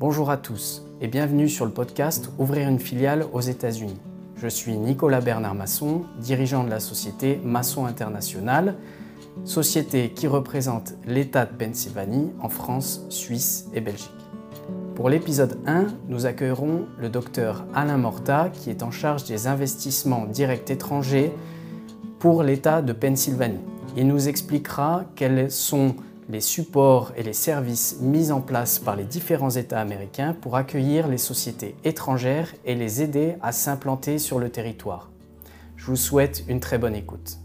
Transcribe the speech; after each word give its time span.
Bonjour 0.00 0.28
à 0.28 0.36
tous 0.36 0.82
et 1.00 1.06
bienvenue 1.06 1.48
sur 1.48 1.64
le 1.64 1.70
podcast 1.70 2.28
Ouvrir 2.40 2.68
une 2.68 2.80
filiale 2.80 3.26
aux 3.32 3.40
États-Unis. 3.40 4.00
Je 4.34 4.48
suis 4.48 4.76
Nicolas 4.76 5.20
Bernard 5.20 5.54
Masson, 5.54 6.02
dirigeant 6.18 6.64
de 6.64 6.70
la 6.70 6.80
société 6.80 7.40
Masson 7.44 7.86
International, 7.86 8.74
société 9.44 10.10
qui 10.10 10.26
représente 10.26 10.94
l'État 11.06 11.46
de 11.46 11.54
Pennsylvanie 11.54 12.32
en 12.40 12.48
France, 12.48 13.06
Suisse 13.08 13.68
et 13.72 13.80
Belgique. 13.80 14.10
Pour 14.96 15.08
l'épisode 15.08 15.60
1, 15.64 15.86
nous 16.08 16.26
accueillerons 16.26 16.86
le 16.98 17.08
docteur 17.08 17.64
Alain 17.72 17.96
Morta 17.96 18.50
qui 18.52 18.70
est 18.70 18.82
en 18.82 18.90
charge 18.90 19.22
des 19.22 19.46
investissements 19.46 20.26
directs 20.26 20.72
étrangers 20.72 21.32
pour 22.18 22.42
l'État 22.42 22.82
de 22.82 22.92
Pennsylvanie. 22.92 23.60
Il 23.96 24.08
nous 24.08 24.26
expliquera 24.28 25.04
quels 25.14 25.52
sont 25.52 25.94
les 26.28 26.40
supports 26.40 27.12
et 27.16 27.22
les 27.22 27.32
services 27.32 27.98
mis 28.00 28.30
en 28.30 28.40
place 28.40 28.78
par 28.78 28.96
les 28.96 29.04
différents 29.04 29.50
États 29.50 29.80
américains 29.80 30.34
pour 30.40 30.56
accueillir 30.56 31.08
les 31.08 31.18
sociétés 31.18 31.76
étrangères 31.84 32.54
et 32.64 32.74
les 32.74 33.02
aider 33.02 33.36
à 33.42 33.52
s'implanter 33.52 34.18
sur 34.18 34.38
le 34.38 34.50
territoire. 34.50 35.10
Je 35.76 35.86
vous 35.86 35.96
souhaite 35.96 36.44
une 36.48 36.60
très 36.60 36.78
bonne 36.78 36.94
écoute. 36.94 37.38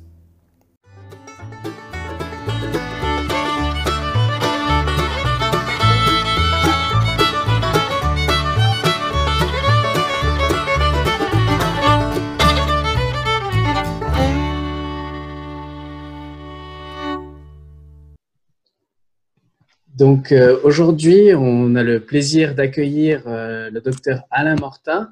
Donc 19.99 20.31
euh, 20.31 20.57
aujourd'hui, 20.63 21.35
on 21.35 21.75
a 21.75 21.83
le 21.83 21.99
plaisir 21.99 22.55
d'accueillir 22.55 23.23
euh, 23.27 23.69
le 23.69 23.81
docteur 23.81 24.23
Alain 24.31 24.55
Morta, 24.55 25.09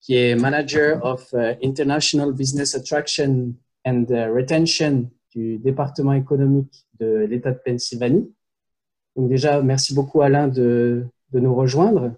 qui 0.00 0.16
est 0.16 0.34
Manager 0.34 1.04
of 1.04 1.32
euh, 1.34 1.54
International 1.62 2.32
Business 2.32 2.74
Attraction 2.74 3.54
and 3.86 4.06
Retention 4.08 5.08
du 5.32 5.58
département 5.58 6.14
économique 6.14 6.84
de 6.98 7.26
l'État 7.30 7.52
de 7.52 7.60
Pennsylvanie. 7.64 8.28
Donc 9.14 9.28
déjà, 9.28 9.62
merci 9.62 9.94
beaucoup 9.94 10.22
Alain 10.22 10.48
de 10.48 11.06
nous 11.32 11.54
rejoindre. 11.54 12.12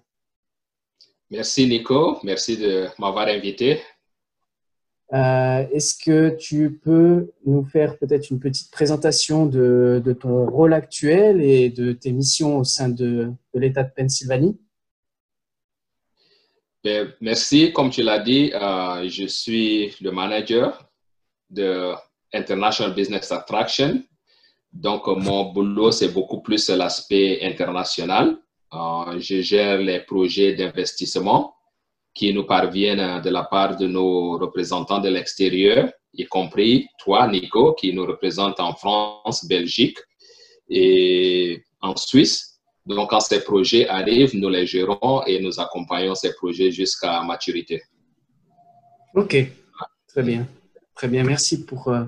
Merci 1.29 1.67
Nico, 1.67 2.17
merci 2.23 2.57
de 2.57 2.87
m'avoir 2.97 3.27
invité. 3.27 3.79
Euh, 5.13 5.65
est-ce 5.71 5.97
que 6.03 6.35
tu 6.35 6.79
peux 6.83 7.31
nous 7.45 7.63
faire 7.63 7.97
peut-être 7.97 8.29
une 8.29 8.39
petite 8.39 8.69
présentation 8.71 9.45
de, 9.45 10.01
ton 10.19 10.45
rôle 10.45 10.73
actuel 10.73 11.41
et 11.41 11.69
de 11.69 11.93
tes 11.93 12.11
missions 12.11 12.57
au 12.57 12.63
sein 12.63 12.89
de, 12.89 13.31
l'État 13.53 13.83
de 13.83 13.91
Pennsylvanie? 13.95 14.59
Ben, 16.83 17.13
Merci. 17.21 17.71
Comme 17.71 17.89
tu 17.89 18.03
l'as 18.03 18.19
dit, 18.19 18.51
euh, 18.53 19.07
je 19.07 19.27
suis 19.27 19.95
le 20.01 20.11
manager 20.11 20.89
de 21.49 21.93
International 22.33 22.93
Business 22.93 23.31
Attraction. 23.31 24.03
Donc, 24.73 25.07
mon 25.07 25.53
boulot, 25.53 25.91
c'est 25.91 26.09
beaucoup 26.09 26.41
plus 26.41 26.69
l'aspect 26.69 27.39
international. 27.41 28.37
Euh, 28.73 29.19
je 29.19 29.41
gère 29.41 29.77
les 29.77 30.01
projets 30.01 30.53
d'investissement 30.53 31.56
qui 32.17 32.33
nous 32.33 32.45
parviennent 32.45 33.21
de 33.21 33.29
la 33.29 33.43
part 33.43 33.77
de 33.77 33.85
nos 33.85 34.39
représentants 34.39 34.99
de 34.99 35.07
l'extérieur, 35.07 35.91
y 36.13 36.25
compris 36.25 36.87
toi, 36.97 37.27
Nico, 37.27 37.73
qui 37.73 37.93
nous 37.93 38.07
représente 38.07 38.59
en 38.59 38.73
France, 38.73 39.45
Belgique 39.45 39.99
et 40.67 41.63
en 41.79 41.95
Suisse. 41.95 42.59
Donc, 42.87 43.11
quand 43.11 43.19
ces 43.19 43.43
projets 43.43 43.87
arrivent, 43.87 44.35
nous 44.35 44.49
les 44.49 44.65
gérons 44.65 45.23
et 45.27 45.39
nous 45.39 45.59
accompagnons 45.59 46.15
ces 46.15 46.33
projets 46.33 46.71
jusqu'à 46.71 47.21
maturité. 47.21 47.83
OK, 49.13 49.37
très 50.07 50.23
bien. 50.23 50.47
Très 50.95 51.07
bien, 51.07 51.23
merci 51.23 51.65
pour, 51.65 51.89
euh, 51.89 52.05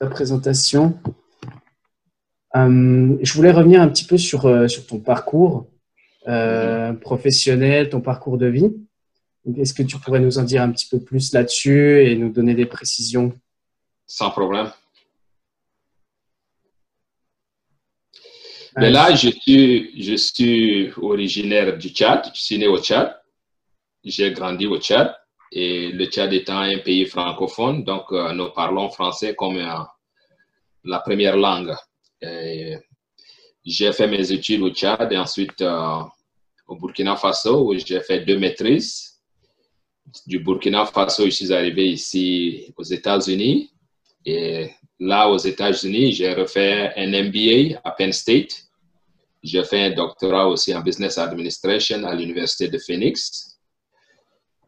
ta 0.00 0.08
présentation. 0.08 0.98
Euh, 2.56 3.16
je 3.22 3.32
voulais 3.34 3.52
revenir 3.52 3.80
un 3.80 3.88
petit 3.88 4.04
peu 4.04 4.18
sur, 4.18 4.46
euh, 4.46 4.66
sur 4.66 4.84
ton 4.84 4.98
parcours. 4.98 5.68
Euh, 6.28 6.92
professionnel, 6.92 7.88
ton 7.88 8.00
parcours 8.00 8.36
de 8.36 8.46
vie. 8.46 8.72
Est-ce 9.56 9.72
que 9.72 9.84
tu 9.84 9.96
pourrais 9.98 10.18
nous 10.18 10.38
en 10.38 10.42
dire 10.42 10.60
un 10.60 10.72
petit 10.72 10.88
peu 10.88 10.98
plus 10.98 11.32
là-dessus 11.32 12.04
et 12.04 12.16
nous 12.16 12.30
donner 12.30 12.54
des 12.54 12.66
précisions? 12.66 13.32
Sans 14.06 14.30
problème. 14.30 14.72
Mais 18.76 18.90
là, 18.90 19.14
je 19.14 19.28
suis, 19.28 20.02
je 20.02 20.16
suis 20.16 20.90
originaire 20.96 21.78
du 21.78 21.90
Tchad. 21.90 22.28
Je 22.34 22.40
suis 22.40 22.58
né 22.58 22.66
au 22.66 22.78
Tchad. 22.78 23.16
J'ai 24.02 24.32
grandi 24.32 24.66
au 24.66 24.78
Tchad. 24.78 25.14
Et 25.52 25.92
le 25.92 26.06
Tchad 26.06 26.32
étant 26.32 26.58
un 26.58 26.78
pays 26.78 27.06
francophone, 27.06 27.84
donc 27.84 28.10
euh, 28.10 28.32
nous 28.32 28.50
parlons 28.50 28.90
français 28.90 29.36
comme 29.36 29.58
euh, 29.58 29.78
la 30.82 30.98
première 30.98 31.36
langue. 31.36 31.72
J'ai 33.64 33.92
fait 33.92 34.08
mes 34.08 34.32
études 34.32 34.62
au 34.62 34.70
Tchad 34.70 35.12
et 35.12 35.16
ensuite 35.16 35.62
au 36.66 36.76
Burkina 36.76 37.16
Faso 37.16 37.68
où 37.68 37.78
j'ai 37.78 38.00
fait 38.00 38.20
deux 38.20 38.38
maîtrises. 38.38 39.20
Du 40.26 40.38
Burkina 40.38 40.86
Faso, 40.86 41.24
je 41.24 41.30
suis 41.30 41.52
arrivé 41.52 41.86
ici 41.86 42.72
aux 42.76 42.82
États-Unis. 42.82 43.72
Et 44.24 44.70
là, 44.98 45.28
aux 45.28 45.38
États-Unis, 45.38 46.12
j'ai 46.12 46.32
refait 46.32 46.92
un 46.96 47.08
MBA 47.08 47.80
à 47.84 47.90
Penn 47.92 48.12
State. 48.12 48.64
J'ai 49.42 49.62
fait 49.64 49.82
un 49.82 49.90
doctorat 49.90 50.48
aussi 50.48 50.74
en 50.74 50.80
Business 50.80 51.18
Administration 51.18 52.04
à 52.04 52.14
l'Université 52.14 52.68
de 52.68 52.78
Phoenix. 52.78 53.58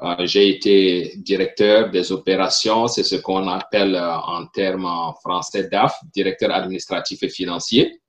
Euh, 0.00 0.26
j'ai 0.26 0.48
été 0.48 1.14
directeur 1.16 1.90
des 1.90 2.12
opérations, 2.12 2.86
c'est 2.86 3.02
ce 3.02 3.16
qu'on 3.16 3.48
appelle 3.48 3.96
euh, 3.96 4.16
en 4.16 4.46
termes 4.46 4.88
français 5.20 5.68
DAF, 5.68 5.98
directeur 6.14 6.52
administratif 6.52 7.20
et 7.24 7.28
financier 7.28 8.00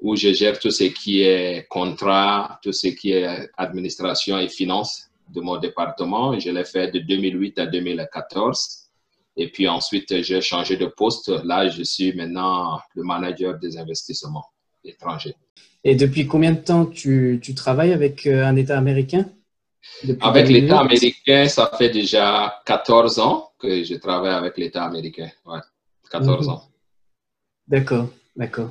où 0.00 0.16
je 0.16 0.32
gère 0.32 0.58
tout 0.58 0.70
ce 0.70 0.84
qui 0.84 1.22
est 1.22 1.66
contrat, 1.68 2.58
tout 2.62 2.72
ce 2.72 2.88
qui 2.88 3.12
est 3.12 3.50
administration 3.56 4.38
et 4.38 4.48
finance 4.48 5.08
de 5.28 5.40
mon 5.40 5.58
département. 5.58 6.38
Je 6.38 6.50
l'ai 6.50 6.64
fait 6.64 6.90
de 6.90 7.00
2008 7.00 7.58
à 7.58 7.66
2014. 7.66 8.88
Et 9.36 9.48
puis 9.50 9.68
ensuite, 9.68 10.22
j'ai 10.22 10.40
changé 10.40 10.76
de 10.76 10.86
poste. 10.86 11.28
Là, 11.44 11.68
je 11.68 11.82
suis 11.82 12.12
maintenant 12.12 12.80
le 12.94 13.02
manager 13.02 13.58
des 13.58 13.76
investissements 13.76 14.44
étrangers. 14.84 15.34
Et 15.84 15.94
depuis 15.94 16.26
combien 16.26 16.52
de 16.52 16.58
temps 16.58 16.86
tu, 16.86 17.38
tu 17.42 17.54
travailles 17.54 17.92
avec 17.92 18.26
euh, 18.26 18.44
un 18.44 18.56
État 18.56 18.76
américain? 18.76 19.26
Avec 20.20 20.48
l'État 20.48 20.80
américain, 20.80 21.46
ça 21.48 21.70
fait 21.78 21.90
déjà 21.90 22.60
14 22.66 23.18
ans 23.20 23.50
que 23.58 23.84
je 23.84 23.94
travaille 23.94 24.34
avec 24.34 24.58
l'État 24.58 24.84
américain. 24.84 25.30
Ouais, 25.46 25.60
14 26.10 26.46
mhm. 26.46 26.52
ans. 26.52 26.62
D'accord, 27.66 28.08
d'accord. 28.36 28.70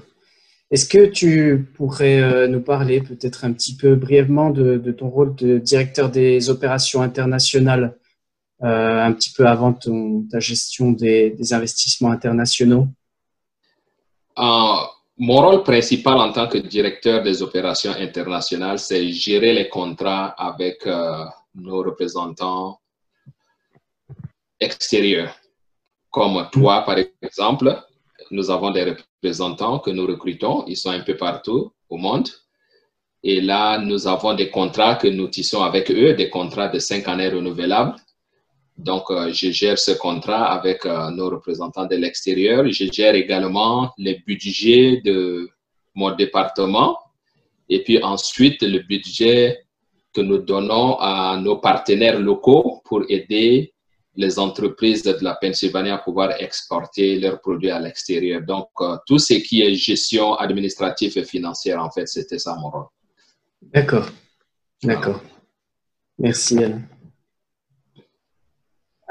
Est-ce 0.69 0.89
que 0.89 1.05
tu 1.05 1.72
pourrais 1.75 2.22
euh, 2.22 2.47
nous 2.47 2.61
parler 2.61 3.00
peut-être 3.01 3.45
un 3.45 3.53
petit 3.53 3.78
peu 3.78 3.95
brièvement 3.95 4.50
de, 4.50 4.91
ton 4.91 5.09
rôle 5.09 5.33
de 5.35 5.59
directeur 5.59 6.09
des 6.09 6.50
opérations 6.50 7.01
internationales, 7.01 7.97
euh, 8.63 9.01
un 9.01 9.13
petit 9.13 9.31
peu 9.31 9.47
avant 9.47 9.73
ta 9.73 10.39
gestion 10.39 10.91
des, 10.91 11.53
investissements 11.53 12.11
internationaux? 12.11 12.88
Euh, 14.38 14.75
Mon 15.17 15.38
rôle 15.38 15.63
principal 15.63 16.17
en 16.17 16.33
tant 16.33 16.50
que 16.50 16.57
directeur 16.57 17.23
des 17.23 17.41
opérations 17.41 17.94
internationales, 17.97 18.79
c'est 18.79 19.09
gérer 19.09 19.53
les 19.53 19.69
contrats 19.69 20.35
avec 20.38 20.85
nos 21.56 21.81
représentants 21.81 22.81
extérieurs, 24.59 25.33
comme 26.11 26.50
toi 26.51 26.81
par 26.81 26.97
exemple 27.22 27.86
nous 28.31 28.49
avons 28.51 28.71
des 28.71 28.83
représentants 28.83 29.79
que 29.79 29.91
nous 29.91 30.05
recrutons. 30.05 30.65
Ils 30.67 30.77
sont 30.77 30.91
un 30.91 31.01
peu 31.01 31.15
partout 31.15 31.71
au 31.89 31.97
monde. 31.97 32.29
Et 33.23 33.41
là, 33.41 33.79
nous 33.79 34.07
avons 34.07 34.33
des 34.33 34.50
contrats 34.50 34.95
que 34.95 35.07
nous 35.07 35.27
tissons 35.27 35.62
avec 35.63 35.91
eux, 35.91 36.13
des 36.13 36.29
contrats 36.29 36.68
de 36.68 36.79
cinq 36.79 37.07
années 37.07 37.29
renouvelables. 37.29 37.95
Donc, 38.77 39.09
euh, 39.09 39.31
je 39.33 39.50
gère 39.51 39.79
ce 39.79 39.91
contrat 39.91 40.45
avec 40.51 40.85
euh, 40.85 41.09
nos 41.09 41.29
représentants 41.29 41.88
de 41.88 41.95
l'extérieur. 41.95 42.63
Je 42.69 42.85
gère 42.91 43.15
également 43.15 43.91
les 43.97 44.21
budgets 44.25 45.01
de 45.03 45.50
mon 45.95 46.15
département 46.15 46.97
et 47.69 47.83
puis 47.83 48.01
ensuite 48.03 48.62
le 48.62 48.79
budget 48.79 49.59
que 50.13 50.21
nous 50.21 50.38
donnons 50.38 50.97
à 51.00 51.38
nos 51.38 51.57
partenaires 51.57 52.19
locaux 52.19 52.81
pour 52.85 53.03
aider 53.09 53.74
les 54.17 54.39
entreprises 54.39 55.03
de 55.03 55.15
la 55.21 55.35
Pennsylvanie 55.35 55.91
à 55.91 55.99
pouvoir 55.99 56.31
exporter 56.39 57.19
leurs 57.19 57.39
produits 57.39 57.69
à 57.69 57.79
l'extérieur. 57.79 58.41
Donc, 58.41 58.69
euh, 58.81 58.97
tout 59.05 59.19
ce 59.19 59.35
qui 59.35 59.61
est 59.61 59.75
gestion 59.75 60.33
administrative 60.33 61.17
et 61.17 61.23
financière, 61.23 61.81
en 61.81 61.91
fait, 61.91 62.07
c'était 62.07 62.39
ça 62.39 62.57
mon 62.59 62.69
rôle. 62.71 62.85
D'accord. 63.61 64.09
D'accord. 64.83 65.21
Merci, 66.17 66.63
Alain. 66.63 66.81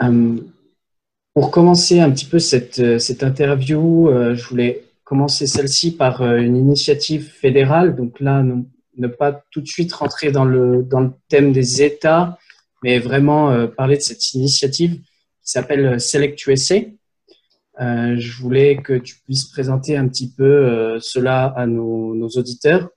Euh, 0.02 0.36
pour 1.32 1.50
commencer 1.52 2.00
un 2.00 2.10
petit 2.10 2.26
peu 2.26 2.40
cette, 2.40 2.80
euh, 2.80 2.98
cette 2.98 3.22
interview, 3.22 4.10
je 4.34 4.48
voulais 4.48 4.84
commencer 5.04 5.46
celle-ci 5.46 5.96
par 5.96 6.22
une 6.22 6.56
initiative 6.56 7.30
fédérale. 7.30 7.94
Donc 7.94 8.18
là, 8.18 8.42
ne 8.42 9.06
pas 9.06 9.44
tout 9.52 9.60
de 9.60 9.68
suite 9.68 9.92
rentrer 9.92 10.32
dans 10.32 10.44
le, 10.44 10.82
dans 10.82 11.00
le 11.00 11.12
thème 11.28 11.52
des 11.52 11.82
États, 11.82 12.38
mais 12.86 13.00
vraiment 13.00 13.66
parler 13.66 13.96
de 13.96 14.02
cette 14.02 14.32
initiative 14.34 14.94
qui 14.94 15.50
s'appelle 15.50 16.00
Select 16.00 16.46
USA. 16.46 16.76
je 17.80 18.40
voulais 18.40 18.76
que 18.76 18.98
tu 18.98 19.16
puisses 19.24 19.46
présenter 19.46 19.96
un 19.96 20.06
petit 20.06 20.30
peu 20.30 20.96
cela 21.00 21.46
à 21.56 21.66
nos, 21.66 22.28
auditeurs. 22.36 22.88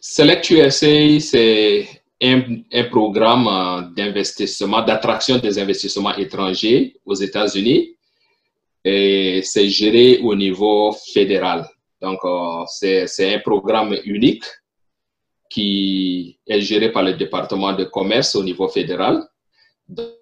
Select 0.00 0.48
USA, 0.50 1.18
c'est 1.18 1.88
un, 2.22 2.62
un, 2.72 2.84
programme 2.84 3.92
d'investissement, 3.96 4.82
d'attraction 4.82 5.38
des 5.38 5.58
investissements 5.58 6.14
étrangers 6.14 6.96
aux 7.04 7.16
États-Unis 7.16 7.96
et 8.84 9.40
c'est 9.42 9.68
géré 9.68 10.20
au 10.22 10.36
niveau 10.36 10.92
fédéral. 11.12 11.68
Donc, 12.00 12.20
euh, 12.24 12.62
c'est 12.66 13.34
un 13.34 13.40
programme 13.40 13.96
unique 14.04 14.44
qui 15.50 16.38
est 16.46 16.60
géré 16.60 16.92
par 16.92 17.02
le 17.02 17.14
département 17.14 17.72
de 17.72 17.84
commerce 17.84 18.36
au 18.36 18.42
niveau 18.42 18.68
fédéral. 18.68 19.22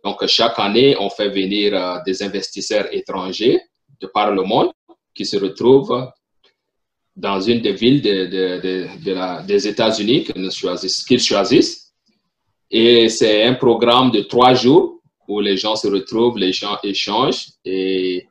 Donc, 0.02 0.26
chaque 0.26 0.58
année, 0.58 0.96
on 0.98 1.10
fait 1.10 1.28
venir 1.28 1.74
euh, 1.74 1.98
des 2.06 2.22
investisseurs 2.22 2.86
étrangers 2.90 3.60
de 4.00 4.06
par 4.06 4.32
le 4.32 4.42
monde 4.42 4.70
qui 5.14 5.26
se 5.26 5.36
retrouvent 5.36 6.10
dans 7.14 7.40
une 7.40 7.60
des 7.60 7.72
villes 7.72 8.00
des 8.00 9.68
États-Unis 9.68 10.24
qu'ils 10.24 10.50
choisissent, 10.50 11.04
choisissent. 11.18 11.92
Et 12.70 13.08
c'est 13.08 13.42
un 13.44 13.54
programme 13.54 14.10
de 14.10 14.20
trois 14.22 14.54
jours 14.54 15.00
où 15.26 15.40
les 15.40 15.56
gens 15.56 15.76
se 15.76 15.88
retrouvent, 15.88 16.38
les 16.38 16.52
gens 16.52 16.78
échangent 16.82 17.48
et 17.64 18.26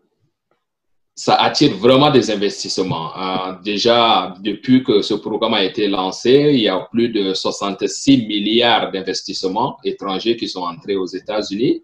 ça 1.18 1.34
attire 1.34 1.76
vraiment 1.76 2.12
des 2.12 2.30
investissements. 2.30 3.10
Euh, 3.18 3.54
déjà, 3.64 4.36
depuis 4.40 4.84
que 4.84 5.02
ce 5.02 5.16
programme 5.16 5.56
a 5.56 5.64
été 5.64 5.88
lancé, 5.88 6.52
il 6.54 6.60
y 6.60 6.68
a 6.68 6.88
plus 6.92 7.10
de 7.10 7.34
66 7.34 8.28
milliards 8.28 8.92
d'investissements 8.92 9.80
étrangers 9.84 10.38
qui 10.38 10.48
sont 10.48 10.62
entrés 10.62 10.96
aux 10.96 11.08
États-Unis. 11.08 11.84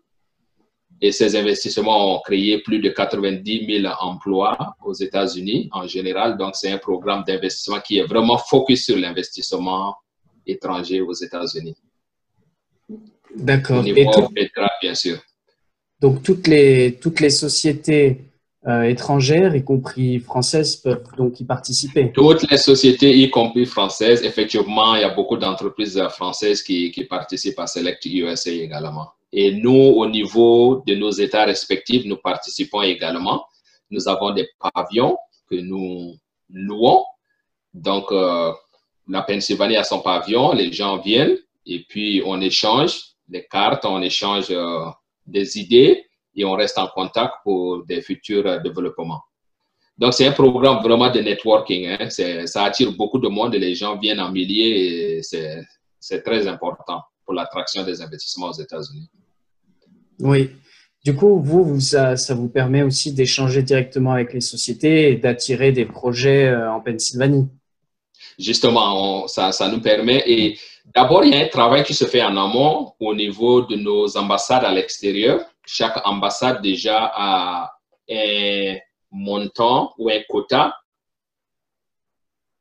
Et 1.02 1.12
ces 1.12 1.36
investissements 1.36 2.16
ont 2.16 2.22
créé 2.22 2.60
plus 2.60 2.78
de 2.78 2.90
90 2.90 3.82
000 3.82 3.94
emplois 4.00 4.76
aux 4.86 4.94
États-Unis 4.94 5.68
en 5.72 5.88
général. 5.88 6.38
Donc, 6.38 6.56
c'est 6.56 6.72
un 6.72 6.78
programme 6.78 7.24
d'investissement 7.26 7.80
qui 7.80 7.98
est 7.98 8.06
vraiment 8.06 8.38
focus 8.38 8.86
sur 8.86 8.98
l'investissement 8.98 9.96
étranger 10.46 11.02
aux 11.02 11.14
États-Unis. 11.14 11.76
D'accord. 13.36 13.84
Et 13.84 14.06
tout... 14.06 14.30
bien 14.80 14.94
sûr. 14.94 15.18
Donc, 16.00 16.22
toutes 16.22 16.46
les, 16.46 17.00
toutes 17.02 17.20
les 17.20 17.32
sociétés 17.32 18.33
euh, 18.68 18.84
étrangères, 18.84 19.56
y 19.56 19.64
compris 19.64 20.20
françaises, 20.20 20.78
peuvent 20.78 21.04
donc 21.18 21.40
y 21.40 21.44
participer. 21.44 22.12
Toutes 22.14 22.50
les 22.50 22.58
sociétés, 22.58 23.18
y 23.18 23.30
compris 23.30 23.66
françaises, 23.66 24.24
effectivement, 24.24 24.96
il 24.96 25.02
y 25.02 25.04
a 25.04 25.14
beaucoup 25.14 25.38
d'entreprises 25.38 26.02
françaises 26.10 26.64
qui, 26.64 26.92
qui, 26.92 27.04
participent 27.04 27.60
à 27.60 27.68
Select 27.68 28.06
USA 28.06 28.52
également. 28.52 29.10
Et 29.34 29.52
nous, 29.54 29.72
au 29.72 30.08
niveau 30.08 30.84
de 30.88 30.96
nos 30.96 31.12
États 31.12 31.46
respectifs, 31.46 32.06
nous 32.06 32.18
participons 32.18 32.82
également. 32.84 33.44
Nous 33.90 34.08
avons 34.08 34.32
des 34.32 34.48
pavillons 34.60 35.18
que 35.50 35.56
nous 35.56 36.16
louons. 36.50 37.04
Donc, 37.74 38.12
euh, 38.12 38.52
la 39.10 39.24
Pennsylvanie 39.24 39.76
a 39.76 39.84
son 39.84 40.00
pavillon, 40.00 40.54
les 40.54 40.72
gens 40.72 41.00
viennent 41.00 41.38
et 41.66 41.84
puis 41.88 42.22
on 42.26 42.40
échange 42.42 43.02
des 43.28 43.46
cartes, 43.46 43.86
on 43.86 44.02
échange 44.02 44.48
euh, 44.52 44.86
des 45.26 45.58
idées 45.60 46.06
et 46.36 46.46
on 46.46 46.54
reste 46.54 46.78
en 46.78 46.88
contact 46.88 47.34
pour 47.44 47.86
des 47.86 48.02
futurs 48.02 48.62
développements. 48.62 49.22
Donc, 49.98 50.14
c'est 50.14 50.26
un 50.26 50.32
programme 50.32 50.82
vraiment 50.82 51.12
de 51.12 51.20
networking. 51.20 51.88
Hein. 51.88 52.10
Ça 52.10 52.64
attire 52.64 52.92
beaucoup 52.94 53.20
de 53.20 53.28
monde 53.28 53.54
et 53.54 53.60
les 53.60 53.76
gens 53.76 53.98
viennent 53.98 54.20
en 54.20 54.32
milliers 54.32 55.18
et 55.18 55.22
c'est 55.22 56.24
très 56.24 56.48
important 56.48 57.02
pour 57.26 57.34
l'attraction 57.34 57.84
des 57.84 58.02
investissements 58.02 58.50
aux 58.50 58.60
États-Unis. 58.60 59.10
Oui. 60.20 60.50
Du 61.06 61.16
coup, 61.16 61.42
vous, 61.42 61.80
ça, 61.82 62.16
ça, 62.16 62.34
vous 62.34 62.48
permet 62.48 62.82
aussi 62.82 63.14
d'échanger 63.14 63.62
directement 63.62 64.14
avec 64.14 64.34
les 64.34 64.42
sociétés 64.42 65.12
et 65.12 65.16
d'attirer 65.18 65.74
des 65.74 65.86
projets 65.86 66.46
euh, 66.46 66.72
en 66.72 66.80
Pennsylvanie. 66.80 67.50
Justement, 68.40 69.28
ça, 69.28 69.52
ça 69.52 69.70
nous 69.70 69.82
permet. 69.82 70.24
Et 70.26 70.58
d'abord, 70.86 71.24
il 71.24 71.34
y 71.34 71.38
a 71.38 71.44
un 71.44 71.48
travail 71.48 71.84
qui 71.84 71.94
se 71.94 72.06
fait 72.06 72.24
en 72.24 72.38
amont 72.38 72.94
au 73.00 73.14
niveau 73.14 73.62
de 73.62 73.76
nos 73.76 74.18
ambassades 74.18 74.64
à 74.64 74.72
l'extérieur 74.72 75.46
chaque 75.66 76.06
ambassade 76.06 76.62
déjà 76.62 77.12
a 77.14 77.72
un 78.10 78.76
montant 79.12 79.94
ou 79.98 80.10
un 80.10 80.22
quota 80.28 80.76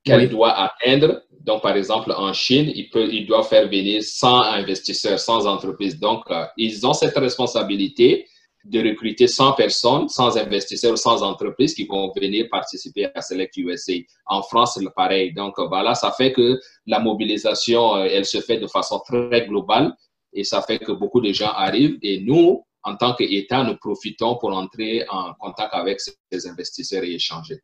qu'elle 0.05 0.29
doit 0.29 0.53
atteindre. 0.53 1.23
Donc, 1.41 1.63
par 1.63 1.77
exemple, 1.77 2.13
en 2.13 2.33
Chine, 2.33 2.71
ils, 2.75 2.89
peut, 2.91 3.09
ils 3.13 3.27
doivent 3.27 3.49
faire 3.49 3.69
venir 3.69 4.03
100 4.03 4.43
investisseurs, 4.43 5.19
100 5.19 5.47
entreprises. 5.47 5.99
Donc, 5.99 6.23
euh, 6.31 6.45
ils 6.57 6.87
ont 6.87 6.93
cette 6.93 7.17
responsabilité 7.17 8.29
de 8.65 8.81
recruter 8.81 9.27
100 9.27 9.53
personnes, 9.55 10.09
100 10.09 10.37
investisseurs, 10.37 10.97
100 10.97 11.23
entreprises 11.23 11.75
qui 11.75 11.85
vont 11.85 12.13
venir 12.15 12.47
participer 12.51 13.09
à 13.15 13.21
Select 13.21 13.57
USA. 13.57 13.95
En 14.27 14.43
France, 14.43 14.79
c'est 14.79 14.95
pareil. 14.95 15.33
Donc, 15.35 15.55
voilà, 15.59 15.95
ça 15.95 16.13
fait 16.13 16.33
que 16.33 16.61
la 16.87 17.01
mobilisation, 17.01 17.97
euh, 17.97 18.09
elle 18.11 18.25
se 18.25 18.41
fait 18.41 18.59
de 18.59 18.67
façon 18.67 19.01
très 19.01 19.47
globale 19.47 19.93
et 20.33 20.45
ça 20.45 20.63
fait 20.63 20.79
que 20.79 20.93
beaucoup 20.93 21.21
de 21.21 21.33
gens 21.33 21.53
arrivent. 21.55 21.99
Et 22.03 22.21
nous, 22.21 22.65
en 22.85 22.97
tant 22.97 23.15
qu'État, 23.15 23.65
nous 23.65 23.77
profitons 23.77 24.37
pour 24.37 24.53
entrer 24.57 25.05
en 25.11 25.35
contact 25.35 25.75
avec 25.75 26.01
ces 26.01 26.49
investisseurs 26.49 27.05
et 27.05 27.15
échanger. 27.15 27.61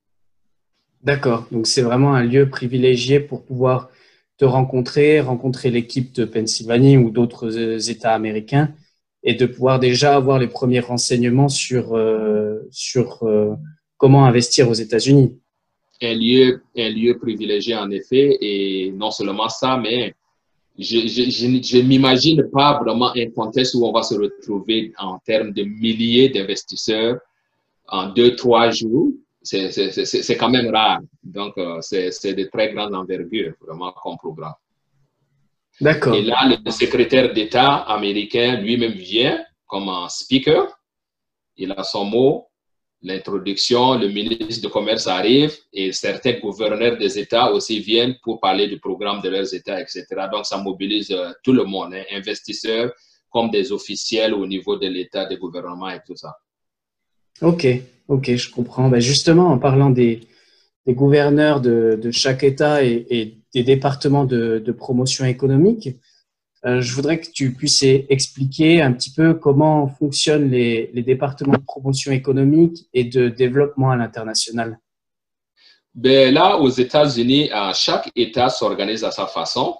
D'accord. 1.02 1.46
Donc, 1.52 1.66
c'est 1.66 1.82
vraiment 1.82 2.14
un 2.14 2.24
lieu 2.24 2.50
privilégié 2.50 3.20
pour 3.20 3.44
pouvoir 3.44 3.88
te 4.36 4.44
rencontrer, 4.44 5.20
rencontrer 5.20 5.70
l'équipe 5.70 6.12
de 6.14 6.24
Pennsylvanie 6.24 6.96
ou 6.96 7.10
d'autres 7.10 7.56
euh, 7.56 7.78
États 7.78 8.14
américains 8.14 8.72
et 9.23 9.35
de 9.35 9.47
pouvoir 9.47 9.79
déjà 9.79 10.15
avoir 10.15 10.38
les 10.38 10.47
premiers 10.47 10.81
renseignements 10.81 11.49
sur, 11.49 11.94
euh, 11.94 12.61
sur 12.70 13.23
euh, 13.23 13.55
comment 13.97 14.25
investir 14.25 14.69
aux 14.69 14.75
États-Unis. 14.75 15.38
Un 16.00 16.15
lieu, 16.15 16.62
un 16.76 16.88
lieu 16.91 17.19
privilégié, 17.19 17.75
en 17.75 17.91
effet. 17.91 18.38
Et 18.41 18.93
non 18.93 19.11
seulement 19.11 19.49
ça, 19.49 19.76
mais 19.76 20.15
je 20.79 21.76
ne 21.79 21.82
m'imagine 21.82 22.49
pas 22.53 22.79
vraiment 22.81 23.11
un 23.17 23.31
contexte 23.31 23.75
où 23.75 23.85
on 23.85 23.93
va 23.93 24.03
se 24.03 24.15
retrouver 24.15 24.93
en 24.99 25.19
termes 25.19 25.53
de 25.53 25.65
milliers 25.65 26.29
d'investisseurs 26.29 27.19
en 27.88 28.11
deux, 28.11 28.37
trois 28.37 28.70
jours. 28.70 29.11
C'est 29.43 30.37
quand 30.38 30.50
même 30.50 30.73
rare. 30.73 31.00
Donc, 31.25 31.59
euh, 31.59 31.79
c'est 31.81 32.35
de 32.35 32.44
très 32.44 32.73
grande 32.73 32.94
envergure, 32.94 33.55
vraiment, 33.61 33.93
comme 33.93 34.17
programme. 34.19 34.55
D'accord. 35.81 36.15
Et 36.15 36.23
là, 36.23 36.58
le 36.65 36.70
secrétaire 36.70 37.32
d'État 37.32 37.77
américain 37.77 38.61
lui-même 38.61 38.93
vient 38.93 39.44
comme 39.67 39.89
un 39.89 40.08
speaker. 40.08 40.67
Il 41.56 41.73
a 41.73 41.82
son 41.82 42.05
mot 42.05 42.49
l'introduction, 43.03 43.97
le 43.97 44.08
ministre 44.08 44.61
du 44.61 44.69
Commerce 44.69 45.06
arrive 45.06 45.56
et 45.73 45.93
certains 45.93 46.39
gouverneurs 46.41 46.99
des 46.99 47.19
États 47.19 47.53
aussi 47.53 47.79
viennent 47.81 48.17
pour 48.23 48.41
parler 48.41 48.67
du 48.67 48.79
programme 48.79 49.20
de 49.23 49.29
leurs 49.29 49.55
États, 49.55 49.81
etc. 49.81 50.05
Donc, 50.32 50.47
ça 50.47 50.58
mobilise 50.58 51.11
euh, 51.13 51.31
tout 51.43 51.53
le 51.53 51.65
monde, 51.65 51.94
hein, 51.94 52.03
investisseurs 52.13 52.93
comme 53.31 53.51
des 53.51 53.73
officiels 53.73 54.35
au 54.35 54.47
niveau 54.47 54.77
de 54.77 54.87
l'État, 54.87 55.27
des 55.27 55.37
gouvernements 55.37 55.91
et 55.91 56.01
tout 56.05 56.17
ça. 56.17 56.35
Ok, 57.43 57.67
ok, 58.08 58.35
je 58.35 58.51
comprends. 58.51 58.89
Ben 58.89 59.01
justement, 59.01 59.49
en 59.49 59.58
parlant 59.58 59.91
des, 59.91 60.20
des 60.87 60.94
gouverneurs 60.94 61.61
de, 61.61 61.99
de, 62.03 62.11
chaque 62.11 62.43
État 62.43 62.82
et, 62.82 63.06
et 63.11 63.39
départements 63.62 64.24
de, 64.24 64.62
de 64.65 64.72
promotion 64.72 65.24
économique, 65.24 65.91
euh, 66.65 66.81
je 66.81 66.93
voudrais 66.94 67.20
que 67.20 67.31
tu 67.31 67.55
puisses 67.55 67.82
expliquer 67.82 68.82
un 68.82 68.93
petit 68.93 69.12
peu 69.12 69.34
comment 69.34 69.86
fonctionnent 69.86 70.50
les, 70.50 70.91
départements 70.94 71.55
de 71.55 71.65
promotion 71.65 72.10
économique 72.10 72.88
et 72.93 73.05
de 73.05 73.29
développement 73.29 73.91
à 73.91 73.96
l'international. 73.96 74.79
Ben 75.94 76.34
là, 76.34 76.58
aux 76.58 76.69
États-Unis, 76.69 77.50
chaque 77.74 78.10
État 78.15 78.48
s'organise 78.48 79.05
à 79.05 79.10
sa 79.10 79.27
façon. 79.27 79.77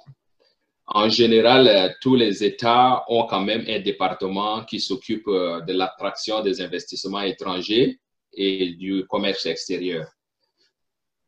En 0.87 1.08
général, 1.08 1.68
euh, 1.68 1.88
tous 2.00 2.14
les 2.14 2.42
États 2.42 3.04
ont 3.08 3.26
quand 3.26 3.42
même 3.42 3.64
un 3.68 3.80
département 3.80 4.64
qui 4.64 4.80
s'occupe 4.80 5.28
euh, 5.28 5.61
de 5.61 5.75
l'attraction 5.75 6.42
des 6.42 6.62
investissements 6.62 7.20
étrangers 7.20 8.00
et 8.32 8.70
du 8.70 9.04
commerce 9.06 9.44
extérieur. 9.44 10.06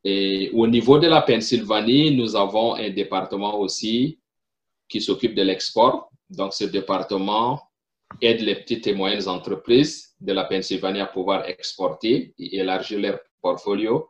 Et 0.04 0.50
au 0.54 0.66
niveau 0.66 0.98
de 0.98 1.06
la 1.08 1.22
Pennsylvanie, 1.22 2.16
nous 2.16 2.34
avons 2.36 2.74
un 2.74 2.90
département 2.90 3.58
aussi 3.58 4.18
qui 4.88 5.00
s'occupe 5.00 5.34
de 5.34 5.42
l'export. 5.42 6.10
Donc, 6.30 6.54
ce 6.54 6.64
département 6.64 7.60
aide 8.20 8.40
les 8.40 8.56
petites 8.56 8.86
et 8.86 8.94
moyennes 8.94 9.28
entreprises 9.28 10.14
de 10.20 10.32
la 10.32 10.44
Pennsylvanie 10.44 11.00
à 11.00 11.06
pouvoir 11.06 11.46
exporter 11.48 12.34
et 12.38 12.58
élargir 12.58 12.98
leur 12.98 13.20
portfolio. 13.40 14.08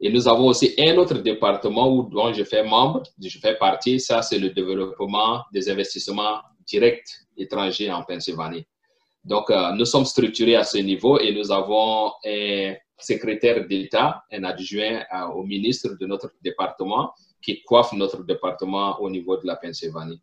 Et 0.00 0.10
nous 0.10 0.26
avons 0.28 0.46
aussi 0.46 0.74
un 0.78 0.96
autre 0.96 1.18
département 1.18 1.92
où, 1.94 2.08
dont 2.08 2.32
je 2.32 2.44
fais 2.44 2.64
membre, 2.64 3.02
je 3.22 3.38
fais 3.38 3.56
partie, 3.56 4.00
ça 4.00 4.22
c'est 4.22 4.38
le 4.38 4.50
développement 4.50 5.42
des 5.52 5.68
investissements 5.70 6.38
directs 6.66 7.10
étrangers 7.36 7.90
en 7.90 8.02
Pennsylvanie. 8.02 8.64
Donc, 9.22 9.50
euh, 9.50 9.72
nous 9.72 9.84
sommes 9.84 10.06
structurés 10.06 10.56
à 10.56 10.64
ce 10.64 10.78
niveau 10.78 11.18
et 11.18 11.34
nous 11.34 11.52
avons 11.52 12.12
un 12.24 12.74
secrétaire 13.02 13.66
d'État, 13.66 14.24
un 14.32 14.44
adjoint 14.44 15.04
au 15.34 15.42
ministre 15.42 15.96
de 15.98 16.06
notre 16.06 16.32
département 16.42 17.12
qui 17.42 17.62
coiffent 17.62 17.92
notre 17.92 18.22
département 18.24 19.00
au 19.00 19.10
niveau 19.10 19.36
de 19.36 19.46
la 19.46 19.56
Pennsylvanie. 19.56 20.20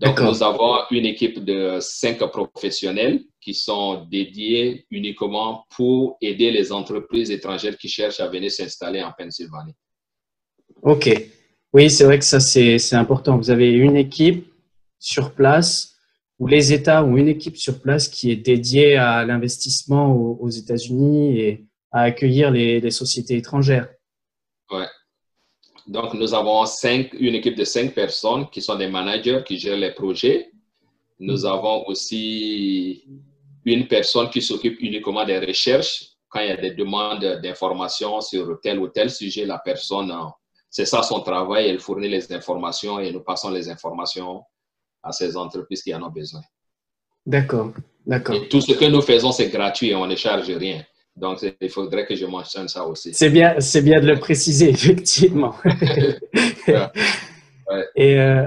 Donc, 0.00 0.20
nous 0.20 0.42
avons 0.42 0.78
une 0.90 1.06
équipe 1.06 1.44
de 1.44 1.78
cinq 1.80 2.18
professionnels 2.18 3.22
qui 3.40 3.54
sont 3.54 4.04
dédiés 4.06 4.86
uniquement 4.90 5.64
pour 5.76 6.18
aider 6.20 6.50
les 6.50 6.72
entreprises 6.72 7.30
étrangères 7.30 7.78
qui 7.78 7.88
cherchent 7.88 8.20
à 8.20 8.28
venir 8.28 8.50
s'installer 8.50 9.02
en 9.02 9.12
Pennsylvanie. 9.16 9.74
OK. 10.82 11.08
Oui, 11.72 11.90
c'est 11.90 12.04
vrai 12.04 12.18
que 12.18 12.24
ça, 12.24 12.40
c'est 12.40 12.94
important. 12.94 13.36
Vous 13.36 13.50
avez 13.50 13.70
une 13.70 13.96
équipe 13.96 14.52
sur 14.98 15.32
place 15.32 15.93
ou 16.38 16.46
les 16.46 16.72
États 16.72 17.04
ont 17.04 17.16
une 17.16 17.28
équipe 17.28 17.56
sur 17.56 17.80
place 17.80 18.08
qui 18.08 18.30
est 18.30 18.36
dédiée 18.36 18.96
à 18.96 19.24
l'investissement 19.24 20.12
aux, 20.14 20.50
États-Unis 20.50 21.38
et 21.38 21.66
à 21.92 22.02
accueillir 22.02 22.50
les, 22.50 22.90
sociétés 22.90 23.36
étrangères. 23.36 23.88
Ouais. 24.70 24.86
Donc, 25.86 26.14
nous 26.14 26.34
avons 26.34 26.64
une 26.84 27.34
équipe 27.34 27.56
de 27.56 27.64
cinq 27.64 27.94
personnes 27.94 28.48
qui 28.50 28.62
sont 28.62 28.76
des 28.76 28.88
managers 28.88 29.42
qui 29.46 29.58
gèrent 29.58 29.76
les 29.76 29.92
projets. 29.92 30.50
Nous 31.20 31.44
avons 31.44 31.86
aussi 31.86 33.04
une 33.64 33.86
personne 33.86 34.28
qui 34.30 34.42
s'occupe 34.42 34.80
uniquement 34.80 35.24
des 35.24 35.38
recherches. 35.38 36.06
Quand 36.28 36.40
il 36.40 36.48
y 36.48 36.50
a 36.50 36.56
des 36.56 36.72
demandes 36.72 37.40
d'informations 37.42 38.20
sur 38.20 38.58
tel 38.60 38.80
ou 38.80 38.88
tel 38.88 39.08
sujet, 39.08 39.44
la 39.44 39.58
personne, 39.58 40.12
c'est 40.68 40.84
ça 40.84 41.02
son 41.02 41.20
travail, 41.20 41.68
elle 41.68 41.78
fournit 41.78 42.08
les 42.08 42.32
informations 42.32 42.98
et 42.98 43.12
nous 43.12 43.20
passons 43.20 43.50
les 43.50 43.68
informations 43.68 44.42
à 45.04 45.12
ces 45.12 45.36
entreprises 45.36 45.82
qui 45.82 45.94
en 45.94 46.02
ont 46.02 46.10
besoin. 46.10 46.40
D'accord, 47.26 47.72
d'accord. 48.06 48.36
tout 48.50 48.60
ce 48.60 48.72
que 48.72 48.84
nous 48.86 49.00
faisons, 49.00 49.32
c'est 49.32 49.48
gratuit 49.48 49.90
et 49.90 49.94
on 49.94 50.06
ne 50.06 50.16
charge 50.16 50.50
rien. 50.50 50.82
Donc, 51.16 51.38
il 51.60 51.70
faudrait 51.70 52.06
que 52.06 52.16
je 52.16 52.26
mentionne 52.26 52.66
ça 52.68 52.84
aussi. 52.84 53.14
C'est 53.14 53.30
bien, 53.30 53.60
c'est 53.60 53.82
bien 53.82 54.00
de 54.00 54.06
le 54.06 54.18
préciser, 54.18 54.68
effectivement. 54.78 55.54
Et 57.96 58.18
euh, 58.18 58.46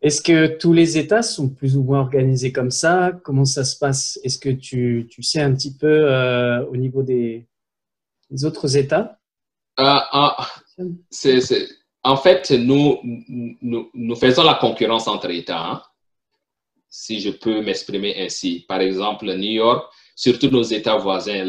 est-ce 0.00 0.22
que 0.22 0.46
tous 0.56 0.72
les 0.72 0.98
États 0.98 1.22
sont 1.22 1.48
plus 1.48 1.76
ou 1.76 1.82
moins 1.82 2.00
organisés 2.00 2.52
comme 2.52 2.70
ça? 2.70 3.12
Comment 3.24 3.44
ça 3.44 3.64
se 3.64 3.76
passe? 3.76 4.18
Est-ce 4.22 4.38
que 4.38 4.50
tu, 4.50 5.08
tu, 5.10 5.22
sais 5.22 5.40
un 5.40 5.52
petit 5.52 5.74
peu 5.76 6.10
euh, 6.10 6.64
au 6.66 6.76
niveau 6.76 7.02
des, 7.02 7.46
autres 8.44 8.76
États? 8.76 9.18
Euh, 9.78 9.98
En 12.06 12.16
fait, 12.16 12.50
nous, 12.52 13.00
nous, 13.02 14.16
faisons 14.16 14.44
la 14.44 14.54
concurrence 14.54 15.08
entre 15.08 15.30
États, 15.30 15.70
hein. 15.70 15.82
si 16.88 17.20
je 17.20 17.30
peux 17.30 17.60
m'exprimer 17.62 18.14
ainsi. 18.18 18.64
Par 18.68 18.80
exemple, 18.80 19.26
New 19.26 19.52
York 19.52 19.92
surtout 20.16 20.48
nos 20.48 20.62
États 20.62 20.96
voisins, 20.96 21.44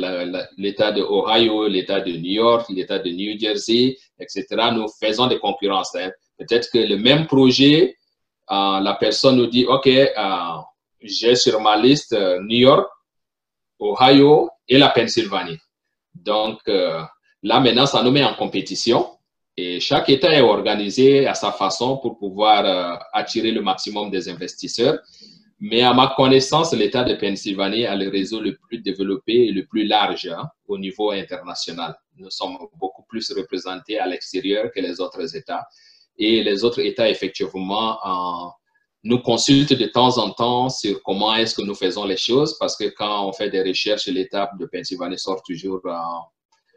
l'État 0.58 0.92
de 0.92 1.02
Ohio, 1.02 1.68
l'État 1.68 2.02
de 2.02 2.12
New 2.12 2.34
York, 2.34 2.68
l'État 2.70 3.00
de 3.00 3.10
New 3.10 3.40
Jersey, 3.40 3.98
etc. 4.20 4.46
Nous 4.74 4.88
faisons 5.00 5.28
des 5.28 5.40
concurrences. 5.40 5.96
Hein. 5.96 6.12
Peut-être 6.38 6.70
que 6.72 6.78
le 6.78 6.98
même 6.98 7.26
projet, 7.28 7.96
euh, 8.52 8.80
la 8.82 8.98
personne 9.00 9.38
nous 9.38 9.48
dit, 9.48 9.66
OK, 9.66 9.88
euh, 9.88 10.10
j'ai 11.02 11.36
sur 11.36 11.62
ma 11.62 11.78
liste 11.78 12.12
euh, 12.12 12.42
New 12.42 12.60
York, 12.60 12.88
Ohio 13.80 14.50
et 14.68 14.78
la 14.78 14.90
Pennsylvanie. 14.90 15.58
Donc, 16.14 16.60
là, 16.66 17.60
maintenant, 17.60 17.86
ça 17.86 18.02
nous 18.02 18.10
met 18.10 18.24
en 18.24 18.34
compétition. 18.34 19.17
Et 19.60 19.80
chaque 19.80 20.10
État 20.10 20.32
est 20.32 20.42
organisé 20.42 21.26
à 21.26 21.34
sa 21.34 21.52
façon 21.52 21.98
pour 21.98 22.20
pouvoir 22.20 23.00
attirer 23.12 23.52
le 23.52 23.62
maximum 23.62 24.12
des 24.12 24.30
investisseurs. 24.30 25.00
Mais 25.60 25.82
à 25.82 25.92
ma 25.96 26.14
connaissance, 26.16 26.74
l'État 26.74 27.04
de 27.04 27.16
Pennsylvanie 27.16 27.88
a 27.88 27.96
le 27.96 28.10
réseau 28.10 28.40
le 28.40 28.56
plus 28.56 28.78
développé 28.78 29.48
et 29.48 29.52
le 29.52 29.66
plus 29.66 29.86
large 29.86 30.28
hein, 30.28 30.48
au 30.68 30.78
niveau 30.78 31.10
international. 31.10 31.96
Nous 32.18 32.30
sommes 32.30 32.58
beaucoup 32.80 33.04
plus 33.10 33.32
représentés 33.32 33.98
à 33.98 34.06
l'extérieur 34.06 34.70
que 34.72 34.80
les 34.80 35.02
autres 35.02 35.36
États. 35.36 35.66
Et 36.20 36.44
les 36.44 36.64
autres 36.64 36.80
États, 36.80 37.10
effectivement, 37.10 37.98
nous 39.04 39.20
consultent 39.20 39.74
de 39.74 39.86
temps 39.88 40.20
en 40.20 40.30
temps 40.30 40.70
sur 40.70 41.02
comment 41.02 41.36
est-ce 41.36 41.56
que 41.56 41.64
nous 41.64 41.76
faisons 41.76 42.06
les 42.06 42.18
choses, 42.18 42.56
parce 42.60 42.76
que 42.76 42.86
quand 42.96 43.28
on 43.28 43.34
fait 43.34 43.50
des 43.50 43.64
recherches, 43.64 44.08
l'État 44.08 44.52
de 44.60 44.66
Pennsylvanie 44.68 45.18
sort 45.18 45.42
toujours 45.42 45.82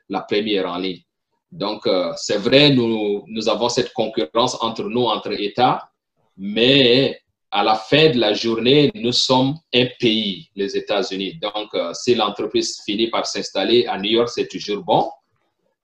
la 0.08 0.20
première 0.22 0.66
en 0.66 0.78
ligne. 0.78 1.02
Donc, 1.50 1.86
euh, 1.86 2.12
c'est 2.16 2.38
vrai, 2.38 2.70
nous, 2.70 3.24
nous 3.26 3.48
avons 3.48 3.68
cette 3.68 3.92
concurrence 3.92 4.56
entre 4.60 4.84
nous, 4.84 5.02
entre 5.02 5.32
États, 5.32 5.90
mais 6.36 7.20
à 7.50 7.64
la 7.64 7.74
fin 7.74 8.10
de 8.10 8.18
la 8.18 8.32
journée, 8.32 8.90
nous 8.94 9.12
sommes 9.12 9.54
un 9.74 9.86
pays, 9.98 10.48
les 10.54 10.76
États-Unis. 10.76 11.38
Donc, 11.42 11.74
euh, 11.74 11.92
si 11.94 12.14
l'entreprise 12.14 12.80
finit 12.84 13.10
par 13.10 13.26
s'installer 13.26 13.86
à 13.86 13.98
New 13.98 14.10
York, 14.10 14.28
c'est 14.28 14.46
toujours 14.46 14.84
bon. 14.84 15.10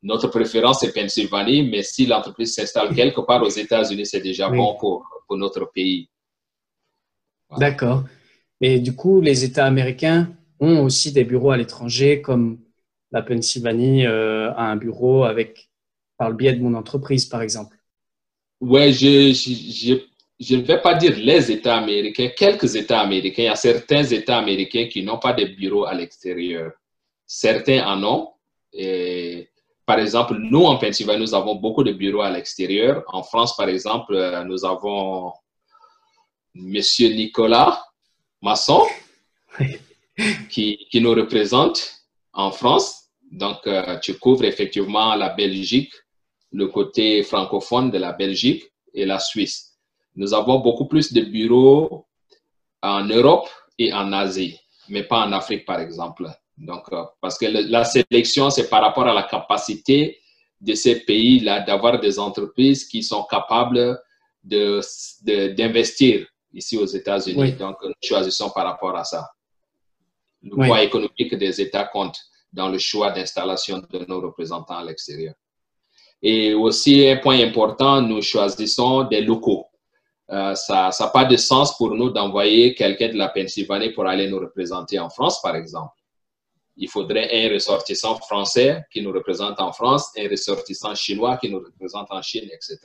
Notre 0.03 0.29
préférence, 0.29 0.81
c'est 0.81 0.93
Pennsylvanie, 0.93 1.65
mais 1.65 1.83
si 1.83 2.07
l'entreprise 2.07 2.55
s'installe 2.55 2.95
quelque 2.95 3.21
part 3.23 3.43
aux 3.43 3.49
États-Unis, 3.49 4.07
c'est 4.07 4.21
déjà 4.21 4.49
bon 4.49 4.77
pour, 4.79 5.05
pour, 5.27 5.37
notre 5.37 5.73
pays. 5.73 6.09
D'accord. 7.59 8.05
Et 8.61 8.79
du 8.79 8.95
coup, 8.95 9.21
les 9.21 9.43
États 9.43 9.67
américains 9.67 10.33
ont 10.61 10.85
aussi 10.85 11.11
des 11.13 11.25
bureaux 11.25 11.51
à 11.51 11.57
l'étranger, 11.57 12.23
comme 12.23 12.59
la 13.13 13.23
Pennsylvanie 13.23 14.07
euh, 14.07 14.53
a 14.53 14.65
un 14.65 14.77
bureau 14.77 15.25
avec, 15.25 15.69
par 16.17 16.31
le 16.31 16.37
biais 16.37 16.55
de 16.55 16.63
mon 16.63 16.75
entreprise, 16.75 17.27
par 17.27 17.43
exemple. 17.43 17.77
Ouais, 18.61 18.93
j'ai 18.93 19.33
je 20.39 20.57
ne 20.57 20.63
vais 20.63 20.81
pas 20.81 20.95
dire 20.95 21.17
les 21.17 21.51
États 21.51 21.79
américains, 21.79 22.29
quelques 22.37 22.75
États 22.75 23.01
américains. 23.01 23.43
Il 23.43 23.47
y 23.47 23.49
a 23.49 23.57
certains 23.57 24.05
États 24.05 24.39
américains 24.39 24.87
qui 24.87 25.03
n'ont 25.03 25.19
pas 25.19 25.33
de 25.33 25.45
bureaux 25.47 25.87
à 25.87 25.95
l'extérieur. 25.95 26.73
Certains 27.27 27.87
en 27.87 28.03
ont. 28.05 28.33
Et, 28.73 29.49
par 29.87 29.99
exemple, 29.99 30.35
nous, 30.39 30.65
en 30.65 30.77
Pennsylvanie, 30.77 31.21
nous 31.21 31.35
avons 31.35 31.55
beaucoup 31.55 31.83
de 31.83 31.93
bureaux 31.93 32.21
à 32.21 32.31
l'extérieur. 32.31 33.03
En 33.09 33.23
France, 33.23 33.57
par 33.57 33.69
exemple, 33.69 34.15
euh, 34.15 34.45
nous 34.45 34.65
avons 34.65 35.33
Monsieur 36.55 37.09
Nicolas 37.09 37.83
Masson 38.43 38.83
qui, 40.51 40.87
qui 40.91 41.01
nous 41.01 41.15
représente 41.15 41.96
en 42.37 42.53
France. 42.53 43.09
Donc, 43.33 43.67
euh, 43.67 43.99
tu 43.99 44.15
couvres 44.19 44.45
effectivement 44.45 45.17
la 45.17 45.31
Belgique, 45.31 45.93
le 46.53 46.69
côté 46.69 47.23
francophone 47.25 47.91
de 47.91 47.99
la 47.99 48.13
Belgique 48.13 48.63
et 48.95 49.05
la 49.05 49.19
Suisse. 49.19 49.73
Nous 50.15 50.33
avons 50.33 50.61
beaucoup 50.61 50.87
plus 50.87 51.13
de 51.13 51.23
bureaux 51.23 52.07
en 52.83 53.05
Europe 53.05 53.49
et 53.79 53.93
en 53.93 54.13
Asie, 54.13 54.59
mais 54.89 55.03
pas 55.03 55.27
en 55.27 55.33
Afrique, 55.33 55.65
par 55.65 55.81
exemple. 55.81 56.29
Donc, 56.57 56.85
euh, 56.93 57.05
parce 57.21 57.37
que 57.37 57.47
la 57.47 57.85
sélection, 57.85 58.49
c'est 58.51 58.69
par 58.71 58.83
rapport 58.83 59.07
à 59.07 59.15
la 59.15 59.25
capacité 59.25 60.19
de 60.61 60.75
ces 60.75 61.01
pays-là 61.01 61.61
d'avoir 61.61 62.01
des 62.01 62.19
entreprises 62.19 62.87
qui 62.87 63.03
sont 63.03 63.25
capables 63.25 63.99
d'investir 64.43 66.21
de, 66.21 66.27
ici 66.55 66.79
aux 66.79 66.87
États-Unis. 66.87 67.53
Donc, 67.53 67.77
nous 67.83 67.93
choisissons 68.03 68.51
par 68.51 68.65
rapport 68.65 68.97
à 68.97 69.05
ça. 69.05 69.27
Le 70.51 70.67
poids 70.67 70.83
économique 70.83 71.35
des 71.35 71.61
États 71.61 71.85
compte 71.85 72.19
dans 72.53 72.69
le 72.69 72.79
choix 72.79 73.11
d'installation 73.11 73.83
de 73.91 74.05
nos 74.09 74.21
représentants 74.21 74.79
à 74.79 74.85
l'extérieur. 74.85 75.35
Et 76.23 76.55
aussi, 76.55 77.07
un 77.09 77.19
point 77.19 77.39
important, 77.41 78.01
nous 78.01 78.23
choisissons 78.23 79.05
des 79.05 79.21
locaux. 79.21 79.67
Euh, 80.31 80.55
ça 80.55 80.91
n'a 80.99 81.09
pas 81.09 81.25
de 81.25 81.37
sens 81.37 81.77
pour 81.77 81.95
nous 81.95 82.11
d'envoyer 82.11 82.75
quelqu'un 82.75 83.09
de 83.09 83.17
la 83.17 83.29
Pennsylvanie 83.29 83.91
pour 83.91 84.07
aller 84.07 84.29
nous 84.29 84.41
représenter 84.41 84.99
en 84.99 85.09
France, 85.09 85.41
par 85.41 85.55
exemple. 85.55 85.93
Il 86.77 86.89
faudrait 86.89 87.29
un 87.33 87.53
ressortissant 87.53 88.17
français 88.17 88.83
qui 88.93 89.03
nous 89.03 89.13
représente 89.13 89.61
en 89.61 89.73
France, 89.73 90.11
un 90.19 90.29
ressortissant 90.29 90.95
chinois 90.95 91.37
qui 91.37 91.49
nous 91.49 91.61
représente 91.61 92.09
en 92.11 92.21
Chine, 92.23 92.49
etc. 92.53 92.79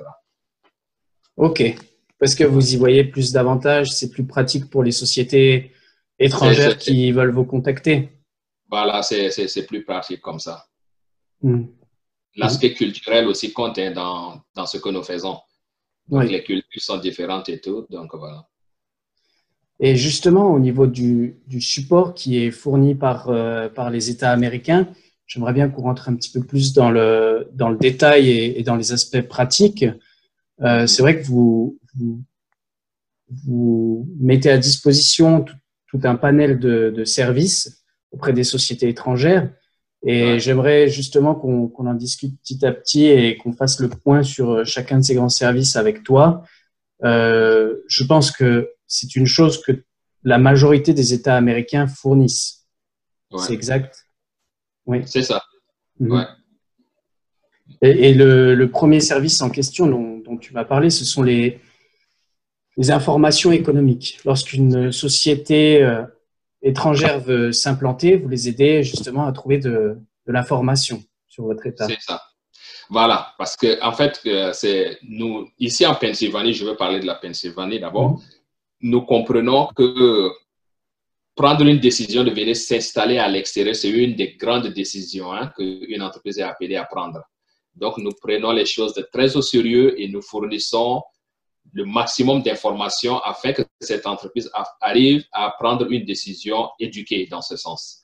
OK. 1.36 1.76
Parce 2.20 2.36
que 2.36 2.44
vous 2.44 2.74
y 2.74 2.78
voyez 2.78 3.04
plus 3.04 3.32
d'avantages, 3.32 3.92
c'est 3.92 4.12
plus 4.12 4.26
pratique 4.26 4.70
pour 4.70 4.84
les 4.84 4.92
sociétés 4.92 5.72
étrangères 6.22 6.78
qui 6.78 7.12
veulent 7.12 7.34
vous 7.34 7.46
contacter. 7.46 8.10
Voilà, 8.70 9.02
c'est 9.04 9.66
plus 9.68 9.84
pratique 9.84 10.22
comme 10.22 10.40
ça. 10.40 10.66
Hmm. 11.42 11.66
L'aspect 12.36 12.74
culturel 12.74 13.28
aussi 13.28 13.52
compte 13.52 13.78
hein, 13.78 13.92
dans, 13.92 14.42
dans 14.56 14.66
ce 14.66 14.78
que 14.78 14.90
nous 14.90 15.04
faisons. 15.04 15.38
Donc, 16.08 16.30
les 16.30 16.44
cultures 16.44 16.82
sont 16.82 16.98
différentes 16.98 17.50
et 17.50 17.60
tout. 17.60 17.86
Donc, 17.90 18.16
voilà. 18.16 18.48
Et 19.80 19.96
justement, 19.96 20.54
au 20.54 20.60
niveau 20.60 20.88
du, 20.88 21.42
du 21.48 21.60
support 21.60 22.14
qui 22.14 22.38
est 22.38 22.52
fourni 22.52 22.96
par, 22.96 23.30
euh, 23.30 23.68
par 23.68 23.90
les 23.90 24.10
États 24.10 24.32
américains, 24.32 24.88
j'aimerais 25.26 25.54
bien 25.54 25.70
qu'on 25.70 25.82
rentre 25.82 26.08
un 26.08 26.16
petit 26.16 26.32
peu 26.32 26.44
plus 26.44 26.74
dans 26.74 26.92
le, 26.92 27.50
dans 27.54 27.70
le 27.70 27.78
détail 27.78 28.30
et, 28.30 28.64
dans 28.64 28.76
les 28.76 28.92
aspects 28.92 29.22
pratiques. 29.22 29.86
Euh, 30.62 30.86
c'est 30.86 31.02
vrai 31.02 31.20
que 31.20 31.26
vous, 31.26 31.80
vous, 31.96 32.22
vous, 33.46 34.08
mettez 34.20 34.52
à 34.52 34.58
disposition 34.58 35.42
tout, 35.42 35.56
tout 35.92 36.00
un 36.04 36.16
panel 36.16 36.60
de, 36.60 36.90
de, 36.96 37.04
services 37.04 37.84
auprès 38.12 38.34
des 38.34 38.44
sociétés 38.44 38.90
étrangères. 38.90 39.52
Et 40.04 40.40
j'aimerais 40.40 40.88
justement 40.88 41.36
qu'on 41.36 41.86
en 41.86 41.94
discute 41.94 42.40
petit 42.42 42.66
à 42.66 42.72
petit 42.72 43.06
et 43.06 43.38
qu'on 43.38 43.54
fasse 43.54 43.80
le 43.80 43.90
point 43.90 44.24
sur 44.24 44.52
euh, 44.52 44.64
chacun 44.66 44.98
de 44.98 45.04
ces 45.04 45.14
grands 45.14 45.30
services 45.30 45.76
avec 45.76 46.04
toi. 46.04 46.44
Euh, 47.04 47.76
je 47.88 48.04
pense 48.04 48.32
que 48.32 48.72
c'est 48.88 49.16
une 49.16 49.28
chose 49.28 49.62
que 49.62 49.84
la 50.24 50.40
majorité 50.40 50.94
des 50.94 51.14
États 51.14 51.36
américains 51.36 51.88
fournissent. 51.88 52.66
C'est 53.38 53.54
exact 53.54 54.08
Oui. 54.86 55.04
C'est 55.06 55.22
ça. 55.22 55.44
Mhm. 56.00 56.26
Et, 57.82 58.14
le, 58.14 58.66
premier 58.66 59.00
service 59.00 59.42
en 59.42 59.50
question 59.50 59.88
dont, 59.88 60.38
tu 60.38 60.54
m'as 60.54 60.66
parlé, 60.66 60.90
ce 60.90 61.06
sont 61.06 61.24
les, 61.24 61.60
les 62.78 62.92
informations 62.92 63.52
économiques. 63.52 64.20
Lorsqu'une 64.26 64.92
société 64.92 65.82
euh, 65.82 66.04
étrangère 66.62 67.20
veut 67.20 67.52
s'implanter, 67.52 68.18
vous 68.18 68.30
les 68.30 68.48
aidez 68.48 68.84
justement 68.84 69.26
à 69.26 69.32
trouver 69.32 69.58
de, 69.58 69.98
de 70.28 70.32
l'information 70.32 71.04
sur 71.28 71.46
votre 71.46 71.66
État. 71.66 71.88
C'est 71.88 72.02
ça. 72.02 72.22
Voilà, 72.90 73.34
parce 73.38 73.56
que 73.56 73.82
en 73.82 73.94
fait, 73.94 74.20
euh, 74.26 74.52
c'est 74.54 74.98
nous 75.04 75.48
ici 75.60 75.86
en 75.86 75.96
Pennsylvanie, 75.96 76.54
je 76.54 76.66
veux 76.66 76.76
parler 76.76 77.00
de 77.00 77.06
la 77.06 77.16
Pennsylvanie 77.16 77.80
d'abord. 77.80 78.12
Mhm. 78.12 78.20
Nous 78.82 79.02
comprenons 79.04 79.68
que 79.68 80.30
prendre 81.36 81.66
une 81.66 81.80
décision 81.80 82.24
de 82.24 82.32
venir 82.32 82.56
s'installer 82.56 83.18
à 83.18 83.28
l'extérieur, 83.28 83.76
c'est 83.76 83.90
une 83.90 84.16
des 84.16 84.34
grandes 84.34 84.68
décisions 84.68 85.32
hein, 85.32 85.52
qu'une 85.56 86.02
entreprise 86.02 86.40
est 86.40 86.44
appelée 86.44 86.76
à 86.76 86.84
prendre. 86.84 87.22
Donc, 87.76 87.98
nous 87.98 88.12
prenons 88.22 88.52
les 88.52 88.66
choses 88.66 88.94
de 88.94 89.08
très 89.14 89.38
au 89.38 89.42
sérieux 89.42 90.00
et 90.00 90.10
nous 90.10 90.22
fournissons 90.22 91.02
le 91.74 91.86
maximum 91.86 92.42
d'informations 92.42 93.20
afin 93.20 93.54
que 93.54 93.62
cette 93.80 94.06
entreprise 94.06 94.50
arrive 94.82 95.24
à 95.32 95.52
prendre 95.58 95.90
une 95.90 96.06
décision 96.06 96.70
éduquée 96.80 97.28
dans 97.28 97.42
ce 97.42 97.56
sens. 97.56 98.04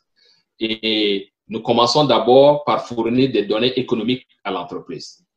Et 0.59 1.31
nous 1.47 1.61
commençons 1.61 2.05
d'abord 2.05 2.63
par 2.63 2.87
fournir 2.87 3.31
des 3.31 3.45
données 3.45 3.77
économiques 3.77 4.27
à 4.43 4.51
l'entreprise 4.51 5.27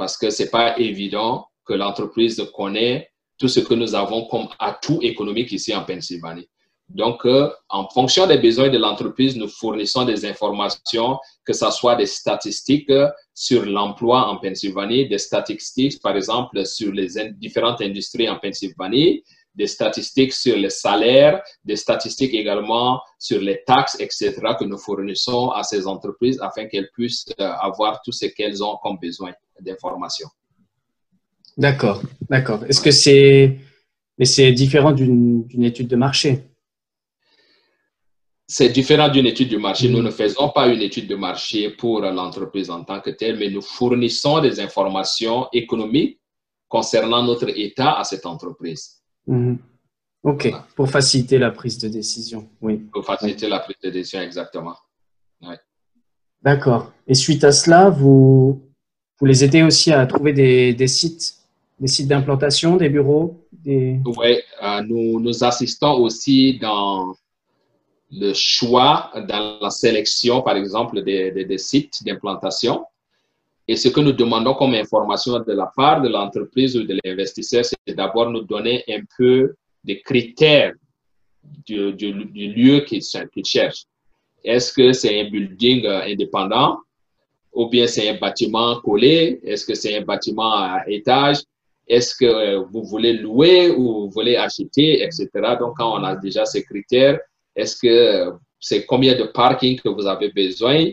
parce 0.00 0.16
que 0.16 0.30
ce 0.30 0.44
n'est 0.44 0.48
pas 0.48 0.78
évident 0.78 1.46
que 1.62 1.74
l'entreprise 1.74 2.42
connaît 2.56 3.10
tout 3.36 3.48
ce 3.48 3.60
que 3.60 3.74
nous 3.74 3.94
avons 3.94 4.24
comme 4.28 4.48
atout 4.58 4.98
économique 5.02 5.52
ici 5.52 5.74
en 5.74 5.84
Pennsylvanie. 5.84 6.48
Donc, 6.94 7.24
euh, 7.24 7.48
en 7.68 7.88
fonction 7.88 8.26
des 8.26 8.38
besoins 8.38 8.68
de 8.68 8.78
l'entreprise, 8.78 9.36
nous 9.36 9.46
fournissons 9.46 10.04
des 10.04 10.26
informations, 10.26 11.18
que 11.44 11.52
ce 11.52 11.70
soit 11.70 11.94
des 11.94 12.06
statistiques 12.06 12.92
sur 13.32 13.64
l'emploi 13.64 14.26
en 14.28 14.38
Pennsylvanie, 14.38 15.08
des 15.08 15.18
statistiques, 15.18 16.02
par 16.02 16.16
exemple, 16.16 16.66
sur 16.66 16.92
les 16.92 17.08
différentes 17.34 17.80
industries 17.80 18.28
en 18.28 18.38
Pennsylvanie, 18.38 19.22
des 19.54 19.68
statistiques 19.68 20.32
sur 20.32 20.56
les 20.56 20.70
salaires, 20.70 21.40
des 21.64 21.76
statistiques 21.76 22.34
également 22.34 23.00
sur 23.18 23.40
les 23.40 23.62
taxes, 23.64 23.96
etc., 24.00 24.34
que 24.58 24.64
nous 24.64 24.78
fournissons 24.78 25.50
à 25.50 25.62
ces 25.62 25.86
entreprises 25.86 26.40
afin 26.40 26.66
qu'elles 26.66 26.90
puissent 26.92 27.26
euh, 27.38 27.52
avoir 27.60 28.00
tout 28.02 28.12
ce 28.12 28.26
qu'elles 28.26 28.64
ont 28.64 28.76
comme 28.82 28.98
besoin 29.00 29.32
d'informations. 29.60 30.28
D'accord, 31.56 32.02
d'accord. 32.28 32.64
Est-ce 32.64 32.80
que 32.80 32.90
c'est 32.90 33.58
c'est 34.22 34.52
différent 34.52 34.92
d'une 34.92 35.64
étude 35.64 35.88
de 35.88 35.96
marché? 35.96 36.49
C'est 38.52 38.70
différent 38.70 39.08
d'une 39.08 39.26
étude 39.26 39.48
de 39.48 39.56
marché. 39.58 39.88
Nous 39.88 40.02
ne 40.02 40.10
faisons 40.10 40.48
pas 40.48 40.66
une 40.66 40.82
étude 40.82 41.06
de 41.06 41.14
marché 41.14 41.70
pour 41.70 42.00
l'entreprise 42.00 42.68
en 42.68 42.82
tant 42.82 43.00
que 43.00 43.10
telle, 43.10 43.38
mais 43.38 43.48
nous 43.48 43.62
fournissons 43.62 44.40
des 44.40 44.58
informations 44.58 45.46
économiques 45.52 46.18
concernant 46.66 47.22
notre 47.22 47.48
état 47.56 47.92
à 47.96 48.02
cette 48.02 48.26
entreprise. 48.26 49.02
Mhm. 49.28 49.56
OK, 50.24 50.52
pour 50.74 50.90
faciliter 50.90 51.38
la 51.38 51.52
prise 51.52 51.78
de 51.78 51.88
décision, 51.88 52.48
oui. 52.60 52.78
Pour 52.92 53.04
faciliter 53.04 53.48
la 53.48 53.60
prise 53.60 53.78
de 53.84 53.90
décision, 53.90 54.20
exactement. 54.20 54.74
D'accord. 56.42 56.92
Et 57.06 57.14
suite 57.14 57.44
à 57.44 57.52
cela, 57.52 57.88
vous, 57.88 58.60
vous 59.18 59.26
les 59.26 59.44
aidez 59.44 59.62
aussi 59.62 59.92
à 59.92 60.04
trouver 60.06 60.32
des, 60.32 60.88
sites, 60.88 61.34
des 61.78 61.86
sites 61.86 62.08
d'implantation, 62.08 62.76
des 62.76 62.88
bureaux 62.88 63.46
des... 63.52 64.00
Oui, 64.04 64.38
euh, 64.62 64.82
nous, 64.82 65.20
nous 65.20 65.44
assistons 65.44 65.92
aussi 66.00 66.58
dans 66.58 67.14
le 68.12 68.32
choix 68.34 69.10
dans 69.28 69.58
la 69.60 69.70
sélection, 69.70 70.42
par 70.42 70.56
exemple, 70.56 71.02
des, 71.02 71.58
sites 71.58 72.02
d'implantation. 72.04 72.84
Et 73.68 73.76
ce 73.76 73.88
que 73.88 74.00
nous 74.00 74.12
demandons 74.12 74.54
comme 74.54 74.74
information 74.74 75.38
de 75.38 75.52
la 75.52 75.70
part 75.76 76.02
de 76.02 76.08
l'entreprise 76.08 76.76
ou 76.76 76.82
de 76.82 76.98
l'investisseur, 77.04 77.64
c'est 77.64 77.94
d'abord 77.94 78.30
nous 78.30 78.42
donner 78.42 78.82
un 78.88 79.02
peu 79.16 79.54
des 79.84 80.00
critères 80.00 80.72
du, 81.66 81.92
lieu 81.92 82.80
qu'il 82.80 83.02
cherche. 83.44 83.84
Est-ce 84.42 84.72
que 84.72 84.92
c'est 84.92 85.20
un 85.20 85.30
building 85.30 85.84
euh, 85.86 86.02
indépendant 86.02 86.78
ou 87.52 87.68
bien 87.68 87.86
c'est 87.86 88.08
un 88.08 88.18
bâtiment 88.18 88.80
collé? 88.80 89.40
Est-ce 89.44 89.66
que 89.66 89.74
c'est 89.74 89.96
un 89.96 90.00
bâtiment 90.02 90.52
à 90.52 90.82
étage? 90.88 91.38
Est-ce 91.86 92.14
que 92.14 92.24
euh, 92.24 92.64
vous 92.72 92.82
voulez 92.84 93.12
louer 93.12 93.70
ou 93.70 94.04
vous 94.04 94.10
voulez 94.10 94.36
acheter, 94.36 95.02
etc. 95.02 95.28
Donc, 95.58 95.76
quand 95.76 96.00
on 96.00 96.04
a 96.04 96.16
déjà 96.16 96.46
ces 96.46 96.62
critères, 96.64 97.18
est-ce 97.56 97.76
que 97.76 98.32
c'est 98.58 98.84
combien 98.84 99.16
de 99.16 99.24
parking 99.24 99.78
que 99.80 99.88
vous 99.88 100.06
avez 100.06 100.30
besoin, 100.30 100.86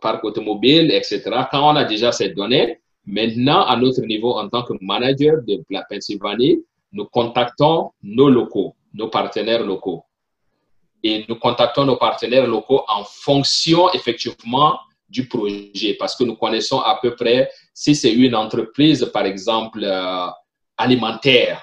parc 0.00 0.24
automobile, 0.24 0.90
etc. 0.90 1.22
Quand 1.50 1.72
on 1.72 1.76
a 1.76 1.84
déjà 1.84 2.12
ces 2.12 2.30
données, 2.30 2.80
maintenant, 3.06 3.62
à 3.64 3.76
notre 3.76 4.02
niveau, 4.02 4.38
en 4.38 4.48
tant 4.48 4.62
que 4.62 4.74
manager 4.80 5.42
de 5.46 5.62
la 5.70 5.82
Pennsylvanie, 5.88 6.62
nous 6.92 7.06
contactons 7.06 7.90
nos 8.02 8.28
locaux, 8.28 8.74
nos 8.94 9.08
partenaires 9.08 9.64
locaux. 9.64 10.04
Et 11.02 11.24
nous 11.28 11.36
contactons 11.36 11.84
nos 11.84 11.96
partenaires 11.96 12.46
locaux 12.46 12.82
en 12.88 13.04
fonction, 13.04 13.90
effectivement, 13.92 14.78
du 15.08 15.28
projet, 15.28 15.94
parce 15.98 16.16
que 16.16 16.24
nous 16.24 16.36
connaissons 16.36 16.80
à 16.80 16.98
peu 17.02 17.14
près 17.14 17.50
si 17.74 17.94
c'est 17.94 18.12
une 18.12 18.34
entreprise, 18.34 19.10
par 19.12 19.26
exemple, 19.26 19.80
euh, 19.82 20.26
alimentaire. 20.76 21.62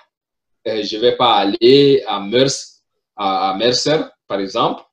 Euh, 0.68 0.84
je 0.84 0.98
ne 0.98 1.02
vais 1.02 1.16
pas 1.16 1.36
aller 1.36 2.04
à 2.08 2.20
Mercer 2.20 2.79
à, 3.20 3.56
Mercer, 3.58 4.00
par 4.28 4.40
exemple, 4.40 4.84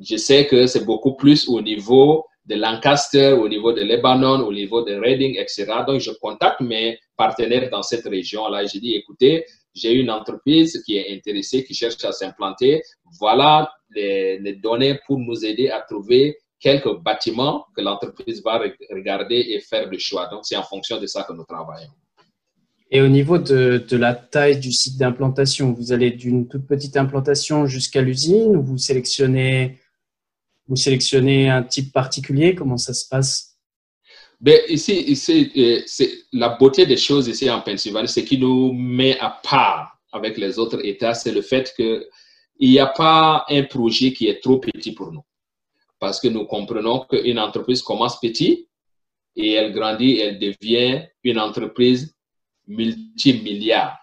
je 0.00 0.16
sais 0.16 0.46
que 0.46 0.66
c'est 0.66 0.84
beaucoup 0.84 1.14
plus 1.14 1.48
au 1.48 1.60
niveau 1.60 2.24
de 2.46 2.54
Lancaster, 2.54 3.32
au 3.32 3.48
niveau 3.48 3.72
de 3.72 3.82
Lebanon, 3.82 4.46
au 4.46 4.52
niveau 4.52 4.82
de 4.82 4.94
Reading, 4.94 5.36
etc. 5.38 5.66
Donc, 5.86 6.00
je 6.00 6.10
contacte 6.20 6.60
mes 6.60 6.98
partenaires 7.16 7.68
dans 7.70 7.82
cette 7.82 8.04
région-là. 8.04 8.64
Je 8.66 8.78
dis, 8.78 8.94
écoutez, 8.94 9.44
j'ai 9.74 9.92
une 9.92 10.10
entreprise 10.10 10.82
qui 10.84 10.96
est 10.96 11.14
intéressée, 11.14 11.64
qui 11.64 11.74
cherche 11.74 12.04
à 12.04 12.12
s'implanter. 12.12 12.82
Voilà 13.18 13.72
les, 13.90 14.58
données 14.62 14.98
pour 15.06 15.18
nous 15.18 15.44
aider 15.44 15.68
à 15.68 15.80
trouver 15.80 16.38
quelques 16.58 16.94
bâtiments 17.00 17.66
que 17.76 17.80
l'entreprise 17.80 18.42
va 18.42 18.62
regarder 18.90 19.36
et 19.50 19.60
faire 19.60 19.88
le 19.88 19.98
choix. 19.98 20.26
Donc, 20.28 20.40
c'est 20.44 20.56
en 20.56 20.62
fonction 20.62 21.00
de 21.00 21.06
ça 21.06 21.24
que 21.24 21.32
nous 21.32 21.44
travaillons. 21.44 21.90
Et 22.94 23.00
au 23.00 23.08
niveau 23.08 23.38
de, 23.38 23.96
la 23.96 24.14
taille 24.14 24.60
du 24.60 24.70
site 24.70 24.98
d'implantation, 24.98 25.72
vous 25.72 25.92
allez 25.92 26.10
d'une 26.10 26.46
toute 26.46 26.66
petite 26.66 26.98
implantation 26.98 27.66
jusqu'à 27.66 28.02
l'usine 28.02 28.54
ou 28.54 28.62
vous 28.62 28.76
sélectionnez, 28.76 29.78
un 30.68 31.62
type 31.62 31.90
particulier? 31.90 32.54
Comment 32.54 32.76
ça 32.76 32.92
se 32.92 33.08
passe? 33.08 33.56
Ben, 34.38 34.60
ici, 34.68 35.50
euh, 35.56 35.80
la 36.34 36.50
beauté 36.50 36.84
des 36.84 36.98
choses 36.98 37.28
ici 37.28 37.48
en 37.48 37.62
Pennsylvanie, 37.62 38.08
ce 38.08 38.20
qui 38.20 38.36
nous 38.36 38.74
met 38.74 39.18
à 39.20 39.40
part 39.42 39.98
avec 40.12 40.36
les 40.36 40.58
autres 40.58 40.84
États, 40.84 41.14
c'est 41.14 41.32
le 41.32 41.40
fait 41.40 41.72
qu'il 41.74 42.04
n'y 42.60 42.78
a 42.78 42.88
pas 42.88 43.46
un 43.48 43.62
projet 43.62 44.12
qui 44.12 44.28
est 44.28 44.42
trop 44.42 44.58
petit 44.58 44.92
pour 44.92 45.12
nous. 45.12 45.24
Parce 45.98 46.20
que 46.20 46.28
nous 46.28 46.44
comprenons 46.44 47.06
qu'une 47.08 47.38
entreprise 47.38 47.80
commence 47.80 48.20
petit 48.20 48.68
et 49.34 49.52
elle 49.52 49.72
grandit, 49.72 50.18
elle 50.18 50.38
devient 50.38 51.06
une 51.24 51.38
entreprise 51.38 52.14
multimilliards. 52.76 53.98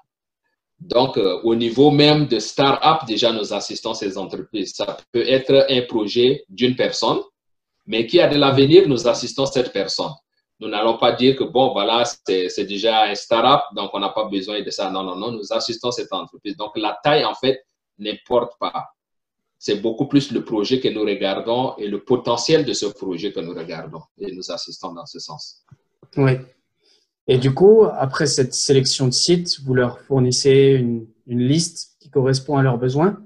Donc, 0.79 1.17
euh, 1.17 1.41
au 1.43 1.55
niveau 1.55 1.91
même 1.91 2.27
de 2.27 2.39
start-up, 2.39 3.05
déjà, 3.05 3.33
nous 3.33 3.53
assistons 3.53 3.93
ces 3.93 4.17
entreprises. 4.17 4.73
Ça 4.75 4.97
peut 5.11 5.27
être 5.27 5.65
un 5.69 5.81
projet 5.81 6.45
d'une 6.47 6.75
personne, 6.75 7.19
mais 7.85 8.07
qui 8.07 8.19
a 8.21 8.27
de 8.29 8.37
l'avenir, 8.37 8.87
nous 8.87 9.07
assistons 9.07 9.45
cette 9.45 9.73
personne. 9.73 10.13
Nous 10.61 10.69
n'allons 10.69 10.97
pas 10.97 11.13
dire 11.13 11.35
que, 11.35 11.43
bon, 11.43 11.71
voilà, 11.71 12.03
c'est 12.05 12.65
déjà 12.65 13.03
un 13.03 13.15
start-up, 13.15 13.61
donc 13.75 13.91
on 13.93 13.99
n'a 13.99 14.09
pas 14.09 14.25
besoin 14.25 14.61
de 14.61 14.69
ça. 14.69 14.89
Non, 14.89 15.03
non, 15.03 15.15
non, 15.15 15.31
nous 15.31 15.51
assistons 15.51 15.91
cette 15.91 16.11
entreprise. 16.13 16.55
Donc, 16.55 16.77
la 16.77 16.97
taille, 17.03 17.25
en 17.25 17.35
fait, 17.35 17.65
n'importe 17.97 18.53
pas. 18.59 18.89
C'est 19.57 19.81
beaucoup 19.81 20.07
plus 20.07 20.31
le 20.31 20.45
projet 20.45 20.79
que 20.79 20.87
nous 20.87 21.01
regardons 21.01 21.75
et 21.77 21.87
le 21.87 22.01
potentiel 22.03 22.63
de 22.63 22.71
ce 22.71 22.85
projet 22.85 23.33
que 23.33 23.41
nous 23.41 23.53
regardons. 23.53 24.01
Et 24.17 24.31
nous 24.31 24.49
assistons 24.49 24.93
dans 24.93 25.05
ce 25.05 25.19
sens. 25.19 25.65
Oui. 26.15 26.33
Et 27.31 27.37
du 27.37 27.53
coup, 27.53 27.83
après 27.83 28.25
cette 28.25 28.55
sélection 28.55 29.05
de 29.05 29.13
sites, 29.13 29.59
vous 29.63 29.75
leur 29.75 29.99
fournissez 29.99 30.75
une, 30.79 31.07
liste 31.27 31.95
qui 31.99 32.09
correspond 32.09 32.57
à 32.57 32.63
leurs 32.63 32.79
besoins? 32.79 33.21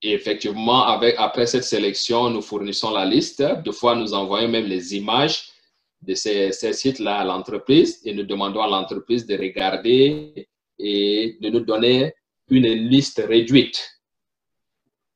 Effectivement, 0.00 0.84
après 1.18 1.44
cette 1.44 1.64
sélection, 1.64 2.30
nous 2.30 2.40
fournissons 2.40 2.92
la 2.92 3.04
liste. 3.04 3.44
Deux 3.62 3.72
fois, 3.72 3.94
nous 3.94 4.14
envoyons 4.14 4.48
même 4.48 4.64
les 4.64 4.96
images 4.96 5.50
de 6.00 6.14
ces, 6.14 6.50
ces 6.50 6.72
sites-là 6.72 7.18
à 7.18 7.24
l'entreprise 7.26 8.00
et 8.06 8.14
nous 8.14 8.22
demandons 8.22 8.62
à 8.62 8.68
l'entreprise 8.68 9.26
de 9.26 9.36
regarder 9.36 10.48
et 10.78 11.36
de 11.38 11.50
nous 11.50 11.60
donner 11.60 12.14
une 12.48 12.68
liste 12.68 13.22
réduite. 13.28 13.86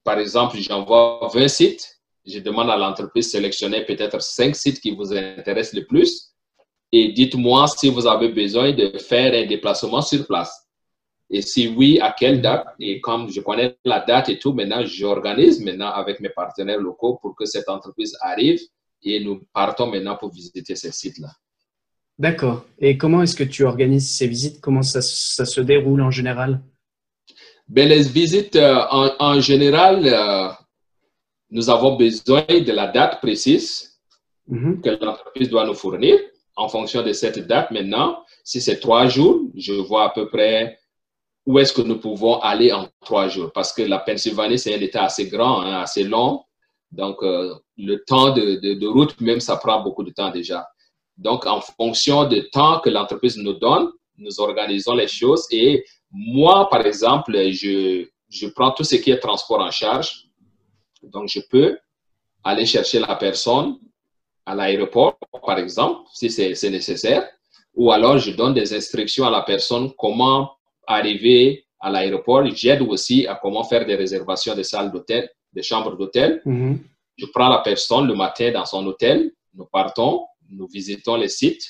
Par 0.04 0.18
exemple, 0.18 0.58
j'envoie 0.58 1.30
20 1.32 1.48
sites. 1.48 2.02
Je 2.26 2.40
demande 2.40 2.68
à 2.68 2.76
l'entreprise 2.76 3.28
de 3.28 3.30
sélectionner 3.30 3.86
peut-être 3.86 4.20
5 4.20 4.54
sites 4.54 4.80
qui 4.82 4.94
vous 4.94 5.10
intéressent 5.14 5.80
le 5.80 5.86
plus 5.86 6.35
et 6.92 7.12
dites-moi 7.12 7.66
si 7.68 7.90
vous 7.90 8.06
avez 8.06 8.28
besoin 8.28 8.72
de 8.72 8.98
faire 8.98 9.34
un 9.34 9.46
déplacement 9.46 10.02
sur 10.02 10.26
place. 10.26 10.66
Et 11.28 11.42
si 11.42 11.68
oui, 11.68 11.98
à 12.00 12.14
quelle 12.16 12.40
date? 12.40 12.66
Et 12.78 13.00
comme 13.00 13.28
je 13.30 13.40
connais 13.40 13.76
la 13.84 14.00
date 14.00 14.28
et 14.28 14.38
tout, 14.38 14.52
maintenant, 14.52 14.84
j'organise 14.84 15.60
maintenant 15.60 15.90
avec 15.90 16.20
mes 16.20 16.28
partenaires 16.28 16.80
locaux 16.80 17.18
pour 17.20 17.34
que 17.34 17.44
cette 17.44 17.68
entreprise 17.68 18.16
arrive 18.20 18.60
et 19.02 19.20
nous 19.20 19.42
partons 19.52 19.88
maintenant 19.88 20.16
pour 20.16 20.32
visiter 20.32 20.74
ces 20.76 20.92
sites-là. 20.92 21.30
D'accord. 22.18 22.64
Et 22.78 22.96
comment 22.96 23.22
est-ce 23.22 23.36
que 23.36 23.44
tu 23.44 23.64
organises 23.64 24.16
ces 24.16 24.26
visites? 24.26 24.60
Comment 24.60 24.82
ça, 24.82 25.02
se 25.02 25.60
déroule 25.60 26.00
en 26.00 26.10
général? 26.10 26.62
Ben, 27.68 27.88
Les 27.88 28.02
visites, 28.02 28.56
euh, 28.56 28.78
en, 29.18 29.40
général, 29.40 30.06
euh, 30.06 30.48
nous 31.50 31.68
avons 31.68 31.96
besoin 31.96 32.44
de 32.46 32.72
la 32.72 32.86
date 32.86 33.20
précise 33.20 34.00
mm-hmm. 34.48 34.80
que 34.80 35.04
l'entreprise 35.04 35.50
doit 35.50 35.66
nous 35.66 35.74
fournir. 35.74 36.18
En 36.56 36.68
fonction 36.68 37.02
de 37.02 37.12
cette 37.12 37.46
date, 37.46 37.70
maintenant, 37.70 38.24
si 38.42 38.60
c'est 38.60 38.80
trois 38.80 39.08
jours, 39.08 39.42
je 39.54 39.74
vois 39.74 40.04
à 40.04 40.08
peu 40.10 40.28
près 40.28 40.78
où 41.44 41.58
est-ce 41.58 41.72
que 41.72 41.82
nous 41.82 41.98
pouvons 41.98 42.40
aller 42.40 42.72
en 42.72 42.88
trois 43.04 43.28
jours. 43.28 43.52
Parce 43.52 43.72
que 43.72 43.82
la 43.82 43.98
Pennsylvanie, 43.98 44.58
c'est 44.58 44.74
un 44.74 44.80
État 44.80 45.04
assez 45.04 45.28
grand, 45.28 45.60
hein, 45.60 45.80
assez 45.80 46.02
long. 46.02 46.42
Donc, 46.90 47.22
euh, 47.22 47.54
le 47.76 48.02
temps 48.04 48.30
de, 48.30 48.74
de, 48.74 48.86
route, 48.86 49.20
même, 49.20 49.40
ça 49.40 49.56
prend 49.56 49.80
beaucoup 49.82 50.02
de 50.02 50.10
temps 50.10 50.30
déjà. 50.30 50.66
Donc, 51.16 51.46
en 51.46 51.60
fonction 51.60 52.24
du 52.24 52.48
temps 52.50 52.80
que 52.80 52.90
l'entreprise 52.90 53.36
nous 53.36 53.54
donne, 53.54 53.90
nous 54.18 54.40
organisons 54.40 54.94
les 54.94 55.08
choses. 55.08 55.46
Et 55.50 55.84
moi, 56.10 56.68
par 56.68 56.84
exemple, 56.84 57.32
je, 57.52 58.06
je 58.28 58.46
prends 58.48 58.72
tout 58.72 58.84
ce 58.84 58.96
qui 58.96 59.10
est 59.10 59.18
transport 59.18 59.60
en 59.60 59.70
charge. 59.70 60.28
Donc, 61.02 61.28
je 61.28 61.40
peux 61.48 61.78
aller 62.42 62.66
chercher 62.66 62.98
la 62.98 63.14
personne 63.14 63.78
à 64.46 64.54
l'aéroport, 64.54 65.18
par 65.44 65.58
exemple, 65.58 66.08
si 66.14 66.30
c'est 66.30 66.70
nécessaire. 66.70 67.28
Ou 67.74 67.92
alors, 67.92 68.16
je 68.18 68.30
donne 68.30 68.54
des 68.54 68.72
instructions 68.72 69.26
à 69.26 69.30
la 69.30 69.42
personne 69.42 69.92
comment 69.98 70.52
arriver 70.86 71.66
à 71.80 71.90
l'aéroport. 71.90 72.46
J'aide 72.54 72.80
aussi 72.82 73.26
à 73.26 73.34
comment 73.34 73.64
faire 73.64 73.84
des 73.84 73.96
réservations 73.96 74.54
de 74.54 74.62
salles 74.62 74.90
d'hôtel, 74.90 75.28
des 75.52 75.62
chambres 75.62 75.96
d'hôtel. 75.96 76.40
Mm-hmm. 76.46 76.78
Je 77.18 77.26
prends 77.26 77.48
la 77.48 77.58
personne 77.58 78.06
le 78.06 78.14
matin 78.14 78.52
dans 78.52 78.64
son 78.64 78.86
hôtel. 78.86 79.32
Nous 79.54 79.66
partons 79.66 80.22
nous 80.50 80.66
visitons 80.66 81.16
les 81.16 81.28
sites 81.28 81.64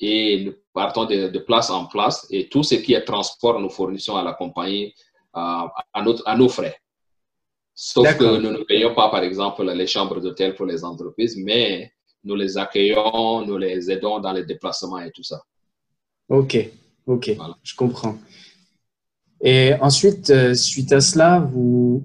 et 0.00 0.44
nous 0.44 0.54
partons 0.72 1.04
de, 1.04 1.38
place 1.38 1.70
en 1.70 1.86
place 1.86 2.26
et 2.30 2.48
tout 2.48 2.62
ce 2.62 2.76
qui 2.76 2.94
est 2.94 3.04
transport, 3.04 3.60
nous 3.60 3.70
fournissons 3.70 4.16
à 4.16 4.22
la 4.22 4.32
compagnie 4.32 4.94
à, 5.32 5.72
notre, 6.02 6.26
à 6.26 6.36
nos 6.36 6.48
frais. 6.48 6.76
Sauf 7.74 8.18
que 8.18 8.38
nous 8.38 8.50
ne 8.50 8.64
payons 8.64 8.94
pas, 8.94 9.08
par 9.08 9.22
exemple, 9.22 9.64
les 9.64 9.86
chambres 9.86 10.20
d'hôtel 10.20 10.54
pour 10.54 10.66
les 10.66 10.84
entreprises, 10.84 11.36
mais 11.36 11.92
nous 12.24 12.34
les 12.34 12.56
accueillons, 12.56 13.44
nous 13.44 13.58
les 13.58 13.90
aidons 13.90 14.20
dans 14.20 14.32
les 14.32 14.44
déplacements 14.44 15.00
et 15.00 15.10
tout 15.10 15.22
ça. 15.22 15.42
Ok, 16.28 16.56
ok, 17.06 17.36
je 17.62 17.74
comprends. 17.74 18.16
Et 19.42 19.74
ensuite, 19.80 20.30
euh, 20.30 20.54
suite 20.54 20.92
à 20.92 21.00
cela, 21.00 21.40
vous, 21.40 22.04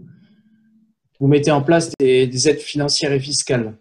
vous 1.20 1.28
mettez 1.28 1.52
en 1.52 1.62
place 1.62 1.92
des 2.00 2.50
aides 2.50 2.60
financières 2.60 3.14
et 3.14 3.20
fiscales. 3.20 3.78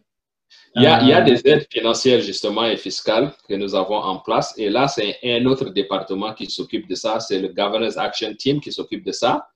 Il 0.75 0.83
y, 0.83 0.87
a, 0.87 1.01
il 1.01 1.09
y, 1.09 1.13
a, 1.15 1.23
des 1.23 1.41
aides 1.47 1.67
financières 1.73 2.21
justement 2.21 2.67
et 2.67 2.77
fiscales 2.77 3.33
que 3.49 3.55
nous 3.55 3.75
avons 3.75 3.97
en 3.97 4.19
place. 4.19 4.53
Et 4.59 4.69
là, 4.69 4.89
c'est 4.89 5.17
un 5.25 5.47
autre 5.47 5.71
département 5.71 6.35
qui 6.35 6.51
s'occupe 6.51 6.87
de 6.87 6.95
ça. 6.95 7.19
C'est 7.19 7.39
le 7.39 7.49
Governance 7.49 7.97
Action 7.97 8.35
Team 8.35 8.61
qui 8.61 8.71
s'occupe 8.71 9.03
de 9.03 9.13
ça. 9.13 9.49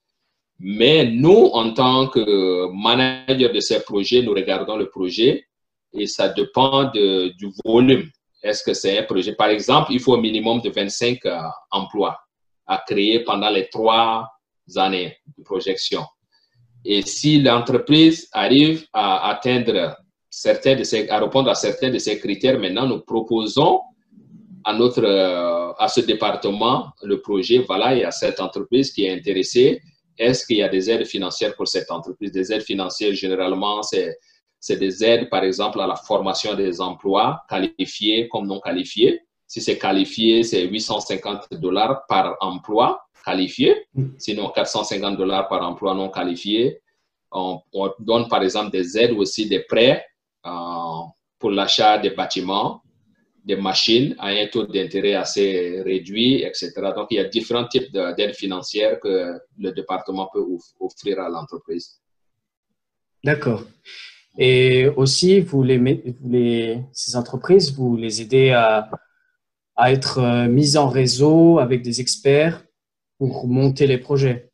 Mais 0.59 1.05
nous, 1.11 1.51
en 1.53 1.75
tant 1.75 2.07
que 2.09 2.73
manager 2.73 3.53
de 3.53 3.61
ces 3.61 3.81
projets, 3.81 4.23
nous 4.23 4.33
regardons 4.33 4.79
le 4.79 4.89
projet 4.89 5.45
et 5.93 6.07
ça 6.07 6.29
dépend 6.29 6.85
de, 6.85 7.29
du 7.37 7.53
volume. 7.65 8.09
Est-ce 8.43 8.63
que 8.65 8.75
c'est 8.75 8.99
un 8.99 9.03
projet? 9.03 9.35
Par 9.35 9.49
exemple, 9.49 9.93
il 9.93 10.01
faut 10.01 10.15
un 10.15 10.21
minimum 10.21 10.61
de 10.61 10.71
25 10.71 11.19
euh, 11.27 11.39
emplois 11.71 12.17
à 12.67 12.83
créer 12.87 13.21
pendant 13.21 13.51
les 13.51 13.69
trois 13.69 14.29
années 14.77 15.17
de 15.37 15.43
projection. 15.43 16.03
Et 16.85 17.03
si 17.03 17.41
l'entreprise 17.41 18.29
arrive 18.33 18.87
à 18.93 19.31
atteindre 19.31 19.97
certains 20.31 20.77
de 20.77 20.85
ces, 20.85 21.09
à 21.09 21.19
répondre 21.19 21.51
à 21.51 21.55
certains 21.55 21.91
de 21.91 21.99
ces 21.99 22.19
critères, 22.19 22.59
maintenant, 22.59 22.87
nous 22.87 23.01
proposons 23.01 23.81
à, 24.65 24.73
notre, 24.73 25.05
euh, 25.05 25.73
à 25.79 25.89
ce 25.89 26.01
département 26.01 26.91
le 27.03 27.21
projet, 27.21 27.59
voilà, 27.67 27.95
il 27.95 28.01
y 28.01 28.05
a 28.05 28.11
cette 28.11 28.41
entreprise 28.41 28.93
qui 28.93 29.05
est 29.05 29.13
intéressée. 29.13 29.81
Est-ce 30.17 30.47
qu'il 30.47 30.59
y 30.59 30.63
a 30.63 30.69
des 30.69 30.91
aides 30.91 31.07
financières 31.07 31.55
pour 31.57 31.67
cette 31.67 31.91
entreprise? 31.91 32.31
Des 32.31 32.53
aides 32.53 32.63
financières, 32.63 33.15
généralement, 33.15 33.83
c'est, 33.83 34.17
c'est 34.61 34.77
des 34.77 35.03
aides, 35.03 35.31
par 35.31 35.43
exemple, 35.43 35.81
à 35.81 35.87
la 35.87 35.97
formation 35.97 36.55
des 36.55 36.81
emplois 36.81 37.43
qualifiés 37.49 38.29
comme 38.29 38.47
non 38.47 38.61
qualifiés. 38.61 39.23
Si 39.47 39.61
c'est 39.61 39.79
qualifié, 39.79 40.43
c'est 40.43 40.67
850 40.67 41.55
dollars 41.55 42.05
par 42.07 42.37
emploi 42.41 43.03
qualifié, 43.25 43.87
sinon 44.19 44.51
450 44.51 45.17
dollars 45.17 45.49
par 45.49 45.63
emploi 45.63 45.95
non 45.95 46.11
qualifié. 46.11 46.81
On, 47.33 47.61
on, 47.73 47.91
donne 47.99 48.29
par 48.29 48.43
exemple 48.43 48.71
des 48.71 48.99
aides 48.99 49.13
aussi, 49.13 49.49
des 49.49 49.61
prêts 49.61 50.05
euh, 50.47 50.51
pour 51.39 51.51
l'achat 51.51 51.99
des 51.99 52.11
bâtiments, 52.11 52.83
des 53.45 53.57
machines 53.57 54.15
à 54.19 54.29
un 54.29 54.47
taux 54.47 54.67
d'intérêt 54.67 55.15
assez 55.15 55.81
réduit, 55.83 56.43
etc. 56.43 56.73
Donc, 56.95 57.09
il 57.11 57.17
y 57.17 57.21
a 57.21 57.25
différents 57.25 57.67
types 57.67 57.91
d'aides 57.93 58.35
financières 58.35 59.01
que 59.01 59.39
le 59.59 59.73
département 59.73 60.29
peut 60.33 60.45
offrir 60.79 61.21
à 61.21 61.29
l'entreprise. 61.29 62.01
D'accord. 63.25 63.63
Et 64.39 64.89
aussi, 64.97 65.41
vous 65.41 65.63
les, 65.63 66.79
ces 66.93 67.17
entreprises, 67.17 67.75
vous 67.75 67.97
les 67.97 68.23
aidez 68.23 68.51
à, 68.51 68.89
à 69.77 69.93
être 69.93 70.19
euh, 70.19 70.49
mises 70.49 70.77
en 70.77 70.89
réseau 70.89 71.59
avec 71.59 71.83
des 71.83 72.01
experts 72.01 72.65
pour 73.19 73.47
monter 73.47 73.87
les 73.87 73.99
projets. 73.99 74.51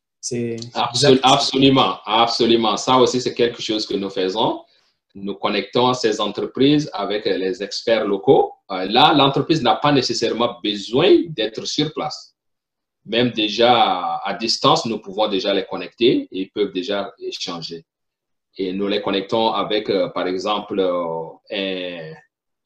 absolument, 1.23 1.99
absolument. 2.05 2.77
Ça 2.77 2.97
aussi, 2.97 3.21
c'est 3.21 3.35
quelque 3.35 3.63
chose 3.63 3.87
que 3.87 3.95
nous 3.95 4.11
faisons 4.11 4.61
nous 5.17 5.35
connectons 5.35 5.95
ces 5.95 6.21
entreprises 6.21 6.91
avec 6.93 7.25
les 7.25 7.63
experts 7.63 8.07
locaux. 8.07 8.53
Euh, 8.71 8.85
là, 8.85 9.15
l'entreprise 9.15 9.63
n'a 9.63 9.77
pas 9.77 9.91
nécessairement 9.91 10.59
besoin 10.63 11.23
d'être 11.29 11.65
sur 11.65 11.93
place. 11.93 12.35
Même 13.05 13.31
déjà 13.31 14.19
à 14.19 14.35
distance, 14.35 14.85
nous 14.85 14.99
pouvons 14.99 15.29
déjà 15.29 15.55
les 15.55 15.65
connecter 15.65 16.29
et 16.31 16.41
ils 16.43 16.51
peuvent 16.51 16.73
déjà 16.73 17.13
échanger. 17.19 17.85
Et 18.59 18.73
nous 18.73 18.89
les 18.89 19.03
connectons 19.03 19.53
avec, 19.53 19.91
euh, 19.91 20.09
par 20.09 20.27
exemple, 20.27 20.81
euh, 20.81 22.13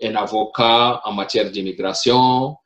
un, 0.03 0.15
avocat 0.15 1.01
en 1.05 1.13
matière 1.13 1.51
d'immigration, 1.51 2.57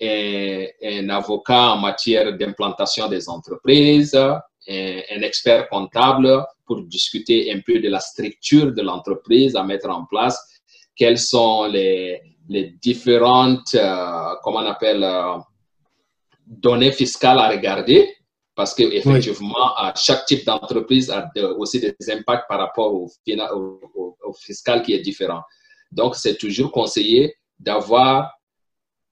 un, 0.00 1.08
avocat 1.08 1.72
en 1.72 1.78
matière 1.78 2.36
d'implantation 2.36 3.08
des 3.08 3.28
entreprises, 3.28 4.14
un, 4.14 5.22
expert 5.22 5.68
comptable 5.68 6.44
pour 6.64 6.82
discuter 6.82 7.52
un 7.52 7.60
peu 7.60 7.80
de 7.80 7.88
la 7.88 7.98
structure 7.98 8.72
de 8.72 8.82
l'entreprise 8.82 9.56
à 9.56 9.64
mettre 9.64 9.88
en 9.88 10.04
place, 10.04 10.38
quelles 10.94 11.18
sont 11.18 11.64
les, 11.64 12.22
différentes, 12.80 13.74
euh, 13.74 14.34
comment 14.42 14.60
on 14.60 14.66
appelle, 14.66 15.04
données 16.46 16.92
fiscales 16.92 17.38
à 17.38 17.48
regarder, 17.48 18.17
parce 18.58 18.74
qu'effectivement, 18.74 19.70
chaque 19.94 20.26
type 20.26 20.44
d'entreprise 20.44 21.10
a 21.10 21.30
aussi 21.56 21.78
des 21.78 21.94
impacts 22.10 22.48
par 22.48 22.58
rapport 22.58 22.92
au, 22.92 23.08
au, 23.54 24.16
au 24.20 24.32
fiscal 24.32 24.82
qui 24.82 24.94
est 24.94 24.98
différent. 24.98 25.42
Donc, 25.92 26.16
c'est 26.16 26.36
toujours 26.36 26.72
conseillé 26.72 27.36
d'avoir 27.56 28.32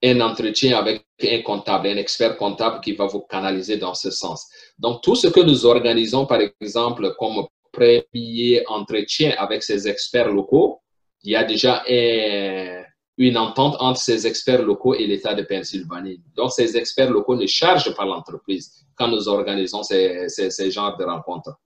un 0.02 0.20
entretien 0.20 0.76
avec 0.76 1.06
un 1.22 1.42
comptable, 1.42 1.86
un 1.86 1.96
expert 1.96 2.36
comptable 2.36 2.80
qui 2.80 2.94
va 2.96 3.06
vous 3.06 3.20
canaliser 3.20 3.76
dans 3.76 3.94
ce 3.94 4.10
sens. 4.10 4.48
Donc, 4.80 5.00
tout 5.00 5.14
ce 5.14 5.28
que 5.28 5.38
nous 5.38 5.64
organisons, 5.64 6.26
par 6.26 6.40
exemple, 6.60 7.14
comme 7.16 7.46
premier 7.70 8.64
entretien 8.66 9.32
avec 9.38 9.62
ces 9.62 9.86
experts 9.86 10.32
locaux, 10.32 10.80
il 11.22 11.30
y 11.30 11.36
a 11.36 11.44
déjà 11.44 11.84
une 13.18 13.38
entente 13.38 13.76
entre 13.80 14.00
ces 14.00 14.26
experts 14.26 14.62
locaux 14.62 14.94
et 14.94 15.06
l'État 15.06 15.34
de 15.34 15.42
Pennsylvanie. 15.42 16.20
Donc, 16.36 16.52
ces 16.52 16.76
experts 16.76 17.10
locaux 17.10 17.36
ne 17.36 17.46
chargent 17.46 17.94
pas 17.94 18.04
l'entreprise 18.04 18.84
quand 18.94 19.08
nous 19.08 19.28
organisons 19.28 19.82
ces, 19.82 20.28
ces, 20.28 20.50
ces 20.50 20.70
genres 20.70 20.96
de 20.96 21.04
rencontres. 21.04 21.58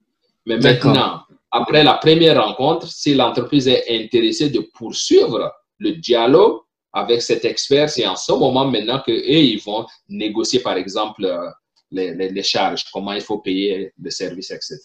Mais 0.47 0.59
maintenant, 0.59 1.23
après 1.51 1.83
la 1.83 1.95
première 1.95 2.43
rencontre, 2.43 2.87
si 2.87 3.15
l'entreprise 3.15 3.69
est 3.69 3.85
intéressée 3.91 4.51
de 4.51 4.61
poursuivre 4.73 5.53
le 5.79 5.93
dialogue, 5.93 6.61
avec 6.93 7.23
cet 7.23 7.45
expert, 7.45 7.89
c'est 7.89 8.07
en 8.07 8.17
ce 8.17 8.33
moment 8.33 8.67
maintenant 8.67 9.01
que 9.05 9.13
ils 9.13 9.61
vont 9.63 9.87
négocier, 10.09 10.61
par 10.61 10.77
exemple, 10.77 11.25
euh, 11.25 11.49
les, 11.93 12.15
les, 12.15 12.43
charges, 12.43 12.85
comment 12.93 13.13
il 13.13 13.21
faut 13.21 13.39
payer 13.39 13.93
le 14.01 14.11
service, 14.11 14.51
etc. 14.51 14.79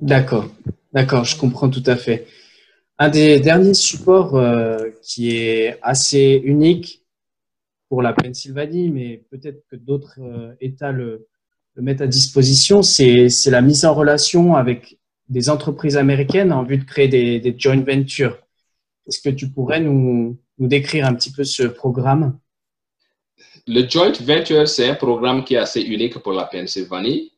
D'accord, 0.00 0.46
d'accord, 0.92 1.24
je 1.24 1.36
comprends 1.36 1.70
tout 1.70 1.82
à 1.86 1.96
fait. 1.96 2.26
Un 2.98 3.10
des 3.10 3.40
derniers 3.40 3.74
supports 3.74 4.36
euh, 4.36 4.90
qui 5.02 5.36
est 5.36 5.78
assez 5.82 6.40
unique 6.44 7.02
pour 7.88 8.00
la 8.02 8.14
Pennsylvanie, 8.14 8.90
mais 8.90 9.22
peut-être 9.30 9.64
que 9.70 9.76
d'autres 9.76 10.18
euh, 10.20 10.54
États 10.60 10.92
le, 10.92 11.28
mettent 11.76 12.00
à 12.00 12.06
disposition, 12.06 12.82
c'est 12.82 13.28
la 13.46 13.60
mise 13.60 13.84
en 13.84 13.94
relation 13.94 14.56
avec 14.56 14.98
des 15.28 15.50
entreprises 15.50 15.98
américaines 15.98 16.52
en 16.52 16.62
vue 16.62 16.78
de 16.78 16.84
créer 16.84 17.08
des, 17.08 17.54
joint 17.58 17.82
ventures. 17.82 18.38
Est-ce 19.06 19.20
que 19.20 19.28
tu 19.28 19.50
pourrais 19.50 19.80
nous, 19.80 20.38
nous 20.58 20.68
décrire 20.68 21.06
un 21.06 21.14
petit 21.14 21.32
peu 21.32 21.44
ce 21.44 21.64
programme? 21.64 22.38
Le 23.66 23.88
Joint 23.88 24.12
Venture, 24.22 24.68
c'est 24.68 24.88
un 24.88 24.94
programme 24.94 25.44
qui 25.44 25.54
est 25.54 25.58
assez 25.58 25.82
unique 25.82 26.18
pour 26.20 26.32
la 26.32 26.44
Pennsylvanie, 26.44 27.32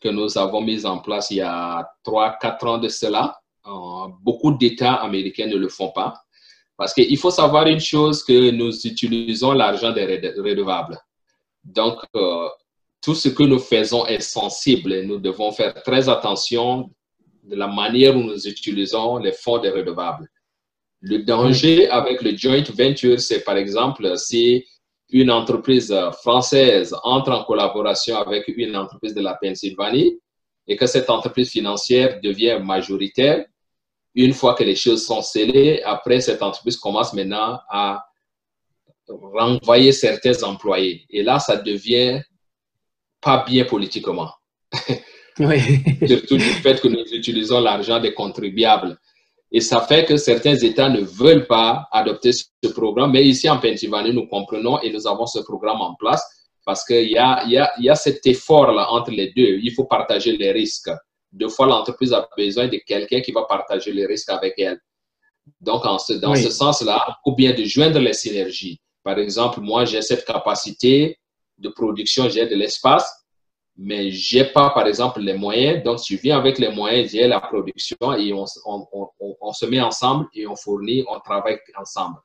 que 0.00 0.08
nous 0.08 0.36
avons 0.36 0.62
mis 0.62 0.84
en 0.84 0.98
place 0.98 1.30
il 1.30 1.36
y 1.36 1.42
a 1.42 1.86
3-4 2.04 2.66
ans 2.66 2.78
de 2.78 2.88
cela. 2.88 3.38
Euh, 3.66 4.08
beaucoup 4.22 4.52
d'États 4.52 4.94
américains 4.94 5.46
ne 5.46 5.56
le 5.56 5.68
font 5.68 5.90
pas. 5.90 6.14
Parce 6.76 6.92
qu'il 6.92 7.16
faut 7.18 7.30
savoir 7.30 7.66
une 7.66 7.80
chose, 7.80 8.22
que 8.22 8.50
nous 8.50 8.86
utilisons 8.86 9.52
l'argent 9.52 9.92
des 9.92 10.04
redevables. 10.04 10.98
Donc, 11.64 11.98
euh, 12.14 12.48
tout 13.00 13.14
ce 13.14 13.28
que 13.28 13.42
nous 13.42 13.58
faisons 13.58 14.06
est 14.06 14.20
sensible. 14.20 15.02
Nous 15.02 15.18
devons 15.18 15.52
faire 15.52 15.74
très 15.82 16.08
attention 16.08 16.90
de 17.42 17.56
la 17.56 17.66
manière 17.66 18.16
où 18.16 18.20
nous 18.20 18.46
utilisons 18.46 19.18
les 19.18 19.32
fonds 19.32 19.58
des 19.58 19.70
redevables. 19.70 20.28
Le 21.00 21.18
danger 21.22 21.88
avec 21.88 22.22
le 22.22 22.36
joint 22.36 22.62
venture, 22.76 23.20
c'est 23.20 23.44
par 23.44 23.56
exemple 23.56 24.16
si 24.16 24.64
une 25.10 25.30
entreprise 25.30 25.94
française 26.20 26.94
entre 27.04 27.30
en 27.30 27.44
collaboration 27.44 28.16
avec 28.16 28.48
une 28.48 28.76
entreprise 28.76 29.14
de 29.14 29.20
la 29.20 29.34
Pennsylvanie 29.34 30.18
et 30.66 30.76
que 30.76 30.86
cette 30.86 31.08
entreprise 31.10 31.50
financière 31.50 32.20
devient 32.20 32.58
majoritaire, 32.62 33.46
une 34.16 34.32
fois 34.32 34.54
que 34.54 34.64
les 34.64 34.74
choses 34.74 35.04
sont 35.04 35.20
scellées, 35.20 35.82
après, 35.84 36.20
cette 36.20 36.42
entreprise 36.42 36.78
commence 36.78 37.12
maintenant 37.12 37.60
à 37.68 38.04
renvoyer 39.08 39.92
certains 39.92 40.42
employés. 40.42 41.04
Et 41.10 41.22
là, 41.22 41.38
ça 41.38 41.56
devient 41.56 42.22
pas 43.20 43.44
bien 43.46 43.64
politiquement. 43.64 44.30
Oui. 45.38 45.58
Surtout 46.06 46.38
du 46.38 46.44
fait 46.44 46.80
que 46.80 46.88
nous 46.88 47.04
utilisons 47.12 47.60
l'argent 47.60 48.00
des 48.00 48.14
contribuables. 48.14 48.98
Et 49.52 49.60
ça 49.60 49.82
fait 49.82 50.06
que 50.06 50.16
certains 50.16 50.56
États 50.56 50.88
ne 50.88 51.02
veulent 51.02 51.46
pas 51.46 51.88
adopter 51.92 52.32
ce 52.32 52.68
programme. 52.72 53.12
Mais 53.12 53.22
ici 53.22 53.46
en 53.46 53.58
Pennsylvanie, 53.58 54.14
nous 54.14 54.26
comprenons 54.28 54.80
et 54.80 54.90
nous 54.90 55.06
avons 55.06 55.26
ce 55.26 55.40
programme 55.40 55.82
en 55.82 55.94
place 55.94 56.24
parce 56.64 56.86
qu'il 56.86 57.10
y 57.10 57.18
a, 57.18 57.44
y, 57.46 57.58
a, 57.58 57.70
y 57.78 57.90
a 57.90 57.94
cet 57.94 58.26
effort-là 58.26 58.90
entre 58.90 59.10
les 59.10 59.30
deux. 59.36 59.58
Il 59.62 59.72
faut 59.74 59.84
partager 59.84 60.36
les 60.38 60.52
risques. 60.52 60.90
Deux 61.36 61.50
fois, 61.50 61.66
l'entreprise 61.66 62.12
a 62.14 62.26
besoin 62.36 62.66
de 62.66 62.78
quelqu'un 62.86 63.20
qui 63.20 63.30
va 63.30 63.44
partager 63.44 63.92
les 63.92 64.06
risques 64.06 64.30
avec 64.30 64.54
elle. 64.58 64.80
Donc, 65.60 65.84
en 65.84 65.98
ce, 65.98 66.14
dans 66.14 66.34
ce 66.34 66.50
sens-là, 66.50 67.18
ou 67.26 67.34
bien 67.34 67.52
de 67.52 67.62
joindre 67.64 68.00
les 68.00 68.14
synergies. 68.14 68.80
Par 69.04 69.18
exemple, 69.18 69.60
moi, 69.60 69.84
j'ai 69.84 70.00
cette 70.00 70.24
capacité 70.24 71.18
de 71.58 71.68
production, 71.68 72.28
j'ai 72.30 72.46
de 72.46 72.54
l'espace, 72.56 73.06
mais 73.76 74.10
j'ai 74.10 74.44
pas, 74.44 74.70
par 74.70 74.86
exemple, 74.86 75.20
les 75.20 75.34
moyens. 75.34 75.84
Donc, 75.84 76.00
tu 76.00 76.16
viens 76.16 76.38
avec 76.38 76.58
les 76.58 76.70
moyens, 76.70 77.10
j'ai 77.12 77.28
la 77.28 77.40
production 77.40 78.14
et 78.14 78.32
on, 78.32 78.46
on, 78.64 78.86
on, 79.20 79.36
on, 79.40 79.52
se 79.52 79.66
met 79.66 79.80
ensemble 79.80 80.26
et 80.32 80.46
on 80.46 80.56
fournit, 80.56 81.04
on 81.06 81.20
travaille 81.20 81.58
ensemble. 81.78 82.16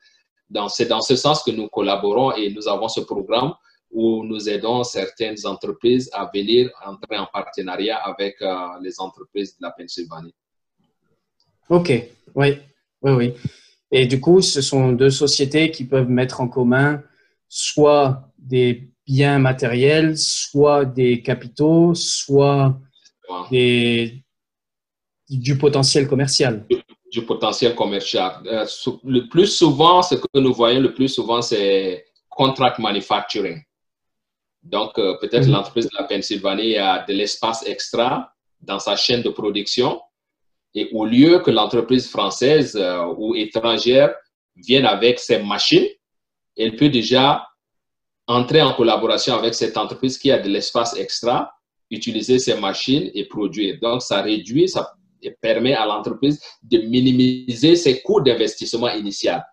C'est 0.70 0.88
dans 0.88 1.02
ce 1.02 1.16
sens 1.18 1.44
que 1.44 1.52
nous 1.52 1.68
collaborons 1.68 2.32
et 2.32 2.50
nous 2.52 2.68
avons 2.68 2.88
ce 2.88 3.02
programme 3.02 3.54
où 3.92 4.24
nous 4.24 4.50
aidons 4.50 4.84
certaines 4.84 5.38
entreprises 5.46 6.10
à 6.14 6.30
venir 6.34 6.70
entrer 6.86 7.18
en 7.18 7.28
partenariat 7.32 7.98
avec 7.98 8.42
euh, 8.42 8.56
les 8.82 9.00
entreprises 9.00 9.58
de 9.58 9.64
la 9.64 9.72
Pennsylvanie. 9.72 10.34
OK, 11.70 11.92
oui, 12.36 12.58
oui, 13.02 13.12
oui. 13.12 13.34
Et 13.92 14.06
du 14.06 14.20
coup, 14.20 14.42
ce 14.42 14.62
sont 14.62 14.94
deux 14.94 15.10
sociétés 15.10 15.72
qui 15.72 15.86
peuvent 15.86 16.10
mettre 16.10 16.42
en 16.42 16.48
commun 16.48 17.04
soit 17.50 18.32
des 18.38 18.90
biens 19.06 19.40
matériels, 19.40 20.18
soit 20.18 20.86
des 20.86 21.22
capitaux, 21.22 21.94
soit 21.94 22.80
des, 23.50 24.24
du 25.30 25.58
potentiel 25.58 26.08
commercial. 26.08 26.66
Du, 27.12 27.26
potentiel 27.26 27.76
commercial. 27.76 28.42
Euh, 28.46 28.66
le 29.04 29.28
plus 29.28 29.48
souvent, 29.48 30.02
ce 30.02 30.16
que 30.16 30.40
nous 30.40 30.54
voyons 30.54 30.80
le 30.80 30.94
plus 30.94 31.10
souvent, 31.10 31.42
c'est 31.42 32.06
contract 32.30 32.80
manufacturing. 32.80 33.62
Donc, 34.64 34.98
euh, 35.00 35.18
peut-être 35.20 35.48
mhm. 35.48 35.54
l'entreprise 35.54 35.86
de 35.86 35.98
la 35.98 36.04
Pennsylvanie 36.04 36.78
a 36.78 37.04
de 37.06 37.14
l'espace 37.14 37.66
extra 37.68 38.32
dans 38.62 38.80
sa 38.80 38.96
chaîne 38.96 39.22
de 39.22 39.30
production. 39.30 40.00
Et 40.74 40.90
au 40.94 41.06
lieu 41.06 41.40
que 41.40 41.52
l'entreprise 41.52 42.08
française 42.10 42.76
euh, 42.76 43.06
ou 43.18 43.36
étrangère 43.36 44.14
vienne 44.56 44.86
avec 44.86 45.20
ses 45.20 45.40
machines, 45.40 45.88
elle 46.58 46.76
peut 46.76 46.90
déjà 46.90 47.48
entrer 48.28 48.62
en 48.62 48.74
collaboration 48.74 49.36
avec 49.36 49.56
cette 49.56 49.78
entreprise 49.78 50.18
qui 50.18 50.32
a 50.32 50.40
de 50.40 50.48
l'espace 50.48 50.96
extra, 50.96 51.52
utiliser 51.90 52.40
ses 52.40 52.56
machines 52.60 53.10
et 53.14 53.26
produire. 53.26 53.78
Donc, 53.82 54.02
ça 54.02 54.22
réduit, 54.22 54.70
ça 54.70 54.94
permet 55.42 55.74
à 55.74 55.86
l'entreprise 55.86 56.42
de 56.64 56.80
minimiser 56.80 57.76
ses 57.76 58.02
coûts 58.02 58.22
d'investissement 58.22 58.90
initial. 58.90 59.44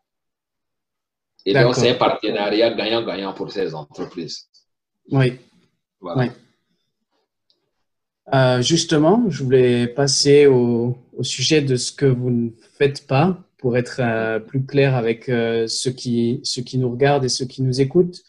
Et 1.45 1.55
donc, 1.55 1.75
c'est 1.75 1.91
un 1.91 1.95
partenariat 1.95 2.71
gagnant-gagnant 2.71 3.33
pour 3.33 3.51
ces 3.51 3.75
entreprises. 3.75 4.49
Oui. 5.11 5.39
Euh, 8.35 8.61
justement, 8.61 9.25
je 9.29 9.43
voulais 9.43 9.87
passer 9.87 10.47
au, 10.47 10.99
sujet 11.23 11.63
de 11.63 11.77
ce 11.77 11.91
que 11.91 12.07
vous 12.07 12.31
ne 12.31 12.51
faites 12.77 13.07
pas 13.07 13.43
pour 13.57 13.77
être 13.77 14.01
euh, 14.01 14.39
plus 14.39 14.65
clair 14.65 14.95
avec 14.95 15.29
euh, 15.29 15.67
ceux, 15.67 15.91
qui, 15.91 16.41
ceux 16.45 16.63
qui 16.63 16.79
nous 16.79 16.91
regardent 16.91 17.25
et 17.25 17.29
ceux 17.29 17.47
qui 17.47 17.63
nous 17.63 17.81
écoutent. 17.81 18.23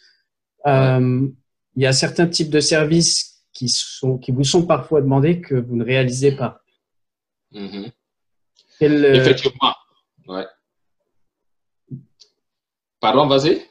il 0.65 1.33
y 1.75 1.85
a 1.85 1.93
certains 1.93 2.27
types 2.27 2.49
de 2.49 2.59
services 2.59 3.43
qui, 3.53 3.69
sont, 3.69 4.17
qui 4.17 4.31
vous 4.31 4.43
sont 4.43 4.65
parfois 4.65 5.01
demandés 5.01 5.41
que 5.41 5.55
vous 5.55 5.75
ne 5.75 5.83
réalisez 5.83 6.31
pas. 6.31 6.63
Mm-hmm. 7.53 7.91
Effectivement. 8.81 9.75
Ouais. 10.27 10.45
Pardon, 12.99 13.27
vas-y. 13.27 13.61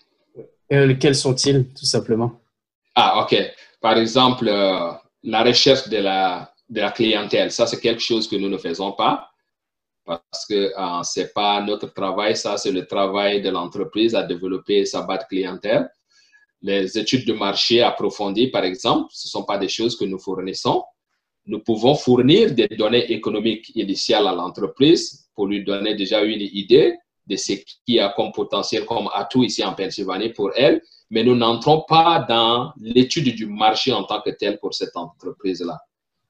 quels 0.99 1.17
sont-ils, 1.17 1.69
tout 1.69 1.87
simplement? 1.87 2.41
Ah, 3.01 3.23
OK. 3.23 3.37
Par 3.81 3.97
exemple, 3.97 4.49
euh, 4.49 4.91
la 5.23 5.45
recherche 5.45 5.89
de 5.89 5.99
la, 5.99 6.53
clientèle, 6.91 7.53
ça, 7.53 7.65
c'est 7.67 7.81
quelque 7.81 8.03
chose 8.03 8.29
que 8.29 8.35
nous 8.35 8.49
ne 8.49 8.59
faisons 8.59 8.93
pas 8.93 9.31
parce 10.05 10.47
que 10.49 10.73
euh, 10.77 11.03
ce 11.05 11.21
n'est 11.21 11.29
pas 11.29 11.61
notre 11.61 11.93
travail, 11.93 12.37
ça, 12.37 12.57
c'est 12.57 12.73
le 12.73 12.87
travail 12.87 13.41
de 13.41 13.51
l'entreprise 13.51 14.17
à 14.17 14.25
développer 14.25 14.85
sa 14.85 15.03
base 15.03 15.27
clientèle. 15.29 15.89
Les 16.61 16.99
études 16.99 17.25
de 17.25 17.35
marché 17.35 17.83
approfondies, 17.83 18.49
par 18.49 18.65
exemple, 18.65 19.11
ce 19.13 19.29
ne 19.29 19.31
sont 19.31 19.45
pas 19.45 19.59
des 19.59 19.69
choses 19.69 19.97
que 19.97 20.05
nous 20.05 20.19
fournissons. 20.19 20.83
Nous 21.47 21.61
pouvons 21.61 21.95
fournir 21.95 22.53
des 22.53 22.67
données 22.69 23.13
économiques 23.13 23.71
initiales 23.77 24.27
à 24.27 24.33
l'entreprise 24.33 25.29
pour 25.37 25.47
lui 25.47 25.63
donner 25.63 25.95
déjà 25.95 26.23
une 26.23 26.41
idée 26.41 26.97
de 27.29 27.37
ce 27.37 27.53
qui 27.87 28.01
a 28.01 28.09
comme 28.17 28.33
potentiel, 28.33 28.85
comme 28.87 29.09
atout 29.15 29.45
ici 29.45 29.63
en 29.63 29.75
Pennsylvanie 29.75 30.31
pour 30.31 30.51
elle, 30.57 30.83
mais 31.11 31.25
nous 31.25 31.35
n'entrons 31.35 31.85
pas 31.89 32.25
dans 32.29 32.73
l'étude 32.81 33.35
du 33.35 33.47
marché 33.47 33.93
en 33.93 34.05
tant 34.05 34.21
que 34.21 34.31
tel 34.31 34.59
pour 34.59 34.75
cette 34.75 34.97
entreprise-là. 34.97 35.79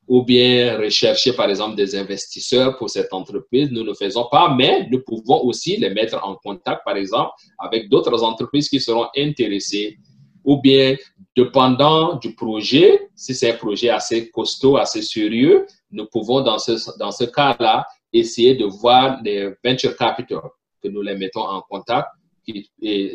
Ou 0.06 0.22
bien 0.22 0.78
rechercher, 0.78 1.34
par 1.34 1.50
exemple, 1.50 1.76
des 1.76 1.94
investisseurs 1.94 2.78
pour 2.78 2.88
cette 2.88 3.12
entreprise, 3.12 3.70
nous 3.70 3.84
ne 3.84 3.92
faisons 3.92 4.26
pas, 4.30 4.54
mais 4.54 4.88
nous 4.90 5.00
pouvons 5.00 5.42
aussi 5.44 5.76
les 5.76 5.90
mettre 5.90 6.18
en 6.24 6.36
contact, 6.36 6.82
par 6.84 6.96
exemple, 6.96 7.32
avec 7.58 7.90
d'autres 7.90 8.22
entreprises 8.22 8.70
qui 8.70 8.80
seront 8.80 9.08
intéressées. 9.16 9.98
Ou 10.44 10.62
bien, 10.62 10.96
dépendant 11.36 12.14
du 12.16 12.34
projet, 12.34 13.10
si 13.14 13.34
c'est 13.34 13.52
un 13.52 13.56
projet 13.56 13.90
assez 13.90 14.30
costaud, 14.30 14.78
assez 14.78 15.02
sérieux, 15.02 15.66
nous 15.90 16.06
pouvons, 16.06 16.40
dans 16.40 16.58
ce, 16.58 16.72
dans 16.98 17.10
ce 17.10 17.24
cas-là, 17.24 17.84
essayer 18.10 18.54
de 18.54 18.64
voir 18.64 19.20
des 19.20 19.52
venture 19.62 19.94
capital, 19.94 20.40
que 20.82 20.88
nous 20.88 21.02
les 21.02 21.16
mettons 21.16 21.42
en 21.42 21.60
contact 21.60 22.08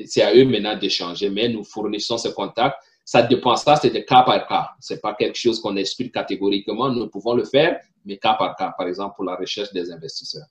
c'est 0.07 0.21
à 0.21 0.35
eux 0.35 0.45
maintenant 0.45 0.77
d'échanger, 0.77 1.29
mais 1.29 1.49
nous 1.49 1.63
fournissons 1.63 2.17
ce 2.17 2.29
contact. 2.29 2.75
Ça 3.05 3.21
dépend, 3.21 3.55
ça 3.55 3.75
c'est 3.75 3.89
de 3.89 3.99
cas 3.99 4.23
par 4.23 4.47
cas. 4.47 4.69
C'est 4.79 5.01
pas 5.01 5.13
quelque 5.13 5.35
chose 5.35 5.59
qu'on 5.61 5.75
explique 5.75 6.13
catégoriquement. 6.13 6.89
Nous 6.89 7.07
pouvons 7.07 7.33
le 7.33 7.43
faire, 7.43 7.79
mais 8.05 8.17
cas 8.17 8.35
par 8.35 8.55
cas, 8.55 8.73
par 8.77 8.87
exemple 8.87 9.15
pour 9.15 9.25
la 9.25 9.35
recherche 9.35 9.73
des 9.73 9.91
investisseurs. 9.91 10.47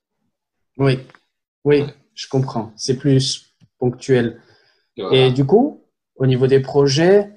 Oui, 0.76 0.98
oui, 1.64 1.84
je 2.14 2.28
comprends. 2.28 2.72
C'est 2.76 2.98
plus 2.98 3.54
ponctuel. 3.78 4.40
Et 5.12 5.30
du 5.30 5.46
coup, 5.46 5.84
au 6.16 6.26
niveau 6.26 6.46
des 6.46 6.60
projets, 6.60 7.30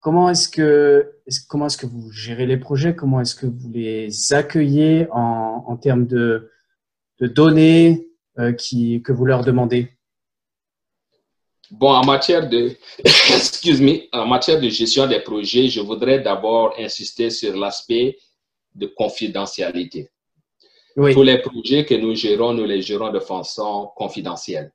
comment 0.00 0.30
est-ce 0.30 0.48
que 0.48 1.10
comment 1.48 1.66
est-ce 1.66 1.76
que 1.76 1.86
vous 1.86 2.10
gérez 2.10 2.46
les 2.46 2.56
projets? 2.56 2.94
Comment 2.94 3.20
est-ce 3.20 3.34
que 3.34 3.46
vous 3.46 3.70
les 3.70 4.32
accueillez 4.32 5.06
en, 5.10 5.64
en 5.66 5.76
termes 5.76 6.06
de, 6.06 6.50
de 7.20 7.26
données 7.26 8.08
euh, 8.38 8.52
qui, 8.52 9.02
que 9.02 9.12
vous 9.12 9.26
leur 9.26 9.44
demandez? 9.44 9.90
Bon, 11.76 11.90
en 11.90 12.04
matière 12.04 12.48
de, 12.48 12.76
excuse 13.04 13.80
me, 13.80 14.06
en 14.12 14.26
matière 14.26 14.60
de 14.60 14.68
gestion 14.68 15.08
des 15.08 15.18
projets, 15.18 15.66
je 15.68 15.80
voudrais 15.80 16.20
d'abord 16.20 16.72
insister 16.78 17.30
sur 17.30 17.56
l'aspect 17.56 18.16
de 18.76 18.86
confidentialité. 18.86 20.08
Tous 20.94 21.22
les 21.24 21.38
projets 21.38 21.84
que 21.84 21.96
nous 21.96 22.14
gérons, 22.14 22.52
nous 22.52 22.64
les 22.64 22.80
gérons 22.80 23.10
de 23.10 23.18
façon 23.18 23.90
confidentielle. 23.96 24.72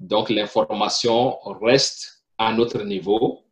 Donc, 0.00 0.28
l'information 0.28 1.38
reste 1.62 2.24
à 2.36 2.52
notre 2.52 2.82
niveau. 2.82 3.42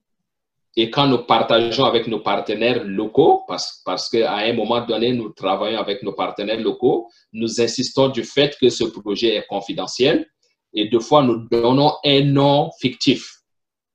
Et 0.77 0.91
quand 0.91 1.07
nous 1.07 1.19
partageons 1.19 1.85
avec 1.85 2.09
nos 2.09 2.19
partenaires 2.19 2.83
locaux, 2.83 3.45
parce, 3.47 3.81
parce 3.85 4.09
qu'à 4.09 4.39
un 4.39 4.53
moment 4.55 4.85
donné, 4.85 5.13
nous 5.13 5.29
travaillons 5.29 5.79
avec 5.79 6.03
nos 6.03 6.15
partenaires 6.15 6.59
locaux, 6.59 7.09
nous 7.33 7.61
insistons 7.61 8.09
du 8.09 8.25
fait 8.25 8.57
que 8.61 8.69
ce 8.71 8.83
projet 8.83 9.37
est 9.37 9.47
confidentiel 9.47 10.27
et 10.75 10.89
deux 10.89 11.01
fois 11.01 11.23
nous 11.23 11.49
donnons 11.49 11.93
un 12.05 12.23
nom 12.25 12.71
fictif 12.81 13.41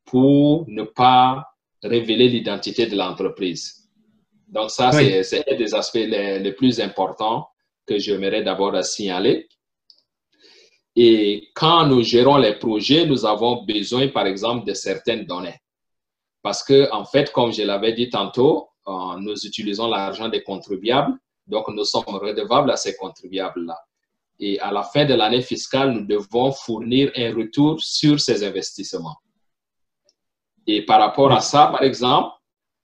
pour 0.05 0.65
ne 0.67 0.83
pas 0.83 1.45
révéler 1.83 2.29
l'identité 2.29 2.87
de 2.87 2.95
l'entreprise. 2.95 3.89
Donc 4.47 4.71
ça, 4.71 4.91
c'est 4.91 5.49
un 5.51 5.55
des 5.55 5.75
aspects 5.75 5.95
les, 5.95 6.51
plus 6.53 6.79
importants 6.79 7.47
que 7.85 7.99
j'aimerais 7.99 8.41
d'abord 8.41 8.83
signaler. 8.83 9.47
Et 10.95 11.49
quand 11.53 11.85
nous 11.85 12.01
gérons 12.01 12.37
les 12.37 12.55
projets, 12.55 13.05
nous 13.05 13.25
avons 13.25 13.63
besoin, 13.63 14.07
par 14.07 14.25
exemple, 14.25 14.65
de 14.65 14.73
certaines 14.73 15.25
données. 15.25 15.55
Parce 16.41 16.63
que, 16.63 16.91
en 16.91 17.05
fait, 17.05 17.31
comme 17.31 17.53
je 17.53 17.61
l'avais 17.61 17.93
dit 17.93 18.09
tantôt, 18.09 18.69
euh, 18.87 19.17
nous 19.19 19.35
utilisons 19.45 19.87
l'argent 19.87 20.29
des 20.29 20.41
contribuables, 20.41 21.13
donc 21.45 21.67
nous 21.69 21.85
sommes 21.85 22.03
redevables 22.07 22.71
à 22.71 22.77
ces 22.77 22.95
contribuables-là. 22.95 23.77
Et 24.39 24.60
à 24.60 24.71
la 24.71 24.84
fin 24.84 25.06
de 25.06 25.13
l'année 25.13 25.41
fiscale, 25.41 25.91
nous 25.91 26.06
devons 26.06 26.52
fournir 26.52 27.12
un 27.15 27.34
retour 27.36 27.80
sur 27.82 28.19
ces 28.19 28.43
investissements. 28.43 29.17
Et 30.65 30.86
par 30.86 30.99
rapport 30.99 31.32
à 31.32 31.41
ça, 31.41 31.67
par 31.67 31.84
exemple, 31.84 32.30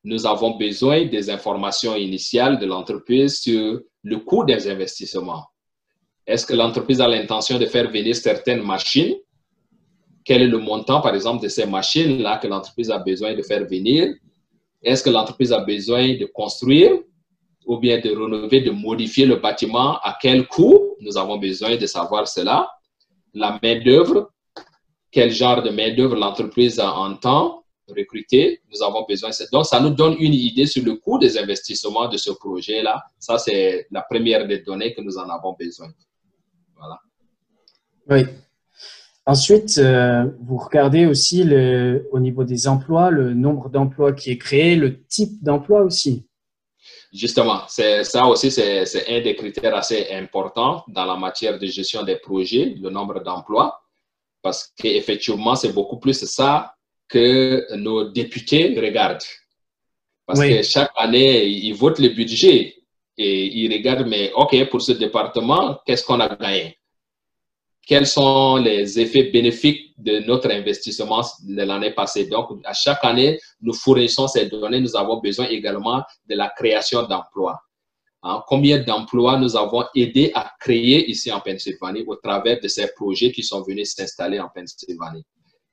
nous 0.04 0.26
avons 0.26 0.58
besoin 0.58 1.06
des 1.06 1.30
informations 1.30 1.96
initiales 1.96 2.60
de 2.60 2.66
l'entreprise 2.66 3.40
sur 3.42 3.82
le 4.04 4.20
coût 4.20 4.44
des 4.44 4.70
investissements. 4.70 5.46
Est-ce 6.28 6.46
que 6.46 6.54
l'entreprise 6.54 7.02
a 7.02 7.08
l'intention 7.08 7.58
de 7.58 7.66
faire 7.66 7.90
venir 7.90 8.16
certaines 8.16 8.62
machines? 8.64 9.16
Quel 10.24 10.42
est 10.42 10.48
le 10.48 10.58
montant, 10.58 11.02
par 11.02 11.14
exemple, 11.14 11.44
de 11.44 11.48
ces 11.48 11.66
machines-là 11.66 12.38
que 12.38 12.48
l'entreprise 12.48 12.90
a 12.90 12.98
besoin 12.98 13.36
de 13.36 13.44
faire 13.44 13.66
venir? 13.66 14.14
Est-ce 14.82 15.04
que 15.04 15.10
l'entreprise 15.10 15.54
a 15.54 15.60
besoin 15.60 16.16
de 16.16 16.26
construire 16.26 16.92
ou 17.66 17.78
bien 17.78 18.00
de 18.00 18.10
rénover, 18.10 18.62
de 18.62 18.72
modifier 18.72 19.26
le 19.26 19.36
bâtiment? 19.38 19.98
À 20.00 20.18
quel 20.20 20.48
coût? 20.48 20.95
Nous 21.06 21.18
avons 21.18 21.38
besoin 21.38 21.78
de 21.78 21.86
savoir 21.86 22.28
cela. 22.28 22.68
La 23.34 23.60
main-d'œuvre, 23.62 24.32
quel 25.12 25.32
genre 25.32 25.62
de 25.62 25.70
main-d'œuvre 25.70 26.16
l'entreprise 26.16 26.80
entend 26.80 27.64
recruter, 27.88 28.62
nous 28.74 28.82
avons 28.82 29.06
besoin. 29.08 29.30
Donc, 29.52 29.68
ça 29.68 29.80
nous 29.80 29.92
donne 29.92 30.16
une 30.20 30.34
idée 30.34 30.66
sur 30.66 30.84
le 30.84 30.96
coût 30.96 31.20
des 31.20 31.38
investissements 31.38 32.08
de 32.08 32.18
ce 32.18 32.32
projet-là. 32.32 33.04
Ça, 33.20 33.38
c'est 33.38 33.86
la 33.92 34.02
première 34.02 34.48
des 34.48 34.60
données 34.60 34.96
que 34.96 35.02
nous 35.02 35.16
en 35.20 35.30
avons 35.30 35.56
besoin. 35.60 35.90
Voilà. 36.76 37.00
Oui. 38.10 38.26
Ensuite, 39.28 39.78
euh, 39.78 40.26
vous 40.42 40.58
regardez 40.58 41.06
aussi 41.06 41.44
le, 41.44 42.08
au 42.12 42.20
niveau 42.20 42.44
des 42.44 42.68
emplois, 42.68 43.12
le 43.12 43.36
nombre 43.36 43.70
d'emplois 43.70 44.14
qui 44.14 44.32
est 44.32 44.38
créé, 44.40 44.76
le 44.76 45.04
type 45.04 45.44
d'emploi 45.44 45.84
aussi. 45.84 46.28
Justement, 47.16 47.62
ça 47.68 48.26
aussi, 48.26 48.52
c'est 48.52 49.08
un 49.08 49.22
des 49.22 49.36
critères 49.36 49.74
assez 49.76 50.08
importants 50.12 50.84
dans 50.90 51.06
la 51.06 51.16
matière 51.16 51.58
de 51.58 51.66
gestion 51.66 52.04
des 52.04 52.18
projets, 52.18 52.76
le 52.78 52.90
nombre 52.90 53.24
d'emplois, 53.24 53.82
parce 54.42 54.74
qu'effectivement, 54.78 55.56
c'est 55.56 55.72
beaucoup 55.72 55.98
plus 55.98 56.26
ça 56.26 56.76
que 57.08 57.74
nos 57.76 58.10
députés 58.12 58.78
regardent. 58.78 59.24
Parce 60.26 60.42
que 60.42 60.62
chaque 60.62 60.92
année, 60.98 61.46
ils 61.46 61.74
votent 61.74 62.00
le 62.00 62.10
budget 62.10 62.76
et 63.18 63.46
ils 63.46 63.72
regardent, 63.72 64.08
mais 64.08 64.32
OK, 64.34 64.70
pour 64.70 64.82
ce 64.82 64.92
département, 64.92 65.80
qu'est-ce 65.86 66.04
qu'on 66.04 66.20
a 66.20 66.36
gagné? 66.36 66.78
Quels 67.86 68.08
sont 68.08 68.58
les 68.58 69.00
effets 69.00 69.26
bénéfiques 69.26 69.94
de 69.98 70.20
notre 70.20 70.50
investissement 70.50 71.22
de 71.44 71.62
l'année 71.62 71.92
passée? 71.92 72.26
Donc, 72.26 72.50
à 72.64 72.74
chaque 72.74 73.04
année, 73.04 73.40
nous 73.62 73.74
fournissons 73.74 74.28
ces 74.28 74.48
données. 74.48 74.80
Nous 74.80 74.96
avons 74.96 75.20
besoin 75.20 75.46
également 75.48 76.02
de 76.28 76.36
la 76.36 76.50
création 76.50 77.04
d'emplois. 77.04 77.60
Hein, 78.24 78.44
combien 78.48 78.80
d'emplois 78.80 79.38
nous 79.38 79.56
avons 79.56 79.84
aidé 79.94 80.32
à 80.34 80.52
créer 80.60 81.08
ici 81.12 81.32
en 81.32 81.40
Pennsylvanie 81.40 82.04
au 82.08 82.16
travers 82.16 82.60
de 82.60 82.68
ces 82.68 82.88
projets 82.96 83.32
qui 83.32 83.44
sont 83.44 83.62
venus 83.62 83.94
s'installer 83.94 84.40
en 84.40 84.50
Pennsylvanie? 84.50 85.24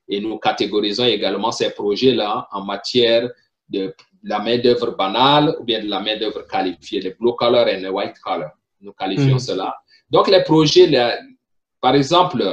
Et 0.07 0.21
nous 0.21 0.37
catégorisons 0.37 1.05
également 1.05 1.51
ces 1.51 1.71
projets-là 1.71 2.47
en 2.51 2.63
matière 2.63 3.27
de 3.67 3.95
la 4.21 4.37
main-d'œuvre 4.37 4.95
banale 4.95 5.55
ou 5.59 5.63
bien 5.63 5.83
de 5.83 5.89
la 5.89 5.99
main-d'œuvre 5.99 6.45
qualifiée, 6.45 7.01
les 7.01 7.15
blue 7.19 7.35
collar 7.35 7.67
et 7.67 7.79
les 7.79 7.89
white 7.89 8.19
collar. 8.19 8.51
Nous 8.81 8.93
qualifions 8.93 9.37
mm. 9.37 9.39
cela. 9.39 9.75
Donc, 10.11 10.27
les 10.27 10.43
projets, 10.43 10.85
par 11.83 11.93
exemple, 11.93 12.43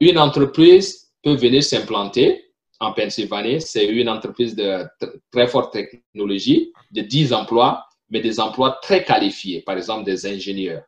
une 0.00 0.18
entreprise 0.18 1.10
peut 1.22 1.34
venir 1.34 1.62
s'implanter 1.62 2.44
en 2.80 2.92
Pennsylvanie. 2.92 3.60
C'est 3.60 3.86
une 3.86 4.08
entreprise 4.08 4.54
de 4.54 4.84
très 5.30 5.46
forte 5.46 5.72
technologie, 5.72 6.72
de 6.90 7.02
10 7.02 7.32
emplois, 7.34 7.84
mais 8.10 8.20
des 8.20 8.38
emplois 8.40 8.78
très 8.80 9.04
qualifiés, 9.04 9.60
par 9.62 9.76
exemple 9.76 10.04
des 10.04 10.24
ingénieurs 10.24 10.84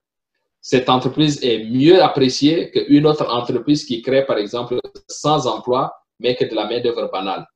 cette 0.67 0.89
entreprise 0.89 1.39
est 1.45 1.63
mieux 1.63 2.03
appréciée 2.03 2.73
qu'une 2.73 3.07
autre 3.07 3.33
entreprise 3.33 3.85
qui 3.85 4.03
crée, 4.03 4.27
par 4.27 4.37
exemple, 4.37 4.81
100 5.07 5.47
emplois, 5.47 5.95
mais 6.19 6.35
que 6.35 6.45
de 6.45 6.57
la 6.57 6.67
main-d'œuvre 6.67 7.09
banale. 7.13 7.47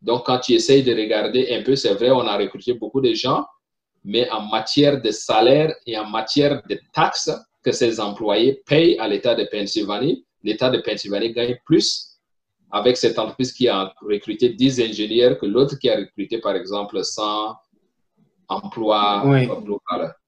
Donc, 0.00 0.24
quand 0.24 0.38
tu 0.38 0.54
essayes 0.54 0.82
de 0.82 0.94
regarder 0.94 1.54
un 1.54 1.62
peu, 1.62 1.76
c'est 1.76 1.92
vrai, 1.92 2.10
on 2.10 2.26
a 2.26 2.38
recruté 2.38 2.72
beaucoup 2.72 3.02
de 3.02 3.12
gens, 3.12 3.44
mais 4.02 4.30
en 4.30 4.40
matière 4.46 5.02
de 5.02 5.10
salaire 5.10 5.74
et 5.86 5.98
en 5.98 6.08
matière 6.08 6.62
de 6.66 6.80
taxes 6.94 7.30
que 7.64 7.72
ces 7.72 7.98
employés 7.98 8.62
payent 8.66 8.98
à 8.98 9.08
l'État 9.08 9.34
de 9.34 9.44
Pennsylvanie, 9.50 10.24
l'État 10.42 10.70
de 10.70 10.78
Pennsylvanie 10.78 11.32
gagne 11.32 11.56
plus 11.64 12.20
avec 12.70 12.96
cette 12.96 13.18
entreprise 13.18 13.52
qui 13.52 13.68
a 13.68 13.94
recruté 14.02 14.50
10 14.50 14.80
ingénieurs 14.80 15.38
que 15.38 15.46
l'autre 15.46 15.78
qui 15.78 15.88
a 15.88 15.96
recruté, 15.96 16.38
par 16.38 16.54
exemple, 16.56 17.02
100 17.02 17.56
emplois 18.48 19.22
oui. 19.26 19.48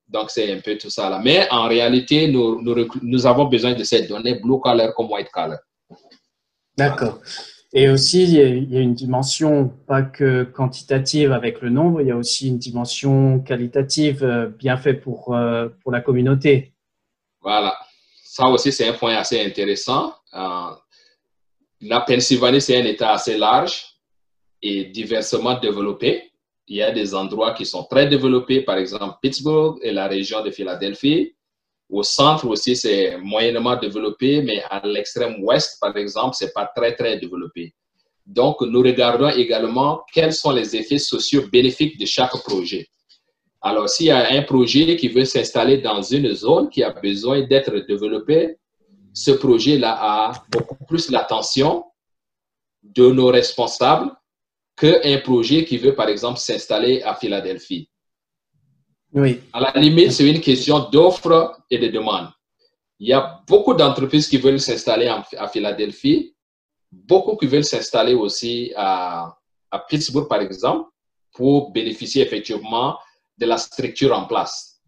Donc, 0.08 0.30
c'est 0.30 0.52
un 0.52 0.60
peu 0.60 0.78
tout 0.78 0.88
ça 0.88 1.10
là. 1.10 1.20
Mais 1.22 1.48
en 1.50 1.66
réalité, 1.66 2.28
nous, 2.28 2.62
nous, 3.02 3.26
avons 3.26 3.46
besoin 3.46 3.74
de 3.74 3.82
ces 3.82 4.02
données 4.02 4.38
blue 4.38 4.60
color 4.60 4.94
comme 4.94 5.10
white 5.10 5.30
color. 5.32 5.58
D'accord. 6.78 7.18
Et 7.72 7.88
aussi, 7.88 8.22
il 8.22 8.72
y 8.72 8.76
a 8.76 8.80
une 8.80 8.94
dimension 8.94 9.68
pas 9.88 10.02
que 10.02 10.44
quantitative 10.44 11.32
avec 11.32 11.60
le 11.60 11.70
nombre, 11.70 12.00
il 12.00 12.06
y 12.06 12.10
a 12.12 12.16
aussi 12.16 12.48
une 12.48 12.58
dimension 12.58 13.40
qualitative 13.40 14.22
euh, 14.22 14.46
bien 14.46 14.76
faite 14.76 15.02
pour, 15.02 15.34
euh, 15.34 15.68
pour 15.82 15.90
la 15.90 16.00
communauté. 16.00 16.75
Voilà. 17.46 17.78
Ça 18.24 18.46
aussi, 18.48 18.72
c'est 18.72 18.88
un 18.88 18.94
point 18.94 19.16
assez 19.16 19.40
intéressant. 19.40 20.12
Euh, 20.34 20.70
la 21.80 22.00
Pennsylvanie, 22.00 22.60
c'est 22.60 22.76
un 22.76 22.84
État 22.84 23.12
assez 23.12 23.38
large 23.38 23.86
et 24.60 24.86
diversement 24.86 25.54
développé 25.54 26.32
il 26.68 26.76
y 26.76 26.82
a 26.82 26.90
des 26.90 27.14
endroits 27.14 27.52
qui 27.52 27.64
sont 27.64 27.84
très 27.84 28.08
développés, 28.08 28.62
par 28.62 28.76
exemple 28.78 29.18
Pittsburgh 29.22 29.78
et 29.82 29.92
la 29.92 30.08
région 30.08 30.42
de 30.42 30.50
Philadelphie. 30.50 31.34
Au 31.88 32.02
centre 32.02 32.46
aussi, 32.48 32.74
c'est 32.74 33.16
moyennement 33.18 33.76
développé, 33.76 34.42
mais 34.42 34.62
à 34.68 34.84
l'extrême 34.84 35.36
ouest, 35.44 35.78
par 35.80 35.96
exemple, 35.96 36.34
c'est 36.36 36.52
pas 36.52 36.68
très, 36.74 36.96
très 36.96 37.18
développé. 37.18 37.72
Donc, 38.26 38.60
nous 38.62 38.82
regardons 38.82 39.28
également 39.28 40.02
quels 40.12 40.32
sont 40.32 40.50
les 40.50 40.74
effets 40.74 40.98
sociaux 40.98 41.44
bénéfiques 41.52 41.98
de 42.00 42.06
chaque 42.06 42.36
projet. 42.42 42.88
Alors, 43.66 43.88
s'il 43.88 44.06
y 44.06 44.10
a 44.12 44.30
un 44.30 44.42
projet 44.42 44.94
qui 44.94 45.08
veut 45.08 45.24
s'installer 45.24 45.78
dans 45.78 46.00
une 46.00 46.32
zone 46.32 46.70
qui 46.70 46.84
a 46.84 46.90
besoin 46.90 47.42
d'être 47.42 47.76
développé, 47.78 48.58
ce 49.12 49.32
projet-là 49.32 49.92
a 50.00 50.32
beaucoup 50.52 50.76
plus 50.84 51.10
l'attention 51.10 51.84
de 52.84 53.10
nos 53.10 53.26
responsables 53.26 54.12
qu'un 54.76 55.18
projet 55.18 55.64
qui 55.64 55.78
veut, 55.78 55.96
par 55.96 56.08
exemple, 56.08 56.38
s'installer 56.38 57.02
à 57.02 57.16
Philadelphie. 57.16 57.90
Oui. 59.12 59.40
À 59.52 59.58
la 59.58 59.72
limite, 59.74 60.12
c'est 60.12 60.30
une 60.30 60.40
question 60.40 60.88
d'offre 60.88 61.58
et 61.68 61.78
de 61.78 61.88
demande. 61.88 62.28
Il 63.00 63.08
y 63.08 63.12
a 63.12 63.42
beaucoup 63.48 63.74
d'entreprises 63.74 64.28
qui 64.28 64.36
veulent 64.36 64.60
s'installer 64.60 65.08
à 65.08 65.48
Philadelphie, 65.48 66.36
beaucoup 66.92 67.34
qui 67.34 67.46
veulent 67.46 67.64
s'installer 67.64 68.14
aussi 68.14 68.72
à, 68.76 69.36
à 69.72 69.80
Pittsburgh, 69.80 70.28
par 70.28 70.40
exemple, 70.40 70.88
pour 71.32 71.72
bénéficier 71.72 72.22
effectivement 72.22 72.96
de 73.38 73.46
la 73.46 73.58
structure 73.58 74.16
en 74.16 74.26
place. 74.26 74.80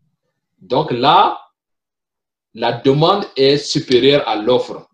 Donc 0.61 0.91
là, 0.91 1.39
la 2.55 2.73
demande 2.73 3.25
est 3.37 3.59
supérieure 3.59 4.27
à 4.29 4.37
l'offre. 4.37 4.89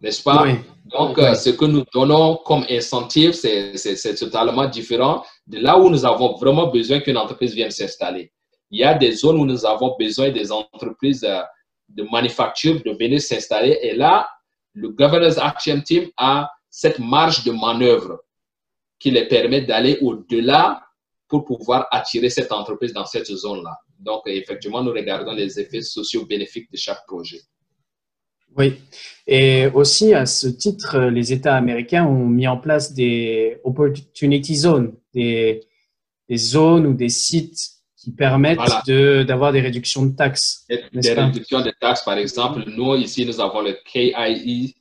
N'est-ce 0.00 0.22
pas? 0.22 0.44
Oui. 0.44 0.54
Donc, 0.86 1.18
euh, 1.18 1.34
ce 1.34 1.50
que 1.50 1.66
nous 1.66 1.84
donnons 1.92 2.36
comme 2.44 2.64
incentive, 2.68 3.32
c'est 3.32 4.14
totalement 4.18 4.66
différent 4.66 5.24
de 5.46 5.58
là 5.58 5.78
où 5.78 5.88
nous 5.88 6.04
avons 6.04 6.36
vraiment 6.36 6.66
besoin 6.66 7.00
qu'une 7.00 7.16
entreprise 7.16 7.54
vienne 7.54 7.70
s'installer. 7.70 8.32
Il 8.70 8.80
y 8.80 8.84
a 8.84 8.94
des 8.94 9.12
zones 9.12 9.36
où 9.38 9.44
nous 9.44 9.64
avons 9.66 9.94
besoin 9.98 10.30
des 10.30 10.50
entreprises 10.50 11.24
euh, 11.24 11.42
de 11.88 12.02
manufacture 12.04 12.80
de 12.82 12.90
venir 12.92 13.20
s'installer. 13.20 13.78
Et 13.82 13.94
là, 13.94 14.28
le 14.74 14.88
Governance 14.90 15.38
Action 15.38 15.80
Team 15.80 16.08
a 16.16 16.50
cette 16.68 16.98
marge 16.98 17.44
de 17.44 17.52
manœuvre 17.52 18.20
qui 18.98 19.10
les 19.10 19.26
permet 19.26 19.62
d'aller 19.62 19.98
au-delà 20.00 20.82
pour 21.30 21.44
pouvoir 21.44 21.86
attirer 21.92 22.28
cette 22.28 22.52
entreprise 22.52 22.92
dans 22.92 23.06
cette 23.06 23.26
zone-là. 23.26 23.78
Donc, 23.98 24.22
effectivement, 24.26 24.82
nous 24.82 24.92
regardons 24.92 25.32
les 25.32 25.58
effets 25.60 25.82
sociaux 25.82 26.26
bénéfiques 26.26 26.70
de 26.70 26.76
chaque 26.76 27.06
projet. 27.06 27.40
Oui, 28.56 28.80
et 29.28 29.68
aussi 29.68 30.12
à 30.12 30.26
ce 30.26 30.48
titre, 30.48 30.98
les 30.98 31.32
États 31.32 31.54
américains 31.54 32.04
ont 32.04 32.26
mis 32.26 32.48
en 32.48 32.56
place 32.56 32.92
des 32.92 33.58
opportunity 33.62 34.56
zones, 34.56 34.96
des, 35.14 35.60
zones 36.34 36.86
ou 36.86 36.94
des 36.94 37.10
sites 37.10 37.60
qui 37.96 38.10
permettent 38.10 38.58
d'avoir 38.88 39.52
des 39.52 39.60
réductions 39.60 40.04
de 40.04 40.16
taxes. 40.16 40.66
Des 40.68 41.12
réductions 41.12 41.60
de 41.60 41.72
taxes, 41.80 42.02
par 42.02 42.18
exemple, 42.18 42.64
nous 42.66 42.96
ici, 42.96 43.24
nous 43.24 43.40
avons 43.40 43.62
le 43.62 43.76
KIE, 43.84 44.74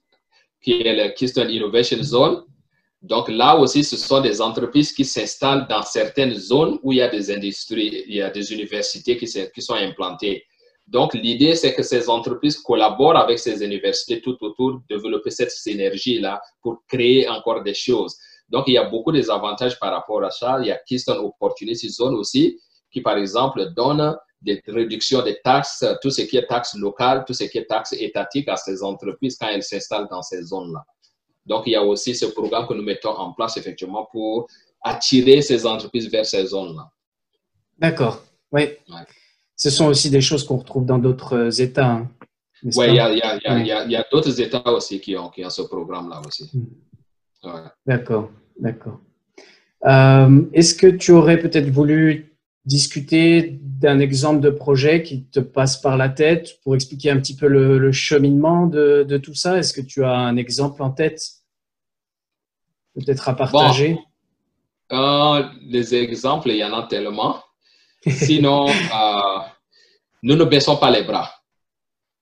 qui 0.61 0.71
est 0.71 0.95
le 0.95 1.13
Keystone 1.13 1.51
Innovation 1.51 2.01
Zone. 2.01 2.43
Donc 3.01 3.29
là 3.29 3.57
aussi, 3.57 3.83
ce 3.83 3.95
sont 3.95 4.19
des 4.19 4.41
entreprises 4.41 4.91
qui 4.91 5.05
s'installent 5.05 5.67
dans 5.69 5.83
certaines 5.83 6.33
zones 6.33 6.79
où 6.83 6.91
il 6.91 6.97
y 6.97 7.01
a 7.01 7.07
des 7.07 7.31
industries, 7.31 8.03
il 8.07 8.15
y 8.15 8.21
a 8.21 8.29
des 8.29 8.53
universités 8.53 9.15
qui, 9.15 9.27
sont 9.61 9.75
implantées. 9.75 10.43
Donc, 10.85 11.13
l'idée, 11.13 11.55
c'est 11.55 11.75
que 11.75 11.83
ces 11.83 12.09
entreprises 12.09 12.57
collaborent 12.57 13.15
avec 13.15 13.37
ces 13.37 13.63
universités 13.63 14.21
tout 14.21 14.35
autour, 14.41 14.81
développer 14.89 15.29
cette 15.29 15.51
synergie-là 15.51 16.41
pour 16.61 16.83
créer 16.87 17.29
encore 17.29 17.61
des 17.61 17.75
choses. 17.75 18.17
Donc, 18.49 18.63
il 18.67 18.73
y 18.73 18.77
a 18.77 18.89
beaucoup 18.89 19.11
d'avantages 19.11 19.79
par 19.79 19.93
rapport 19.93 20.23
à 20.23 20.31
ça. 20.31 20.57
Il 20.61 20.67
y 20.67 20.71
a 20.71 20.79
Keystone 20.87 21.19
Opportunity 21.19 21.89
Zone 21.89 22.15
aussi, 22.15 22.59
qui, 22.91 23.01
par 23.01 23.17
exemple, 23.17 23.71
donne 23.75 24.17
des 24.41 24.61
réductions 24.67 25.21
des 25.21 25.39
taxes, 25.43 25.85
tout 26.01 26.09
ce 26.09 26.23
qui 26.23 26.37
est 26.37 26.47
taxes 26.47 26.75
locales, 26.75 27.23
tout 27.25 27.33
ce 27.33 27.43
qui 27.43 27.59
est 27.59 27.65
taxes 27.65 27.93
étatiques 27.93 28.47
à 28.47 28.55
ces 28.55 28.81
entreprises 28.81 29.37
quand 29.39 29.47
elles 29.47 29.63
s'installent 29.63 30.07
dans 30.09 30.23
ces 30.23 30.41
zones-là. 30.41 30.83
Donc, 31.49 31.63
il 31.65 31.71
y 31.71 31.75
a 31.75 31.83
aussi 31.83 32.13
ce 32.13 32.27
programme 32.27 32.67
que 32.67 32.75
nous 32.75 32.83
mettons 32.83 33.09
en 33.09 33.33
place 33.33 33.57
effectivement 33.57 34.07
pour 34.11 34.47
attirer 34.81 35.41
ces 35.41 35.65
entreprises 35.65 36.09
vers 36.09 36.25
ces 36.25 36.45
zones-là. 36.45 36.91
D'accord, 37.79 38.23
oui. 38.51 38.69
Ce 39.55 39.69
sont 39.71 39.87
aussi 39.87 40.11
des 40.11 40.21
choses 40.21 40.43
qu'on 40.45 40.57
retrouve 40.57 40.85
dans 40.85 40.99
d'autres 40.99 41.59
États. 41.59 41.93
Hein, 41.93 42.11
oui, 42.63 42.85
il 42.89 42.95
y 42.95 42.99
a, 42.99 43.99
a, 43.99 44.05
d'autres 44.11 44.39
États 44.39 44.71
aussi 44.71 44.99
qui 44.99 45.17
ont, 45.17 45.29
qui 45.29 45.43
ont 45.43 45.49
ce 45.49 45.63
programme-là 45.63 46.21
aussi. 46.25 46.49
Hmm. 46.53 47.59
D'accord, 47.85 48.29
d'accord. 48.59 48.99
Euh, 49.85 50.41
est-ce 50.53 50.75
que 50.75 50.87
tu 50.87 51.11
aurais 51.11 51.39
peut-être 51.39 51.69
voulu 51.69 52.37
discuter 52.65 53.57
d'un 53.61 53.99
exemple 53.99 54.41
de 54.41 54.49
projet 54.49 55.01
qui 55.01 55.23
te 55.23 55.39
passe 55.39 55.81
par 55.81 55.97
la 55.97 56.09
tête 56.09 56.59
pour 56.63 56.75
expliquer 56.75 57.09
un 57.09 57.17
petit 57.17 57.35
peu 57.35 57.47
le, 57.47 57.91
cheminement 57.91 58.67
de, 58.67 59.03
de, 59.07 59.17
tout 59.17 59.33
ça? 59.33 59.57
Est-ce 59.57 59.73
que 59.73 59.81
tu 59.81 60.03
as 60.03 60.15
un 60.15 60.35
exemple 60.35 60.83
en 60.83 60.91
tête? 60.91 61.38
Peut-être 62.95 63.29
à 63.29 63.33
partager 63.35 63.97
euh, 64.91 65.43
Les 65.61 65.95
exemples, 65.95 66.49
il 66.49 66.57
y 66.57 66.63
en 66.63 66.73
a 66.73 66.87
tellement. 66.87 67.41
Sinon, 68.07 68.67
euh, 68.69 69.39
nous 70.23 70.35
ne 70.35 70.45
baissons 70.45 70.77
pas 70.77 70.91
les 70.91 71.03
bras. 71.03 71.31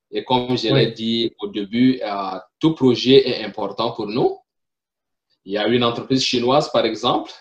Et 0.10 0.24
comme 0.24 0.58
je 0.58 0.74
l'ai 0.74 0.92
dit 0.92 1.34
au 1.40 1.48
début, 1.48 2.00
euh, 2.02 2.40
tout 2.60 2.74
projet 2.74 3.28
est 3.28 3.44
important 3.44 3.92
pour 3.92 4.08
nous. 4.08 4.38
Il 5.44 5.54
y 5.54 5.58
a 5.58 5.68
une 5.68 5.84
entreprise 5.84 6.24
chinoise, 6.24 6.72
par 6.72 6.86
exemple, 6.86 7.32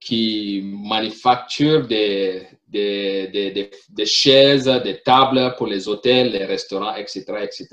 qui 0.00 0.60
manufacture 0.64 1.86
des, 1.86 2.46
des, 2.66 3.28
des, 3.28 3.70
des, 3.88 4.06
chaises, 4.06 4.64
des 4.64 5.00
tables 5.02 5.54
pour 5.56 5.66
les 5.66 5.86
hôtels, 5.86 6.32
les 6.32 6.44
restaurants, 6.44 6.94
etc. 6.94 7.24
etc. 7.42 7.68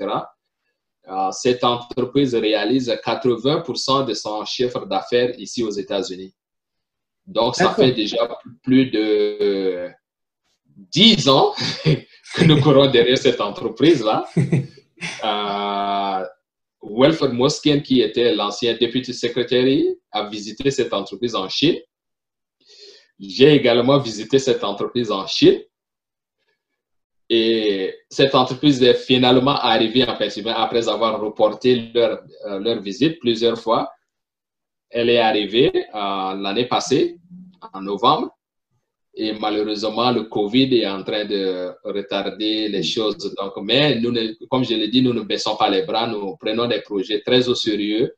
Euh, 1.10 1.30
cette 1.32 1.64
entreprise 1.64 2.34
réalise 2.36 2.88
80% 2.88 4.06
de 4.06 4.14
son 4.14 4.44
chiffre 4.44 4.86
d'affaires 4.86 5.34
ici 5.38 5.64
aux 5.64 5.70
États-Unis. 5.70 6.32
Donc, 7.26 7.56
ça 7.56 7.74
fait 7.74 7.92
déjà 7.92 8.28
plus 8.62 8.90
de 8.90 9.88
10 10.76 11.28
ans 11.28 11.52
que 12.34 12.44
nous 12.44 12.60
courons 12.62 12.88
derrière 12.88 13.18
cette 13.18 13.40
entreprise-là. 13.40 14.24
euh, 15.24 16.24
Wilfred 16.82 17.32
Moskin, 17.32 17.80
qui 17.80 18.00
était 18.02 18.32
l'ancien 18.34 18.76
député 18.76 19.12
secrétaire, 19.12 19.66
a 20.12 20.28
visité 20.28 20.70
cette 20.70 20.92
entreprise 20.92 21.34
en 21.34 21.48
Chine. 21.48 21.78
J'ai 23.18 23.52
également 23.52 23.98
visité 23.98 24.38
cette 24.38 24.62
entreprise 24.62 25.10
en 25.10 25.26
Chine. 25.26 25.60
Et 27.32 27.94
cette 28.08 28.34
entreprise 28.34 28.82
est 28.82 28.94
finalement 28.94 29.54
arrivée 29.54 30.02
en 30.04 30.16
Pennsylvanie 30.16 30.56
après 30.58 30.88
avoir 30.88 31.20
reporté 31.20 31.92
leur, 31.94 32.24
euh, 32.46 32.58
leur 32.58 32.80
visite 32.80 33.20
plusieurs 33.20 33.56
fois. 33.56 33.88
Elle 34.90 35.10
est 35.10 35.20
arrivée 35.20 35.70
euh, 35.94 36.34
l'année 36.34 36.66
passée, 36.66 37.18
en 37.72 37.82
novembre. 37.82 38.36
Et 39.14 39.32
malheureusement, 39.32 40.10
le 40.10 40.24
Covid 40.24 40.76
est 40.76 40.88
en 40.88 41.04
train 41.04 41.24
de 41.24 41.72
retarder 41.84 42.68
les 42.68 42.82
choses. 42.82 43.32
Donc, 43.36 43.52
mais 43.62 44.00
nous, 44.00 44.12
comme 44.50 44.64
je 44.64 44.74
l'ai 44.74 44.88
dit, 44.88 45.00
nous 45.00 45.14
ne 45.14 45.22
baissons 45.22 45.56
pas 45.56 45.70
les 45.70 45.82
bras. 45.82 46.08
Nous 46.08 46.36
prenons 46.36 46.66
des 46.66 46.80
projets 46.80 47.20
très 47.20 47.48
au 47.48 47.54
sérieux. 47.54 48.12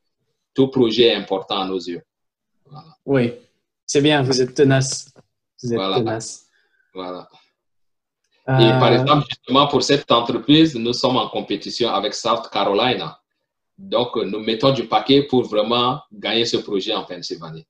Tout 0.54 0.68
projet 0.68 1.08
est 1.08 1.14
important 1.14 1.60
à 1.60 1.66
nos 1.66 1.78
yeux. 1.78 2.02
Oui, 3.04 3.32
c'est 3.84 4.00
bien, 4.00 4.22
vous 4.22 4.40
êtes 4.40 4.54
tenace. 4.54 5.12
Vous 5.62 5.72
êtes 5.72 5.78
voilà. 5.78 5.98
tenace. 5.98 6.46
Voilà. 6.94 7.28
Et 8.49 8.70
par 8.80 8.90
euh, 8.90 9.01
exemple, 9.01 9.26
justement, 9.28 9.68
pour 9.68 9.82
cette 9.82 10.11
entreprise, 10.11 10.74
nous 10.74 10.93
sommes 10.93 11.16
en 11.16 11.28
compétition 11.28 11.90
avec 11.90 12.14
South 12.14 12.51
Carolina. 12.53 13.20
Donc, 13.78 14.16
nous 14.16 14.40
mettons 14.40 14.72
du 14.72 14.84
paquet 14.84 15.22
pour 15.22 15.45
vraiment 15.45 16.01
gagner 16.12 16.45
ce 16.45 16.57
projet 16.57 16.93
en 16.93 17.05
Pennsylvanie. 17.05 17.66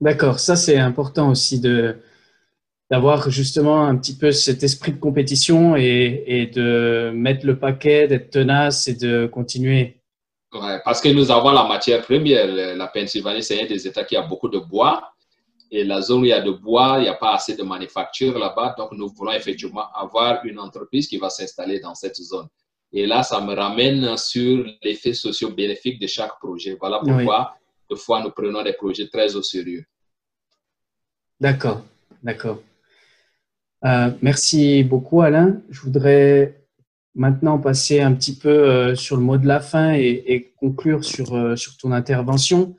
D'accord, 0.00 0.38
ça 0.38 0.56
c'est 0.56 0.78
important 0.78 1.30
aussi 1.30 1.60
de 1.60 1.98
d'avoir 2.88 3.30
justement 3.30 3.84
un 3.84 3.96
petit 3.96 4.16
peu 4.16 4.30
cet 4.30 4.62
esprit 4.62 4.92
de 4.92 5.00
compétition 5.00 5.74
et, 5.74 6.22
et 6.26 6.46
de 6.46 7.10
mettre 7.12 7.44
le 7.44 7.58
paquet, 7.58 8.06
d'être 8.06 8.30
tenace 8.30 8.86
et 8.86 8.94
de 8.94 9.26
continuer 9.26 9.96
parce 10.84 11.00
que 11.00 11.08
nous 11.08 11.30
avons 11.30 11.50
la 11.50 11.64
matière 11.64 12.02
première. 12.02 12.46
La 12.76 12.86
Pennsylvanie, 12.88 13.42
c'est 13.42 13.62
un 13.62 13.66
des 13.66 13.86
États 13.86 14.04
qui 14.04 14.16
a 14.16 14.22
beaucoup 14.22 14.48
de 14.48 14.58
bois. 14.58 15.12
Et 15.70 15.84
la 15.84 16.00
zone 16.00 16.22
où 16.22 16.24
il 16.24 16.28
y 16.28 16.32
a 16.32 16.40
de 16.40 16.50
bois, 16.50 16.96
il 16.98 17.02
n'y 17.02 17.08
a 17.08 17.14
pas 17.14 17.34
assez 17.34 17.56
de 17.56 17.62
manufacture 17.62 18.38
là-bas. 18.38 18.74
Donc, 18.78 18.92
nous 18.92 19.08
voulons 19.08 19.32
effectivement 19.32 19.84
avoir 19.94 20.44
une 20.44 20.58
entreprise 20.58 21.08
qui 21.08 21.18
va 21.18 21.30
s'installer 21.30 21.80
dans 21.80 21.94
cette 21.94 22.16
zone. 22.16 22.46
Et 22.92 23.06
là, 23.06 23.22
ça 23.22 23.40
me 23.40 23.54
ramène 23.54 24.16
sur 24.16 24.64
l'effet 24.82 25.12
socio-bénéfique 25.12 26.00
de 26.00 26.06
chaque 26.06 26.38
projet. 26.38 26.76
Voilà 26.78 27.00
pourquoi, 27.00 27.56
de 27.90 27.96
fois, 27.96 28.22
nous 28.22 28.30
prenons 28.30 28.62
des 28.62 28.74
projets 28.74 29.08
très 29.08 29.34
au 29.34 29.42
sérieux. 29.42 29.84
D'accord, 31.40 31.82
d'accord. 32.22 32.60
Euh, 33.84 34.10
merci 34.22 34.82
beaucoup, 34.82 35.20
Alain. 35.20 35.60
Je 35.68 35.80
voudrais 35.80 36.64
maintenant 37.14 37.58
passer 37.58 38.00
un 38.00 38.14
petit 38.14 38.36
peu 38.36 38.48
euh, 38.48 38.94
sur 38.94 39.16
le 39.16 39.22
mot 39.22 39.36
de 39.36 39.46
la 39.46 39.60
fin 39.60 39.92
et, 39.94 40.52
conclure 40.58 41.04
sur, 41.04 41.34
euh, 41.34 41.56
sur 41.56 41.76
ton 41.76 41.92
intervention. 41.92 42.76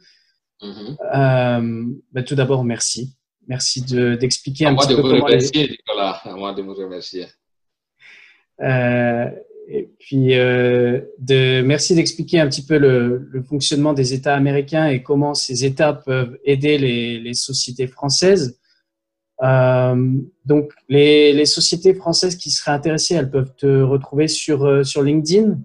Mm-hmm. 0.61 0.97
Euh, 1.15 1.85
ben, 2.11 2.23
tout 2.23 2.35
d'abord, 2.35 2.63
merci. 2.63 3.15
Merci 3.47 3.81
d'expliquer 3.81 4.65
un 4.65 4.75
petit 4.75 4.95
peu 4.95 5.01
comment... 5.01 5.25
Remercier, 5.25 5.69
Nicolas. 5.69 6.19
À 6.23 6.35
moi 6.35 6.53
de 6.53 6.61
vous 6.61 6.73
remercier. 6.73 7.27
et 8.59 9.89
puis, 9.99 10.27
de, 10.27 11.61
merci 11.61 11.95
d'expliquer 11.95 12.41
un 12.41 12.49
petit 12.49 12.65
peu 12.65 12.77
le, 12.77 13.29
le, 13.31 13.41
fonctionnement 13.43 13.93
des 13.93 14.13
États 14.13 14.35
américains 14.35 14.87
et 14.87 15.01
comment 15.01 15.33
ces 15.33 15.63
États 15.63 15.93
peuvent 15.93 16.37
aider 16.43 16.77
les, 16.77 17.19
les 17.19 17.33
sociétés 17.33 17.87
françaises. 17.87 18.59
Euh, 19.43 20.19
donc, 20.45 20.71
les, 20.89 21.33
les, 21.33 21.45
sociétés 21.45 21.93
françaises 21.93 22.35
qui 22.35 22.49
seraient 22.49 22.71
intéressées, 22.71 23.15
elles 23.15 23.29
peuvent 23.29 23.53
te 23.55 23.81
retrouver 23.81 24.27
sur, 24.27 24.65
euh, 24.65 24.83
sur 24.83 25.03
LinkedIn 25.03 25.59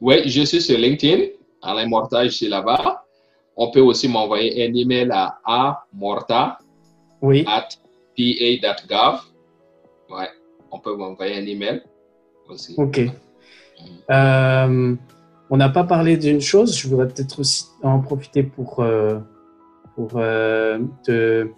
Oui, 0.00 0.28
je 0.28 0.42
suis 0.42 0.60
sur 0.60 0.76
LinkedIn. 0.76 1.26
Alain 1.62 1.86
Morta, 1.86 2.24
je 2.24 2.30
suis 2.30 2.48
là-bas. 2.48 2.97
On 3.58 3.70
peut 3.70 3.80
aussi 3.80 4.08
m'envoyer 4.08 4.66
un 4.66 4.74
email 4.74 5.10
à 5.12 5.38
amorta 5.44 6.58
oui. 7.20 7.44
at 7.46 7.68
pa.gov. 8.16 9.20
Ouais, 10.10 10.28
on 10.70 10.78
peut 10.78 10.96
m'envoyer 10.96 11.36
un 11.36 11.46
email 11.46 11.82
aussi. 12.48 12.74
OK. 12.78 13.00
Euh, 14.10 14.94
on 15.50 15.56
n'a 15.56 15.68
pas 15.68 15.84
parlé 15.84 16.16
d'une 16.16 16.40
chose, 16.40 16.78
je 16.78 16.88
voudrais 16.88 17.08
peut-être 17.08 17.40
aussi 17.40 17.66
en 17.82 18.00
profiter 18.00 18.42
pour, 18.42 18.82
pour 19.94 20.08
te 21.04 21.48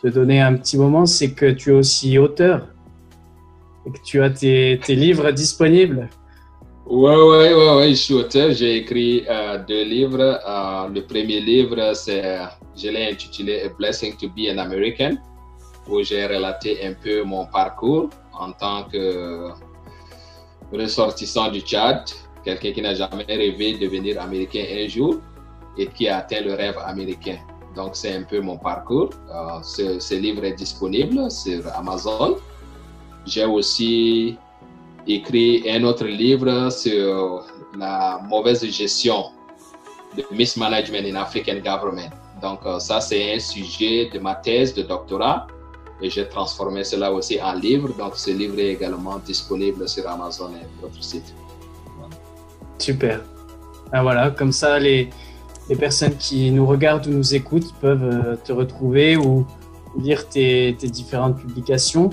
te 0.00 0.08
donner 0.08 0.40
un 0.40 0.54
petit 0.54 0.78
moment, 0.78 1.06
c'est 1.06 1.32
que 1.32 1.50
tu 1.50 1.70
es 1.70 1.72
aussi 1.72 2.18
auteur 2.18 2.68
et 3.86 3.90
que 3.90 3.98
tu 4.04 4.22
as 4.22 4.30
tes, 4.30 4.80
tes 4.82 4.94
livres 4.94 5.30
disponibles. 5.30 6.08
Oui, 6.92 7.14
oui, 7.14 7.52
oui, 7.54 7.76
ouais, 7.76 7.90
je 7.90 7.94
suis 7.94 8.14
auteur. 8.14 8.50
J'ai 8.50 8.78
écrit 8.78 9.24
euh, 9.30 9.58
deux 9.58 9.84
livres. 9.84 10.40
Euh, 10.44 10.88
le 10.88 11.06
premier 11.06 11.38
livre, 11.38 11.94
c'est, 11.94 12.40
je 12.76 12.88
l'ai 12.88 13.12
intitulé 13.12 13.62
A 13.62 13.68
Blessing 13.68 14.16
to 14.16 14.28
be 14.28 14.50
an 14.52 14.58
American, 14.58 15.16
où 15.86 16.02
j'ai 16.02 16.26
relaté 16.26 16.84
un 16.84 16.94
peu 16.94 17.22
mon 17.22 17.46
parcours 17.46 18.10
en 18.32 18.50
tant 18.50 18.82
que 18.90 19.50
ressortissant 20.72 21.52
du 21.52 21.60
Tchad, 21.60 22.10
quelqu'un 22.44 22.72
qui 22.72 22.82
n'a 22.82 22.94
jamais 22.94 23.24
rêvé 23.28 23.74
de 23.74 23.86
devenir 23.86 24.20
américain 24.20 24.64
un 24.68 24.88
jour 24.88 25.20
et 25.78 25.86
qui 25.86 26.08
a 26.08 26.16
atteint 26.18 26.40
le 26.40 26.54
rêve 26.54 26.76
américain. 26.84 27.38
Donc, 27.76 27.94
c'est 27.94 28.16
un 28.16 28.24
peu 28.24 28.40
mon 28.40 28.58
parcours. 28.58 29.10
Euh, 29.32 29.62
ce, 29.62 30.14
livre 30.16 30.42
est 30.44 30.54
disponible 30.54 31.30
sur 31.30 31.62
Amazon. 31.72 32.38
J'ai 33.26 33.44
aussi 33.44 34.36
écrit 35.14 35.64
un 35.68 35.84
autre 35.84 36.04
livre 36.04 36.70
sur 36.70 37.44
la 37.78 38.20
mauvaise 38.28 38.64
gestion 38.64 39.26
de 40.16 40.24
mismanagement 40.32 41.04
in 41.04 41.16
African 41.16 41.58
government. 41.64 42.10
Donc, 42.42 42.60
euh, 42.64 42.78
ça, 42.78 43.00
c'est 43.00 43.34
un 43.34 43.38
sujet 43.38 44.10
de 44.12 44.18
ma 44.18 44.34
thèse 44.34 44.74
de 44.74 44.82
doctorat 44.82 45.46
et 46.02 46.08
j'ai 46.08 46.26
transformé 46.28 46.84
cela 46.84 47.12
aussi 47.12 47.40
en 47.40 47.52
livre. 47.52 47.90
Donc, 47.98 48.16
ce 48.16 48.30
livre 48.30 48.58
est 48.58 48.72
également 48.72 49.18
disponible 49.18 49.88
sur 49.88 50.08
Amazon 50.08 50.50
et 50.54 50.80
d'autres 50.80 51.02
sites. 51.02 51.34
Super. 52.78 53.20
Ah, 53.92 54.02
voilà, 54.02 54.30
comme 54.30 54.52
ça, 54.52 54.78
les, 54.78 55.10
les 55.68 55.76
personnes 55.76 56.16
qui 56.16 56.50
nous 56.50 56.66
regardent 56.66 57.06
ou 57.06 57.10
nous 57.10 57.34
écoutent 57.34 57.72
peuvent 57.80 58.02
euh, 58.02 58.36
te 58.36 58.52
retrouver 58.52 59.16
ou 59.16 59.46
lire 59.98 60.28
tes, 60.28 60.72
différentes 60.72 61.38
publications. 61.38 62.10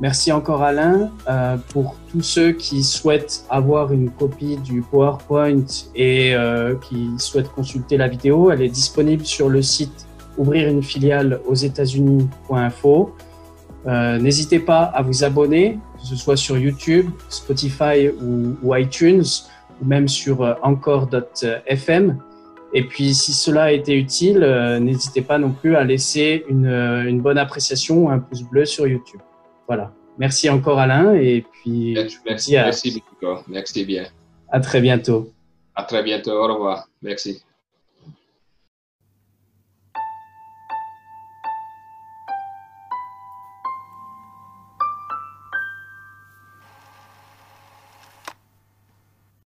Merci 0.00 0.30
encore 0.30 0.62
Alain. 0.62 1.10
Euh, 1.28 1.56
pour 1.72 1.96
tous 2.10 2.22
ceux 2.22 2.52
qui 2.52 2.84
souhaitent 2.84 3.44
avoir 3.50 3.92
une 3.92 4.10
copie 4.10 4.56
du 4.58 4.82
PowerPoint 4.82 5.64
et 5.94 6.34
euh, 6.34 6.76
qui 6.76 7.10
souhaitent 7.18 7.50
consulter 7.50 7.96
la 7.96 8.06
vidéo, 8.06 8.50
elle 8.50 8.62
est 8.62 8.68
disponible 8.68 9.24
sur 9.24 9.48
le 9.48 9.60
site 9.60 10.06
ouvrir 10.36 10.68
une 10.68 10.82
filiale 10.82 11.40
aux 11.46 11.54
États-Unis.info. 11.54 13.14
Euh, 13.86 14.18
N'hésitez 14.18 14.60
pas 14.60 14.82
à 14.82 15.02
vous 15.02 15.24
abonner, 15.24 15.78
que 16.00 16.06
ce 16.06 16.16
soit 16.16 16.36
sur 16.36 16.56
YouTube, 16.56 17.10
Spotify 17.28 18.08
ou, 18.08 18.74
iTunes, 18.76 19.24
ou 19.82 19.84
même 19.84 20.06
sur 20.06 20.42
euh, 20.42 20.54
encore.fm. 20.62 22.18
Et 22.74 22.82
puis, 22.82 23.14
si 23.14 23.32
cela 23.32 23.64
a 23.64 23.70
été 23.72 23.96
utile, 23.96 24.42
euh, 24.42 24.78
n'hésitez 24.78 25.22
pas 25.22 25.38
non 25.38 25.50
plus 25.50 25.74
à 25.74 25.84
laisser 25.84 26.44
une, 26.48 26.66
euh, 26.66 27.08
une 27.08 27.20
bonne 27.20 27.38
appréciation 27.38 28.04
ou 28.04 28.10
un 28.10 28.18
pouce 28.18 28.42
bleu 28.42 28.66
sur 28.66 28.86
YouTube. 28.86 29.20
Voilà. 29.68 29.92
Merci 30.18 30.48
encore 30.50 30.80
Alain 30.80 31.14
et 31.14 31.42
puis 31.42 31.96
Merci, 32.26 32.56
à, 32.56 32.64
merci 32.64 32.90
beaucoup. 33.20 33.42
Merci 33.46 33.84
bien. 33.84 34.06
à 34.50 34.58
très 34.58 34.80
bientôt. 34.80 35.30
À 35.76 35.84
très 35.84 36.02
bientôt. 36.02 36.32
Au 36.32 36.52
revoir. 36.52 36.88
Merci. 37.02 37.42